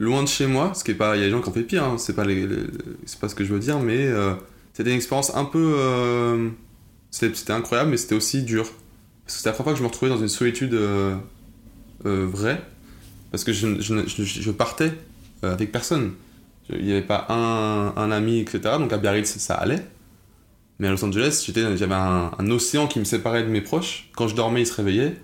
loin 0.00 0.22
de 0.22 0.28
chez 0.28 0.46
moi, 0.46 0.72
ce 0.74 0.82
qui 0.82 0.90
est 0.92 0.94
pas, 0.94 1.14
il 1.14 1.20
y 1.20 1.22
a 1.22 1.26
des 1.26 1.30
gens 1.30 1.42
qui 1.42 1.50
ont 1.50 1.52
fait 1.52 1.62
pire, 1.62 1.84
hein, 1.84 1.96
c'est 1.98 2.14
pas 2.14 2.24
c'est 3.04 3.20
pas 3.20 3.28
ce 3.28 3.34
que 3.34 3.44
je 3.44 3.52
veux 3.52 3.60
dire, 3.60 3.78
mais 3.80 4.06
euh, 4.06 4.32
c'était 4.72 4.90
une 4.90 4.96
expérience 4.96 5.36
un 5.36 5.44
peu, 5.44 5.74
euh, 5.76 6.48
c'était 7.10 7.52
incroyable, 7.52 7.90
mais 7.90 7.98
c'était 7.98 8.14
aussi 8.14 8.42
dur, 8.42 8.64
parce 8.64 9.34
que 9.34 9.38
c'était 9.38 9.50
la 9.50 9.52
première 9.52 9.64
fois 9.64 9.72
que 9.74 9.78
je 9.78 9.82
me 9.82 9.88
retrouvais 9.88 10.10
dans 10.10 10.20
une 10.20 10.28
solitude 10.28 10.72
euh, 10.72 11.16
vraie, 12.02 12.62
parce 13.30 13.44
que 13.44 13.52
je, 13.52 14.50
partais 14.50 14.92
avec 15.42 15.70
personne, 15.70 16.12
il 16.70 16.84
n'y 16.84 16.92
avait 16.92 17.02
pas 17.02 17.26
un, 17.28 18.10
ami, 18.10 18.40
etc. 18.40 18.60
Donc 18.78 18.92
à 18.94 18.96
Biarritz 18.96 19.36
ça 19.36 19.54
allait, 19.54 19.84
mais 20.78 20.88
à 20.88 20.92
Los 20.92 21.04
Angeles 21.04 21.44
j'avais 21.76 21.94
un, 21.94 22.32
un 22.38 22.50
océan 22.50 22.86
qui 22.86 23.00
me 23.00 23.04
séparait 23.04 23.42
de 23.42 23.48
mes 23.48 23.60
proches. 23.60 24.08
Quand 24.16 24.28
je 24.28 24.34
dormais, 24.34 24.62
ils 24.62 24.66
se 24.66 24.74
réveillaient 24.74 25.14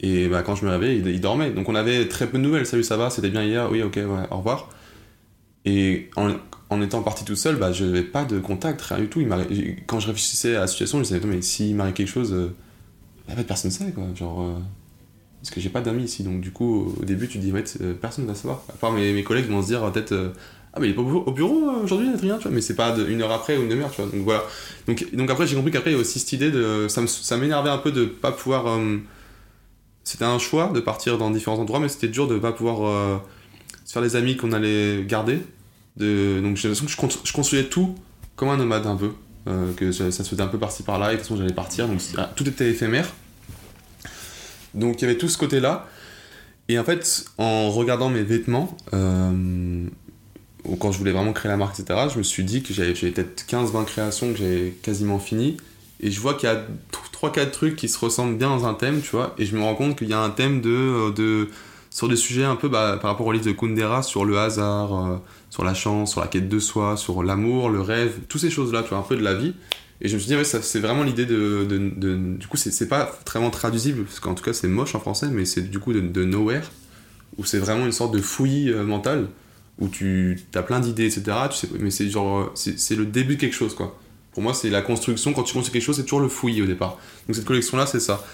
et 0.00 0.28
bah, 0.28 0.42
quand 0.42 0.54
je 0.54 0.64
me 0.64 0.70
réveillais, 0.70 0.96
il, 0.96 1.20
dormait. 1.20 1.50
Donc 1.50 1.68
on 1.68 1.74
avait 1.74 2.08
très 2.08 2.26
peu 2.26 2.38
de 2.38 2.42
nouvelles. 2.42 2.66
Salut, 2.66 2.82
ça 2.82 2.96
va? 2.96 3.10
C'était 3.10 3.28
bien 3.28 3.44
hier? 3.44 3.70
Oui, 3.70 3.82
ok, 3.82 3.98
au 4.30 4.36
revoir. 4.38 4.70
Et 5.66 6.08
en, 6.16 6.80
étant 6.80 7.02
parti 7.02 7.24
tout 7.24 7.36
seul, 7.36 7.56
bah, 7.56 7.70
je 7.72 7.84
n'avais 7.84 8.02
pas 8.02 8.24
de 8.24 8.38
contact, 8.38 8.80
rien 8.80 9.00
du 9.00 9.08
tout. 9.08 9.22
Quand 9.86 10.00
je 10.00 10.06
réfléchissais 10.06 10.56
à 10.56 10.60
la 10.60 10.66
situation, 10.66 11.02
je 11.02 11.12
me 11.14 11.20
disais, 11.20 11.26
mais 11.26 11.42
s'il 11.42 11.76
m'arrive 11.76 11.92
quelque 11.92 12.08
chose, 12.08 12.32
euh, 12.32 13.42
personne 13.46 13.70
ne 13.70 13.76
sait, 13.76 13.92
quoi. 13.92 14.04
Genre, 14.14 14.40
euh, 14.40 14.54
parce 15.42 15.50
que 15.50 15.60
j'ai 15.60 15.68
pas 15.68 15.82
d'amis 15.82 16.04
ici. 16.04 16.22
Donc 16.22 16.40
du 16.40 16.50
coup, 16.50 16.94
au 16.98 17.04
début, 17.04 17.28
tu 17.28 17.38
te 17.38 17.44
dis, 17.44 17.52
ouais, 17.52 17.64
euh, 17.82 17.92
personne 17.92 18.24
ne 18.24 18.30
va 18.30 18.34
savoir. 18.34 18.62
À 18.70 18.78
part 18.78 18.92
mes, 18.92 19.12
mes 19.12 19.22
collègues 19.22 19.50
vont 19.50 19.60
se 19.60 19.66
dire, 19.66 19.92
peut-être, 19.92 20.32
ah, 20.72 20.80
mais 20.80 20.86
il 20.86 20.90
est 20.92 20.94
pas 20.94 21.02
au 21.02 21.32
bureau 21.32 21.72
aujourd'hui, 21.82 22.08
Adrien, 22.08 22.38
tu 22.38 22.44
vois. 22.44 22.52
Mais 22.52 22.62
c'est 22.62 22.76
pas 22.76 22.96
une 22.96 23.20
heure 23.20 23.32
après 23.32 23.58
ou 23.58 23.62
une 23.64 23.68
demi-heure, 23.68 23.90
tu 23.90 24.00
vois. 24.00 24.10
Donc 24.10 24.22
voilà. 24.24 24.44
Donc, 24.86 25.04
donc 25.12 25.28
après, 25.28 25.46
j'ai 25.46 25.56
compris 25.56 25.72
qu'après, 25.72 25.90
il 25.90 25.94
y 25.94 25.98
a 25.98 26.00
aussi 26.00 26.20
cette 26.20 26.32
idée 26.32 26.50
de. 26.50 26.86
Ça 26.88 27.36
m'énervait 27.36 27.68
un 27.68 27.78
peu 27.78 27.92
de 27.92 28.06
pas 28.06 28.32
pouvoir 28.32 28.78
c'était 30.04 30.24
un 30.24 30.38
choix 30.38 30.70
de 30.72 30.80
partir 30.80 31.18
dans 31.18 31.30
différents 31.30 31.58
endroits, 31.58 31.80
mais 31.80 31.88
c'était 31.88 32.08
dur 32.08 32.26
de 32.26 32.34
ne 32.34 32.38
pas 32.38 32.52
pouvoir 32.52 32.86
euh, 32.86 33.18
se 33.84 33.92
faire 33.92 34.02
des 34.02 34.16
amis 34.16 34.36
qu'on 34.36 34.52
allait 34.52 35.04
garder. 35.04 35.42
De, 35.96 36.40
donc 36.40 36.56
j'ai 36.56 36.68
l'impression 36.68 37.06
que 37.06 37.26
je, 37.26 37.32
construisais 37.32 37.68
tout 37.68 37.94
comme 38.36 38.48
un 38.48 38.56
nomade 38.56 38.86
un 38.86 38.96
peu. 38.96 39.12
Euh, 39.48 39.72
que 39.72 39.90
ça, 39.90 40.10
se 40.12 40.22
faisait 40.22 40.42
un 40.42 40.48
peu 40.48 40.58
par-ci 40.58 40.82
par-là, 40.82 41.08
et 41.08 41.12
de 41.12 41.16
toute 41.16 41.26
façon 41.26 41.36
j'allais 41.36 41.54
partir, 41.54 41.88
donc 41.88 42.00
ah, 42.18 42.30
tout 42.36 42.46
était 42.46 42.68
éphémère. 42.68 43.10
Donc 44.74 45.00
il 45.00 45.06
y 45.06 45.08
avait 45.08 45.18
tout 45.18 45.28
ce 45.28 45.38
côté-là. 45.38 45.88
Et 46.68 46.78
en 46.78 46.84
fait, 46.84 47.24
en 47.38 47.70
regardant 47.70 48.10
mes 48.10 48.22
vêtements, 48.22 48.76
euh, 48.92 49.86
quand 50.78 50.92
je 50.92 50.98
voulais 50.98 51.12
vraiment 51.12 51.32
créer 51.32 51.50
la 51.50 51.56
marque, 51.56 51.80
etc., 51.80 52.08
je 52.12 52.18
me 52.18 52.22
suis 52.22 52.44
dit 52.44 52.62
que 52.62 52.72
j'avais 52.72 52.92
peut-être 52.92 53.44
15-20 53.48 53.84
créations 53.86 54.32
que 54.32 54.38
j'avais 54.38 54.70
quasiment 54.82 55.18
fini. 55.18 55.56
Et 56.02 56.10
je 56.10 56.20
vois 56.20 56.34
qu'il 56.34 56.48
y 56.48 56.52
a 56.52 56.62
3-4 57.12 57.50
trucs 57.50 57.76
qui 57.76 57.88
se 57.88 57.98
ressemblent 57.98 58.36
bien 58.36 58.48
dans 58.48 58.66
un 58.66 58.74
thème, 58.74 59.00
tu 59.00 59.10
vois, 59.10 59.34
et 59.38 59.44
je 59.44 59.56
me 59.56 59.62
rends 59.62 59.74
compte 59.74 59.98
qu'il 59.98 60.08
y 60.08 60.14
a 60.14 60.20
un 60.20 60.30
thème 60.30 60.60
de, 60.60 60.70
euh, 60.70 61.10
de 61.12 61.48
sur 61.90 62.08
des 62.08 62.16
sujets 62.16 62.44
un 62.44 62.56
peu 62.56 62.68
bah, 62.68 62.98
par 63.00 63.10
rapport 63.10 63.26
au 63.26 63.32
livre 63.32 63.44
de 63.44 63.52
Kundera 63.52 64.02
sur 64.02 64.24
le 64.24 64.38
hasard, 64.38 64.94
euh, 64.94 65.16
sur 65.50 65.64
la 65.64 65.74
chance, 65.74 66.12
sur 66.12 66.20
la 66.20 66.28
quête 66.28 66.48
de 66.48 66.58
soi, 66.58 66.96
sur 66.96 67.22
l'amour, 67.22 67.68
le 67.68 67.80
rêve, 67.80 68.20
toutes 68.28 68.40
ces 68.40 68.50
choses-là, 68.50 68.82
tu 68.82 68.90
vois, 68.90 68.98
un 68.98 69.02
peu 69.02 69.16
de 69.16 69.22
la 69.22 69.34
vie. 69.34 69.54
Et 70.00 70.08
je 70.08 70.14
me 70.14 70.20
suis 70.20 70.28
dit, 70.28 70.36
ouais, 70.36 70.44
c'est 70.44 70.78
vraiment 70.78 71.02
l'idée 71.02 71.26
de, 71.26 71.66
de, 71.68 72.36
Du 72.36 72.46
coup, 72.46 72.56
c'est 72.56 72.88
pas 72.88 73.12
vraiment 73.26 73.50
traduisible, 73.50 74.04
parce 74.04 74.20
qu'en 74.20 74.34
tout 74.34 74.42
cas, 74.42 74.54
c'est 74.54 74.68
moche 74.68 74.94
en 74.94 75.00
français, 75.00 75.28
mais 75.30 75.44
c'est 75.44 75.68
du 75.68 75.78
coup 75.78 75.92
de, 75.92 76.24
nowhere, 76.24 76.62
où 77.36 77.44
c'est 77.44 77.58
vraiment 77.58 77.84
une 77.84 77.92
sorte 77.92 78.14
de 78.14 78.20
fouillis 78.20 78.70
euh, 78.70 78.84
mentale, 78.84 79.28
où 79.78 79.88
tu 79.88 80.38
as 80.54 80.62
plein 80.62 80.80
d'idées, 80.80 81.06
etc. 81.06 81.36
Tu 81.50 81.56
sais, 81.56 81.68
mais 81.78 81.90
c'est 81.90 82.08
genre. 82.08 82.52
C'est 82.54 82.96
le 82.96 83.04
début 83.04 83.36
de 83.36 83.40
quelque 83.40 83.56
chose, 83.56 83.74
quoi. 83.74 83.98
Pour 84.32 84.42
moi, 84.42 84.54
c'est 84.54 84.70
la 84.70 84.82
construction. 84.82 85.32
Quand 85.32 85.42
tu 85.42 85.54
construis 85.54 85.72
quelque 85.72 85.82
chose, 85.82 85.96
c'est 85.96 86.02
toujours 86.02 86.20
le 86.20 86.28
fouillis 86.28 86.62
au 86.62 86.66
départ. 86.66 86.98
Donc 87.26 87.36
cette 87.36 87.44
collection-là, 87.44 87.86
c'est 87.86 88.00
ça. 88.00 88.24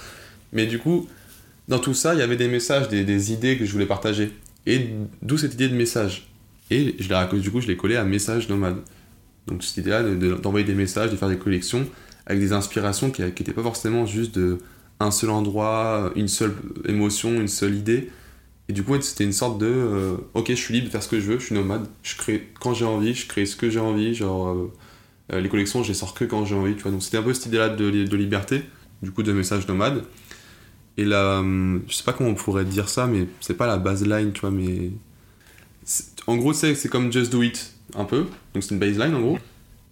Mais 0.52 0.66
du 0.66 0.78
coup, 0.78 1.08
dans 1.68 1.78
tout 1.78 1.94
ça, 1.94 2.14
il 2.14 2.20
y 2.20 2.22
avait 2.22 2.36
des 2.36 2.48
messages, 2.48 2.88
des, 2.88 3.32
idées 3.32 3.56
que 3.56 3.64
je 3.64 3.72
voulais 3.72 3.86
partager. 3.86 4.30
Et 4.66 4.90
d'où 5.22 5.38
cette 5.38 5.54
idée 5.54 5.68
de 5.68 5.74
message. 5.74 6.28
Et 6.70 6.96
je 6.98 7.36
du 7.36 7.50
coup, 7.50 7.60
je 7.60 7.66
l'ai 7.66 7.76
collé 7.76 7.96
à 7.96 8.04
message 8.04 8.48
nomade. 8.48 8.78
Donc 9.46 9.62
cette 9.62 9.76
idée-là 9.78 10.02
d'envoyer 10.02 10.66
des 10.66 10.74
messages, 10.74 11.10
de 11.10 11.16
faire 11.16 11.28
des 11.28 11.38
collections 11.38 11.86
avec 12.26 12.40
des 12.40 12.52
inspirations 12.52 13.10
qui 13.10 13.22
n'étaient 13.22 13.52
pas 13.52 13.62
forcément 13.62 14.04
juste 14.04 14.36
de 14.36 14.58
un 14.98 15.10
seul 15.10 15.30
endroit, 15.30 16.10
une 16.16 16.26
seule 16.26 16.54
émotion, 16.86 17.32
une 17.34 17.48
seule 17.48 17.76
idée. 17.76 18.10
Et 18.68 18.72
du 18.72 18.82
coup, 18.82 19.00
c'était 19.00 19.22
une 19.22 19.32
sorte 19.32 19.58
de 19.58 19.66
euh, 19.66 20.16
ok, 20.34 20.48
je 20.48 20.54
suis 20.54 20.74
libre 20.74 20.86
de 20.86 20.90
faire 20.90 21.02
ce 21.02 21.08
que 21.08 21.20
je 21.20 21.26
veux, 21.26 21.38
je 21.38 21.44
suis 21.44 21.54
nomade, 21.54 21.86
je 22.02 22.16
crée 22.16 22.48
quand 22.58 22.74
j'ai 22.74 22.84
envie, 22.84 23.14
je 23.14 23.28
crée 23.28 23.46
ce 23.46 23.54
que 23.54 23.70
j'ai 23.70 23.78
envie, 23.78 24.14
genre. 24.14 24.48
Euh, 24.48 24.72
euh, 25.32 25.40
les 25.40 25.48
collections, 25.48 25.82
je 25.82 25.88
les 25.88 25.94
sors 25.94 26.14
que 26.14 26.24
quand 26.24 26.44
j'ai 26.44 26.54
envie, 26.54 26.74
tu 26.74 26.82
vois. 26.82 26.92
Donc 26.92 27.02
c'était 27.02 27.18
un 27.18 27.22
peu 27.22 27.34
cette 27.34 27.46
idée-là 27.46 27.68
de, 27.68 28.16
liberté, 28.16 28.62
du 29.02 29.10
coup 29.10 29.22
de 29.22 29.32
message 29.32 29.66
nomade. 29.68 30.04
Et 30.96 31.04
là, 31.04 31.40
hum, 31.40 31.82
je 31.88 31.94
sais 31.94 32.04
pas 32.04 32.12
comment 32.12 32.30
on 32.30 32.34
pourrait 32.34 32.64
dire 32.64 32.88
ça, 32.88 33.06
mais 33.06 33.26
c'est 33.40 33.56
pas 33.56 33.66
la 33.66 33.76
baseline, 33.76 34.32
tu 34.32 34.40
vois, 34.40 34.50
mais. 34.50 34.90
En 36.26 36.36
gros, 36.36 36.52
c'est 36.52 36.88
comme 36.88 37.12
Just 37.12 37.30
Do 37.30 37.42
It, 37.42 37.74
un 37.94 38.04
peu. 38.04 38.26
Donc 38.54 38.62
c'est 38.62 38.70
une 38.70 38.80
baseline 38.80 39.14
en 39.14 39.20
gros. 39.20 39.38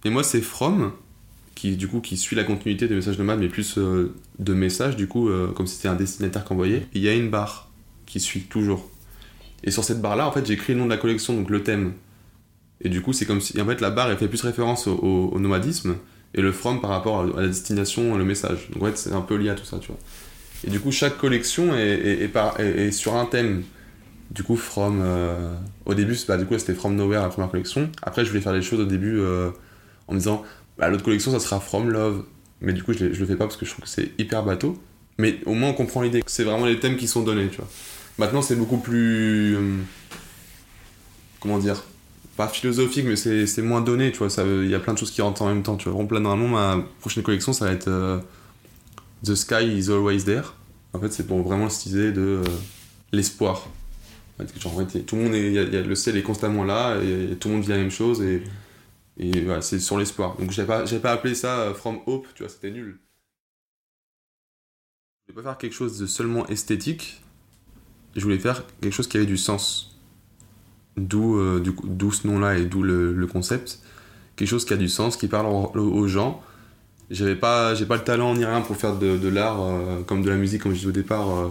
Et 0.03 0.09
moi, 0.09 0.23
c'est 0.23 0.41
From, 0.41 0.91
qui 1.55 1.77
du 1.77 1.87
coup 1.87 2.01
qui 2.01 2.17
suit 2.17 2.35
la 2.35 2.43
continuité 2.43 2.87
des 2.87 2.95
messages 2.95 3.17
nomades, 3.17 3.39
mais 3.39 3.47
plus 3.47 3.77
euh, 3.77 4.13
de 4.39 4.53
messages, 4.53 4.95
du 4.95 5.07
coup, 5.07 5.29
euh, 5.29 5.51
comme 5.51 5.67
si 5.67 5.77
c'était 5.77 5.87
un 5.87 5.95
destinataire 5.95 6.43
qu'envoyé. 6.43 6.77
Et 6.77 6.87
il 6.95 7.01
y 7.01 7.09
a 7.09 7.13
une 7.13 7.29
barre 7.29 7.69
qui 8.05 8.19
suit 8.19 8.41
toujours. 8.41 8.89
Et 9.63 9.71
sur 9.71 9.83
cette 9.83 10.01
barre-là, 10.01 10.27
en 10.27 10.31
fait, 10.31 10.45
j'ai 10.45 10.53
écrit 10.53 10.73
le 10.73 10.79
nom 10.79 10.85
de 10.85 10.91
la 10.91 10.97
collection, 10.97 11.33
donc 11.33 11.49
le 11.49 11.63
thème 11.63 11.93
Et 12.85 12.89
du 12.89 13.01
coup, 13.01 13.13
c'est 13.13 13.25
comme 13.25 13.41
si. 13.41 13.59
En 13.59 13.65
fait, 13.65 13.81
la 13.81 13.89
barre, 13.89 14.11
elle 14.11 14.17
fait 14.17 14.27
plus 14.27 14.43
référence 14.43 14.85
au, 14.85 15.39
nomadisme 15.39 15.95
et 16.35 16.41
le 16.41 16.51
from 16.51 16.81
par 16.81 16.91
rapport 16.91 17.21
à 17.21 17.41
la 17.41 17.47
destination, 17.47 18.15
le 18.15 18.23
message. 18.23 18.69
Donc, 18.71 18.83
en 18.83 18.85
fait, 18.85 18.97
c'est 18.97 19.11
un 19.11 19.21
peu 19.21 19.35
lié 19.35 19.49
à 19.49 19.55
tout 19.55 19.65
ça, 19.65 19.79
tu 19.79 19.87
vois. 19.87 19.97
Et 20.67 20.69
du 20.69 20.79
coup, 20.79 20.91
chaque 20.91 21.17
collection 21.17 21.75
est, 21.75 22.29
est, 22.59 22.91
sur 22.91 23.15
un 23.15 23.25
thème. 23.25 23.63
Du 24.29 24.43
coup, 24.43 24.55
From. 24.55 25.01
Euh, 25.03 25.55
au 25.85 25.95
début, 25.95 26.15
bah, 26.27 26.37
du 26.37 26.45
coup, 26.45 26.57
c'était 26.59 26.75
From 26.75 26.95
Nowhere, 26.95 27.23
la 27.23 27.29
première 27.29 27.49
collection. 27.49 27.89
Après, 28.03 28.23
je 28.23 28.29
voulais 28.29 28.41
faire 28.41 28.53
les 28.53 28.61
choses 28.61 28.79
au 28.79 28.85
début 28.85 29.19
euh, 29.19 29.49
en 30.07 30.13
me 30.13 30.19
disant, 30.19 30.43
bah, 30.77 30.87
l'autre 30.87 31.03
collection, 31.03 31.31
ça 31.31 31.39
sera 31.39 31.59
From 31.59 31.89
Love. 31.89 32.23
Mais 32.61 32.73
du 32.73 32.83
coup, 32.83 32.93
je, 32.93 33.13
je 33.13 33.19
le 33.19 33.25
fais 33.25 33.35
pas 33.35 33.45
parce 33.45 33.57
que 33.57 33.65
je 33.65 33.71
trouve 33.71 33.85
que 33.85 33.89
c'est 33.89 34.11
hyper 34.19 34.43
bateau. 34.43 34.77
Mais 35.17 35.39
au 35.47 35.55
moins, 35.55 35.69
on 35.69 35.73
comprend 35.73 36.03
l'idée. 36.03 36.21
C'est 36.27 36.43
vraiment 36.43 36.67
les 36.67 36.79
thèmes 36.79 36.97
qui 36.97 37.07
sont 37.07 37.23
donnés, 37.23 37.47
tu 37.47 37.57
vois. 37.57 37.69
Maintenant, 38.19 38.43
c'est 38.43 38.55
beaucoup 38.55 38.77
plus. 38.77 39.55
Euh, 39.55 39.77
comment 41.39 41.57
dire 41.57 41.83
Pas 42.37 42.47
philosophique, 42.49 43.05
mais 43.05 43.15
c'est 43.15 43.61
moins 43.61 43.81
donné, 43.81 44.11
tu 44.11 44.17
vois. 44.17 44.27
Il 44.43 44.69
y 44.69 44.75
a 44.75 44.79
plein 44.79 44.93
de 44.93 44.97
choses 44.97 45.11
qui 45.11 45.21
rentrent 45.21 45.41
en 45.41 45.47
même 45.47 45.63
temps, 45.63 45.77
tu 45.77 45.89
vois. 45.89 46.03
Normalement, 46.19 46.47
ma 46.49 46.83
prochaine 46.99 47.23
collection, 47.23 47.53
ça 47.53 47.65
va 47.65 47.71
être. 47.71 48.21
The 49.23 49.35
Sky 49.35 49.77
is 49.77 49.89
Always 49.89 50.23
There. 50.23 50.53
En 50.93 50.99
fait, 50.99 51.11
c'est 51.11 51.27
pour 51.27 51.41
vraiment 51.41 51.69
styliser 51.69 52.11
de 52.11 52.21
euh, 52.21 52.43
l'espoir. 53.11 53.67
Genre, 54.59 54.81
tout 55.05 55.15
le 55.15 55.21
monde 55.23 55.33
est, 55.33 55.83
le 55.83 55.95
ciel 55.95 56.17
est 56.17 56.23
constamment 56.23 56.63
là 56.63 56.97
et, 57.01 57.35
tout 57.35 57.47
le 57.47 57.55
monde 57.55 57.63
vit 57.63 57.69
la 57.69 57.77
même 57.77 57.91
chose 57.91 58.21
et, 58.21 58.43
voilà, 59.43 59.61
c'est 59.61 59.79
sur 59.79 59.97
l'espoir. 59.97 60.37
Donc, 60.37 60.51
j'ai 60.51 60.65
pas, 60.65 60.83
pas 60.83 61.11
appelé 61.11 61.35
ça 61.35 61.59
euh, 61.59 61.73
From 61.73 61.99
Hope, 62.05 62.27
tu 62.35 62.43
vois, 62.43 62.49
c'était 62.49 62.71
nul. 62.71 62.99
Je 65.27 65.33
voulais 65.33 65.43
pas 65.43 65.49
faire 65.49 65.57
quelque 65.57 65.73
chose 65.73 65.97
de 65.97 66.05
seulement 66.05 66.45
esthétique, 66.47 67.21
je 68.15 68.21
voulais 68.21 68.39
faire 68.39 68.63
quelque 68.81 68.93
chose 68.93 69.07
qui 69.07 69.17
avait 69.17 69.25
du 69.25 69.37
sens. 69.37 69.94
D'où 70.97 71.37
euh, 71.37 71.61
ce 72.11 72.27
nom-là 72.27 72.57
et 72.57 72.65
d'où 72.65 72.81
le, 72.81 73.13
le, 73.13 73.27
concept. 73.27 73.79
Quelque 74.35 74.47
chose 74.47 74.65
qui 74.65 74.73
a 74.73 74.77
du 74.77 74.87
sens, 74.87 75.17
qui 75.17 75.27
parle 75.27 75.47
aux 75.47 76.07
gens. 76.07 76.41
J'avais 77.11 77.35
pas 77.35 77.75
j'ai 77.75 77.85
pas 77.85 77.97
le 77.97 78.03
talent 78.03 78.33
ni 78.33 78.45
rien 78.45 78.61
pour 78.61 78.77
faire 78.77 78.97
de, 78.97 79.17
de 79.17 79.27
l'art 79.27 79.61
euh, 79.61 80.01
comme 80.03 80.23
de 80.23 80.29
la 80.29 80.37
musique 80.37 80.63
comme 80.63 80.71
je 80.71 80.77
disais 80.77 80.89
au 80.89 80.91
départ 80.91 81.29
euh, 81.29 81.47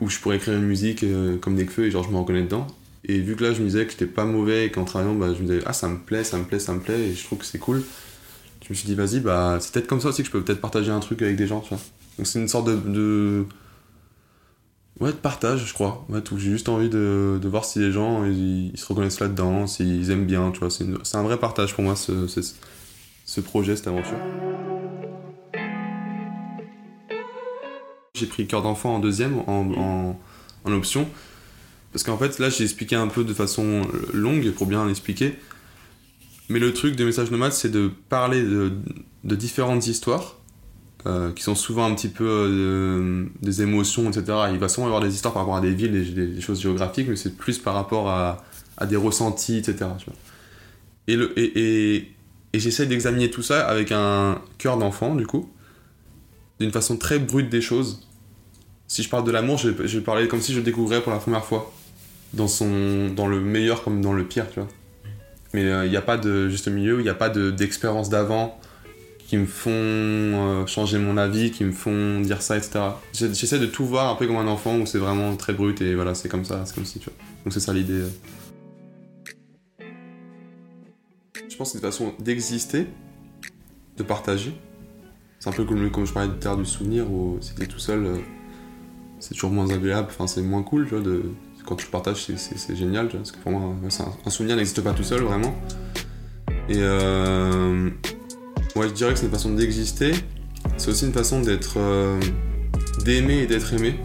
où 0.00 0.08
je 0.08 0.20
pourrais 0.20 0.36
écrire 0.36 0.54
une 0.54 0.66
musique 0.66 1.04
comme 1.40 1.56
des 1.56 1.64
feux 1.64 1.86
et 1.86 1.90
genre 1.90 2.04
je 2.04 2.10
me 2.10 2.18
reconnais 2.18 2.42
dedans. 2.42 2.66
Et 3.04 3.18
vu 3.18 3.34
que 3.34 3.44
là 3.44 3.52
je 3.52 3.60
me 3.60 3.66
disais 3.66 3.84
que 3.84 3.92
j'étais 3.92 4.06
pas 4.06 4.24
mauvais 4.24 4.66
et 4.66 4.70
qu'en 4.70 4.84
travaillant 4.84 5.14
bah, 5.14 5.34
je 5.34 5.42
me 5.42 5.48
disais 5.48 5.62
ah 5.66 5.72
ça 5.72 5.88
me 5.88 5.98
plaît 5.98 6.22
ça 6.22 6.38
me 6.38 6.44
plaît 6.44 6.60
ça 6.60 6.72
me 6.72 6.80
plaît 6.80 7.00
et 7.00 7.14
je 7.14 7.24
trouve 7.24 7.38
que 7.38 7.46
c'est 7.46 7.58
cool. 7.58 7.82
Je 8.62 8.68
me 8.70 8.74
suis 8.74 8.86
dit 8.86 8.94
vas-y 8.94 9.20
bah 9.20 9.58
c'est 9.60 9.72
peut-être 9.72 9.88
comme 9.88 10.00
ça 10.00 10.10
aussi 10.10 10.22
que 10.22 10.28
je 10.28 10.32
peux 10.32 10.42
peut-être 10.42 10.60
partager 10.60 10.92
un 10.92 11.00
truc 11.00 11.20
avec 11.22 11.34
des 11.34 11.46
gens 11.48 11.60
tu 11.60 11.70
vois. 11.70 11.80
Donc 12.18 12.26
c'est 12.26 12.38
une 12.38 12.48
sorte 12.48 12.68
de, 12.68 13.44
ouais 15.00 15.12
de 15.12 15.16
partage 15.16 15.66
je 15.66 15.74
crois 15.74 16.04
ouais, 16.08 16.20
où 16.32 16.38
j'ai 16.38 16.50
juste 16.50 16.68
envie 16.68 16.88
de, 16.88 17.38
de, 17.40 17.48
voir 17.48 17.64
si 17.64 17.78
les 17.78 17.92
gens 17.92 18.24
ils, 18.24 18.72
se 18.76 18.86
reconnaissent 18.86 19.20
là-dedans 19.20 19.66
s'ils 19.66 20.10
aiment 20.10 20.26
bien 20.26 20.50
tu 20.50 20.60
vois 20.60 20.70
c'est 20.70 21.16
un 21.16 21.22
vrai 21.22 21.38
partage 21.38 21.74
pour 21.74 21.84
moi 21.84 21.94
ce, 21.94 22.26
ce 23.28 23.42
projet, 23.42 23.76
cette 23.76 23.86
aventure. 23.86 24.16
J'ai 28.14 28.26
pris 28.26 28.46
Cœur 28.46 28.62
d'enfant 28.62 28.96
en 28.96 28.98
deuxième, 28.98 29.38
en, 29.46 30.16
en, 30.64 30.72
option. 30.72 31.06
Parce 31.92 32.04
qu'en 32.04 32.16
fait, 32.16 32.38
là, 32.38 32.48
j'ai 32.48 32.64
expliqué 32.64 32.96
un 32.96 33.06
peu 33.06 33.24
de 33.24 33.34
façon 33.34 33.82
longue 34.14 34.50
pour 34.52 34.66
bien 34.66 34.86
l'expliquer. 34.86 35.38
Mais 36.48 36.58
le 36.58 36.72
truc 36.72 36.96
de 36.96 37.04
Message 37.04 37.30
Nomade, 37.30 37.52
c'est 37.52 37.70
de 37.70 37.90
parler 38.08 38.42
de, 38.42 38.72
de 39.24 39.36
différentes 39.36 39.86
histoires, 39.86 40.36
euh, 41.06 41.32
qui 41.32 41.44
sont 41.44 41.54
souvent 41.54 41.86
un 41.86 41.94
petit 41.94 42.08
peu 42.08 42.26
euh, 42.26 43.24
des 43.40 43.62
émotions, 43.62 44.10
etc. 44.10 44.24
Il 44.52 44.58
va 44.58 44.68
souvent 44.68 44.88
y 44.88 44.90
avoir 44.90 45.00
des 45.00 45.14
histoires 45.14 45.32
par 45.32 45.42
rapport 45.42 45.56
à 45.56 45.60
des 45.60 45.72
villes, 45.72 46.12
des, 46.12 46.40
choses 46.40 46.60
géographiques, 46.60 47.06
mais 47.08 47.14
c'est 47.14 47.36
plus 47.36 47.58
par 47.58 47.74
rapport 47.74 48.10
à, 48.10 48.44
des 48.84 48.96
ressentis, 48.96 49.58
etc. 49.58 49.86
Et, 51.06 51.14
le, 51.14 51.32
j'essaie 52.52 52.86
d'examiner 52.86 53.30
tout 53.30 53.42
ça 53.42 53.64
avec 53.68 53.92
un 53.92 54.42
cœur 54.58 54.76
d'enfant, 54.76 55.14
du 55.14 55.24
coup, 55.24 55.48
d'une 56.58 56.72
façon 56.72 56.96
très 56.96 57.20
brute 57.20 57.48
des 57.48 57.60
choses. 57.60 58.08
Si 58.88 59.04
je 59.04 59.08
parle 59.08 59.22
de 59.22 59.30
l'amour, 59.30 59.56
je, 59.56 59.68
vais 59.68 60.00
parler 60.00 60.26
comme 60.26 60.40
si 60.40 60.52
je 60.52 60.58
le 60.58 60.64
découvrais 60.64 61.00
pour 61.00 61.12
la 61.12 61.18
première 61.18 61.44
fois. 61.44 61.72
Dans, 62.34 62.48
son, 62.48 63.08
dans 63.08 63.26
le 63.26 63.40
meilleur 63.40 63.84
comme 63.84 64.02
dans 64.02 64.12
le 64.12 64.24
pire, 64.24 64.50
tu 64.50 64.60
vois. 64.60 64.68
Mais 65.54 65.62
il 65.62 65.68
euh, 65.68 65.88
n'y 65.88 65.96
a 65.96 66.02
pas 66.02 66.18
de 66.18 66.50
juste 66.50 66.68
milieu, 66.68 66.98
il 66.98 67.04
n'y 67.04 67.08
a 67.08 67.14
pas 67.14 67.30
d'expérience 67.30 68.10
d'avant 68.10 68.60
qui 69.28 69.36
me 69.36 69.44
font 69.44 69.70
euh, 69.70 70.66
changer 70.66 70.98
mon 70.98 71.18
avis, 71.18 71.50
qui 71.50 71.62
me 71.62 71.72
font 71.72 72.20
dire 72.20 72.40
ça, 72.40 72.56
etc. 72.56 72.80
J'essaie 73.12 73.58
de 73.58 73.66
tout 73.66 73.84
voir 73.84 74.10
un 74.10 74.14
peu 74.14 74.26
comme 74.26 74.38
un 74.38 74.46
enfant 74.46 74.78
où 74.78 74.86
c'est 74.86 74.98
vraiment 74.98 75.36
très 75.36 75.52
brut 75.52 75.82
et 75.82 75.94
voilà, 75.94 76.14
c'est 76.14 76.30
comme 76.30 76.46
ça, 76.46 76.64
c'est 76.64 76.74
comme 76.74 76.86
si, 76.86 76.98
tu 76.98 77.10
vois. 77.10 77.14
Donc 77.44 77.52
c'est 77.52 77.60
ça 77.60 77.74
l'idée. 77.74 78.04
Je 81.46 81.56
pense 81.58 81.72
que 81.72 81.78
c'est 81.78 81.84
une 81.84 81.92
façon 81.92 82.14
d'exister, 82.18 82.86
de 83.98 84.02
partager. 84.02 84.58
C'est 85.40 85.50
un 85.50 85.52
peu 85.52 85.64
comme, 85.64 85.90
comme 85.90 86.06
je 86.06 86.12
parlais 86.14 86.30
de 86.30 86.34
terre 86.34 86.56
du 86.56 86.64
souvenir 86.64 87.12
où 87.12 87.36
si 87.42 87.54
t'es 87.54 87.66
tout 87.66 87.78
seul, 87.78 88.06
euh, 88.06 88.16
c'est 89.20 89.34
toujours 89.34 89.50
moins 89.50 89.68
agréable, 89.68 90.08
enfin 90.10 90.26
c'est 90.26 90.40
moins 90.40 90.62
cool, 90.62 90.88
tu 90.88 90.96
vois, 90.96 91.04
quand 91.66 91.76
tu 91.76 91.86
partages 91.88 92.26
c'est 92.34 92.76
génial, 92.76 93.08
tu 93.08 93.12
vois, 93.12 93.20
parce 93.20 93.32
que 93.32 93.38
pour 93.40 93.52
moi 93.52 93.74
un, 94.24 94.30
souvenir 94.30 94.56
n'existe 94.56 94.80
pas 94.80 94.94
tout 94.94 95.04
seul 95.04 95.20
vraiment. 95.20 95.54
Et 96.70 96.78
euh, 96.78 97.90
ouais, 98.78 98.88
je 98.88 98.94
dirais 98.94 99.12
que 99.12 99.18
c'est 99.18 99.26
une 99.26 99.32
façon 99.32 99.50
d'exister, 99.50 100.12
c'est 100.76 100.90
aussi 100.90 101.06
une 101.06 101.12
façon 101.12 101.40
d'être, 101.40 101.74
euh, 101.78 102.20
d'aimer 103.04 103.38
et 103.38 103.46
d'être 103.46 103.72
aimé, 103.74 103.96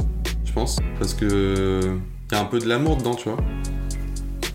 je 0.45 0.51
pense, 0.51 0.77
parce 0.99 1.13
que 1.13 1.97
il 2.31 2.35
y 2.35 2.37
a 2.37 2.41
un 2.41 2.45
peu 2.45 2.59
de 2.59 2.67
l'amour 2.67 2.97
dedans, 2.97 3.15
tu 3.15 3.29
vois. 3.29 3.37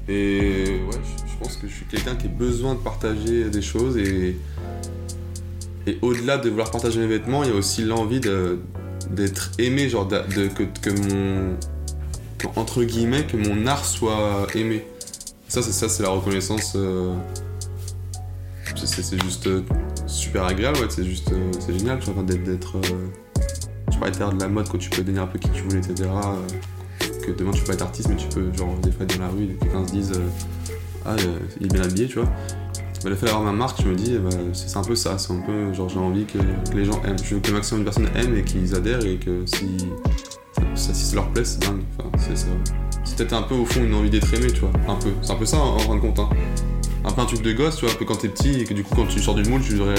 Et 0.08 0.80
ouais, 0.90 1.00
je 1.26 1.44
pense 1.44 1.56
que 1.56 1.68
je 1.68 1.74
suis 1.74 1.84
quelqu'un 1.84 2.16
qui 2.16 2.26
a 2.26 2.30
besoin 2.30 2.74
de 2.74 2.80
partager 2.80 3.50
des 3.50 3.62
choses 3.62 3.96
et, 3.96 4.36
et 5.86 5.98
au-delà 6.02 6.38
de 6.38 6.48
vouloir 6.48 6.70
partager 6.70 6.98
mes 6.98 7.06
vêtements, 7.06 7.44
il 7.44 7.50
y 7.50 7.52
a 7.52 7.56
aussi 7.56 7.84
l'envie 7.84 8.20
d'être 8.20 9.52
aimé, 9.58 9.88
genre 9.88 10.06
de, 10.06 10.48
que, 10.48 10.64
que, 10.64 10.90
mon. 10.90 11.56
entre 12.56 12.82
guillemets, 12.82 13.24
que 13.24 13.36
mon 13.36 13.66
art 13.66 13.84
soit 13.84 14.46
aimé. 14.54 14.84
Ça, 15.48 15.62
c'est 15.62 15.72
ça, 15.72 15.88
c'est 15.88 16.02
la 16.02 16.10
reconnaissance. 16.10 16.72
Euh, 16.74 17.14
c'est 18.86 19.22
juste 19.22 19.46
euh, 19.46 19.62
super 20.06 20.44
agréable, 20.44 20.78
ouais, 20.78 20.86
c'est 20.88 21.04
juste. 21.04 21.32
Euh, 21.32 21.50
c'est 21.58 21.78
génial, 21.78 21.98
tu 21.98 22.10
d'être. 22.10 22.76
tu 23.90 23.98
peux 23.98 24.12
faire 24.12 24.32
de 24.32 24.40
la 24.40 24.48
mode 24.48 24.68
quand 24.68 24.78
tu 24.78 24.90
peux 24.90 25.02
donner 25.02 25.20
un 25.20 25.26
peu 25.26 25.38
qui 25.38 25.50
tu 25.50 25.62
veux, 25.62 25.78
etc. 25.78 26.08
que 27.22 27.32
demain 27.32 27.50
tu 27.50 27.62
peux 27.62 27.72
être 27.72 27.82
artiste, 27.82 28.08
mais 28.08 28.16
tu 28.16 28.28
peux, 28.28 28.52
genre, 28.54 28.74
des 28.82 28.90
fois 28.90 29.04
être 29.04 29.18
dans 29.18 29.24
la 29.24 29.30
rue, 29.30 29.56
quelqu'un 29.60 29.86
se 29.86 29.92
dise 29.92 30.12
ah, 31.08 31.12
euh, 31.12 31.38
il 31.60 31.66
est 31.66 31.72
bien 31.72 31.82
habillé, 31.82 32.06
tu 32.06 32.18
vois. 32.18 32.28
Bah, 33.02 33.10
le 33.10 33.16
fait 33.16 33.26
d'avoir 33.26 33.44
ma 33.44 33.52
marque, 33.52 33.80
je 33.82 33.88
me 33.88 33.94
dis, 33.94 34.18
bah, 34.18 34.28
c'est 34.52 34.76
un 34.76 34.82
peu 34.82 34.94
ça. 34.94 35.16
C'est 35.16 35.32
un 35.32 35.40
peu, 35.40 35.72
genre, 35.72 35.88
j'ai 35.88 35.98
envie 35.98 36.26
que, 36.26 36.38
les 36.74 36.84
gens 36.84 37.00
aiment. 37.04 37.16
Je 37.22 37.34
veux 37.34 37.40
que 37.40 37.48
le 37.48 37.54
maximum 37.54 37.80
de 37.80 37.84
personnes 37.84 38.08
aiment 38.14 38.36
et 38.36 38.42
qu'ils 38.42 38.74
adhèrent 38.74 39.04
et 39.06 39.16
que 39.16 39.44
si 39.46 39.76
ça, 40.74 40.92
si 40.92 41.14
leur 41.14 41.30
plaît, 41.30 41.44
c'est 41.44 41.60
dingue. 41.60 41.82
C'est 43.04 43.16
peut-être 43.16 43.32
un 43.32 43.42
peu 43.42 43.54
au 43.54 43.64
fond 43.64 43.82
une 43.82 43.94
envie 43.94 44.10
d'être 44.10 44.32
aimé, 44.34 44.48
tu 44.52 44.60
vois. 44.60 44.72
Un 44.86 44.96
peu. 44.96 45.10
C'est 45.22 45.32
un 45.32 45.36
peu 45.36 45.46
ça 45.46 45.58
en, 45.58 45.78
fin 45.78 45.94
de 45.94 46.00
compte. 46.00 46.18
Hein. 46.18 46.28
Un 47.09 47.12
peu 47.12 47.20
un 47.22 47.26
truc 47.26 47.42
de 47.42 47.52
gosse, 47.52 47.76
tu 47.76 47.84
vois, 47.84 47.94
un 47.94 47.96
peu 47.96 48.04
quand 48.04 48.16
t'es 48.16 48.28
petit 48.28 48.61
et 48.61 48.64
que 48.64 48.74
du 48.74 48.84
coup, 48.84 48.94
quand 48.94 49.06
tu 49.06 49.20
sors 49.20 49.34
du 49.34 49.48
moule, 49.48 49.62
tu 49.62 49.80
aurais. 49.80 49.94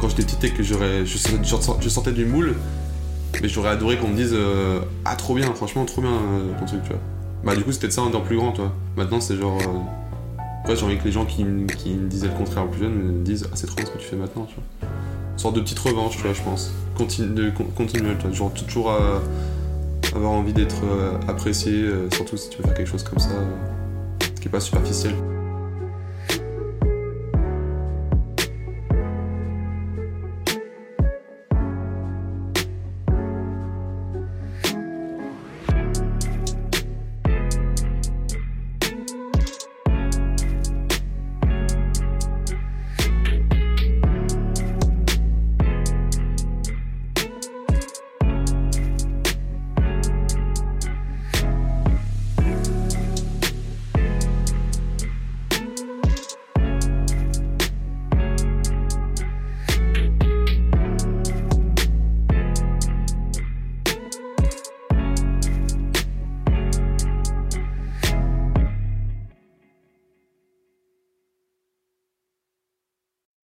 Quand 0.00 0.08
j'étais 0.08 0.22
petit 0.22 0.46
et 0.46 0.50
que 0.50 0.62
j'aurais, 0.62 1.04
je, 1.04 1.88
sortais 1.88 2.12
du 2.12 2.24
moule, 2.24 2.54
mais 3.42 3.48
j'aurais 3.48 3.70
adoré 3.70 3.96
qu'on 3.96 4.08
me 4.08 4.14
dise 4.14 4.32
euh, 4.32 4.80
Ah, 5.04 5.16
trop 5.16 5.34
bien, 5.34 5.52
franchement, 5.54 5.84
trop 5.84 6.02
bien 6.02 6.12
euh, 6.12 6.58
ton 6.58 6.66
truc, 6.66 6.82
tu 6.84 6.90
vois. 6.90 7.00
Bah, 7.42 7.56
du 7.56 7.64
coup, 7.64 7.72
c'était 7.72 7.90
ça 7.90 8.02
en 8.02 8.10
plus 8.20 8.36
grand, 8.36 8.52
tu 8.52 8.60
vois. 8.60 8.72
Maintenant, 8.96 9.20
c'est 9.20 9.36
genre 9.36 9.58
j'ai 10.74 10.84
envie 10.84 10.98
que 10.98 11.04
les 11.04 11.12
gens 11.12 11.24
qui, 11.24 11.44
qui, 11.78 11.90
me 11.90 12.08
disaient 12.08 12.28
le 12.28 12.34
contraire 12.34 12.66
plus 12.66 12.80
jeune 12.80 12.92
me 12.92 13.24
disent 13.24 13.46
Ah, 13.46 13.56
c'est 13.56 13.66
trop 13.66 13.76
bien 13.76 13.86
ce 13.86 13.90
que 13.90 13.98
tu 13.98 14.06
fais 14.06 14.16
maintenant, 14.16 14.46
tu 14.46 14.54
vois. 14.54 14.90
Sorte 15.36 15.54
de 15.54 15.60
petite 15.60 15.78
revanche, 15.78 16.16
tu 16.16 16.22
vois, 16.22 16.32
je 16.32 16.42
pense. 16.42 16.72
Continue, 16.96 17.52
tu 17.54 18.26
vois. 18.26 18.32
Genre, 18.32 18.52
toujours 18.52 18.90
euh, 18.90 19.18
avoir 20.14 20.32
envie 20.32 20.52
d'être 20.52 20.82
euh, 20.84 21.12
apprécié, 21.28 21.72
euh, 21.72 22.10
surtout 22.12 22.36
si 22.36 22.50
tu 22.50 22.58
veux 22.58 22.64
faire 22.64 22.74
quelque 22.74 22.90
chose 22.90 23.04
comme 23.04 23.18
ça, 23.18 23.30
qui 24.40 24.48
est 24.48 24.50
pas 24.50 24.60
superficiel. 24.60 25.14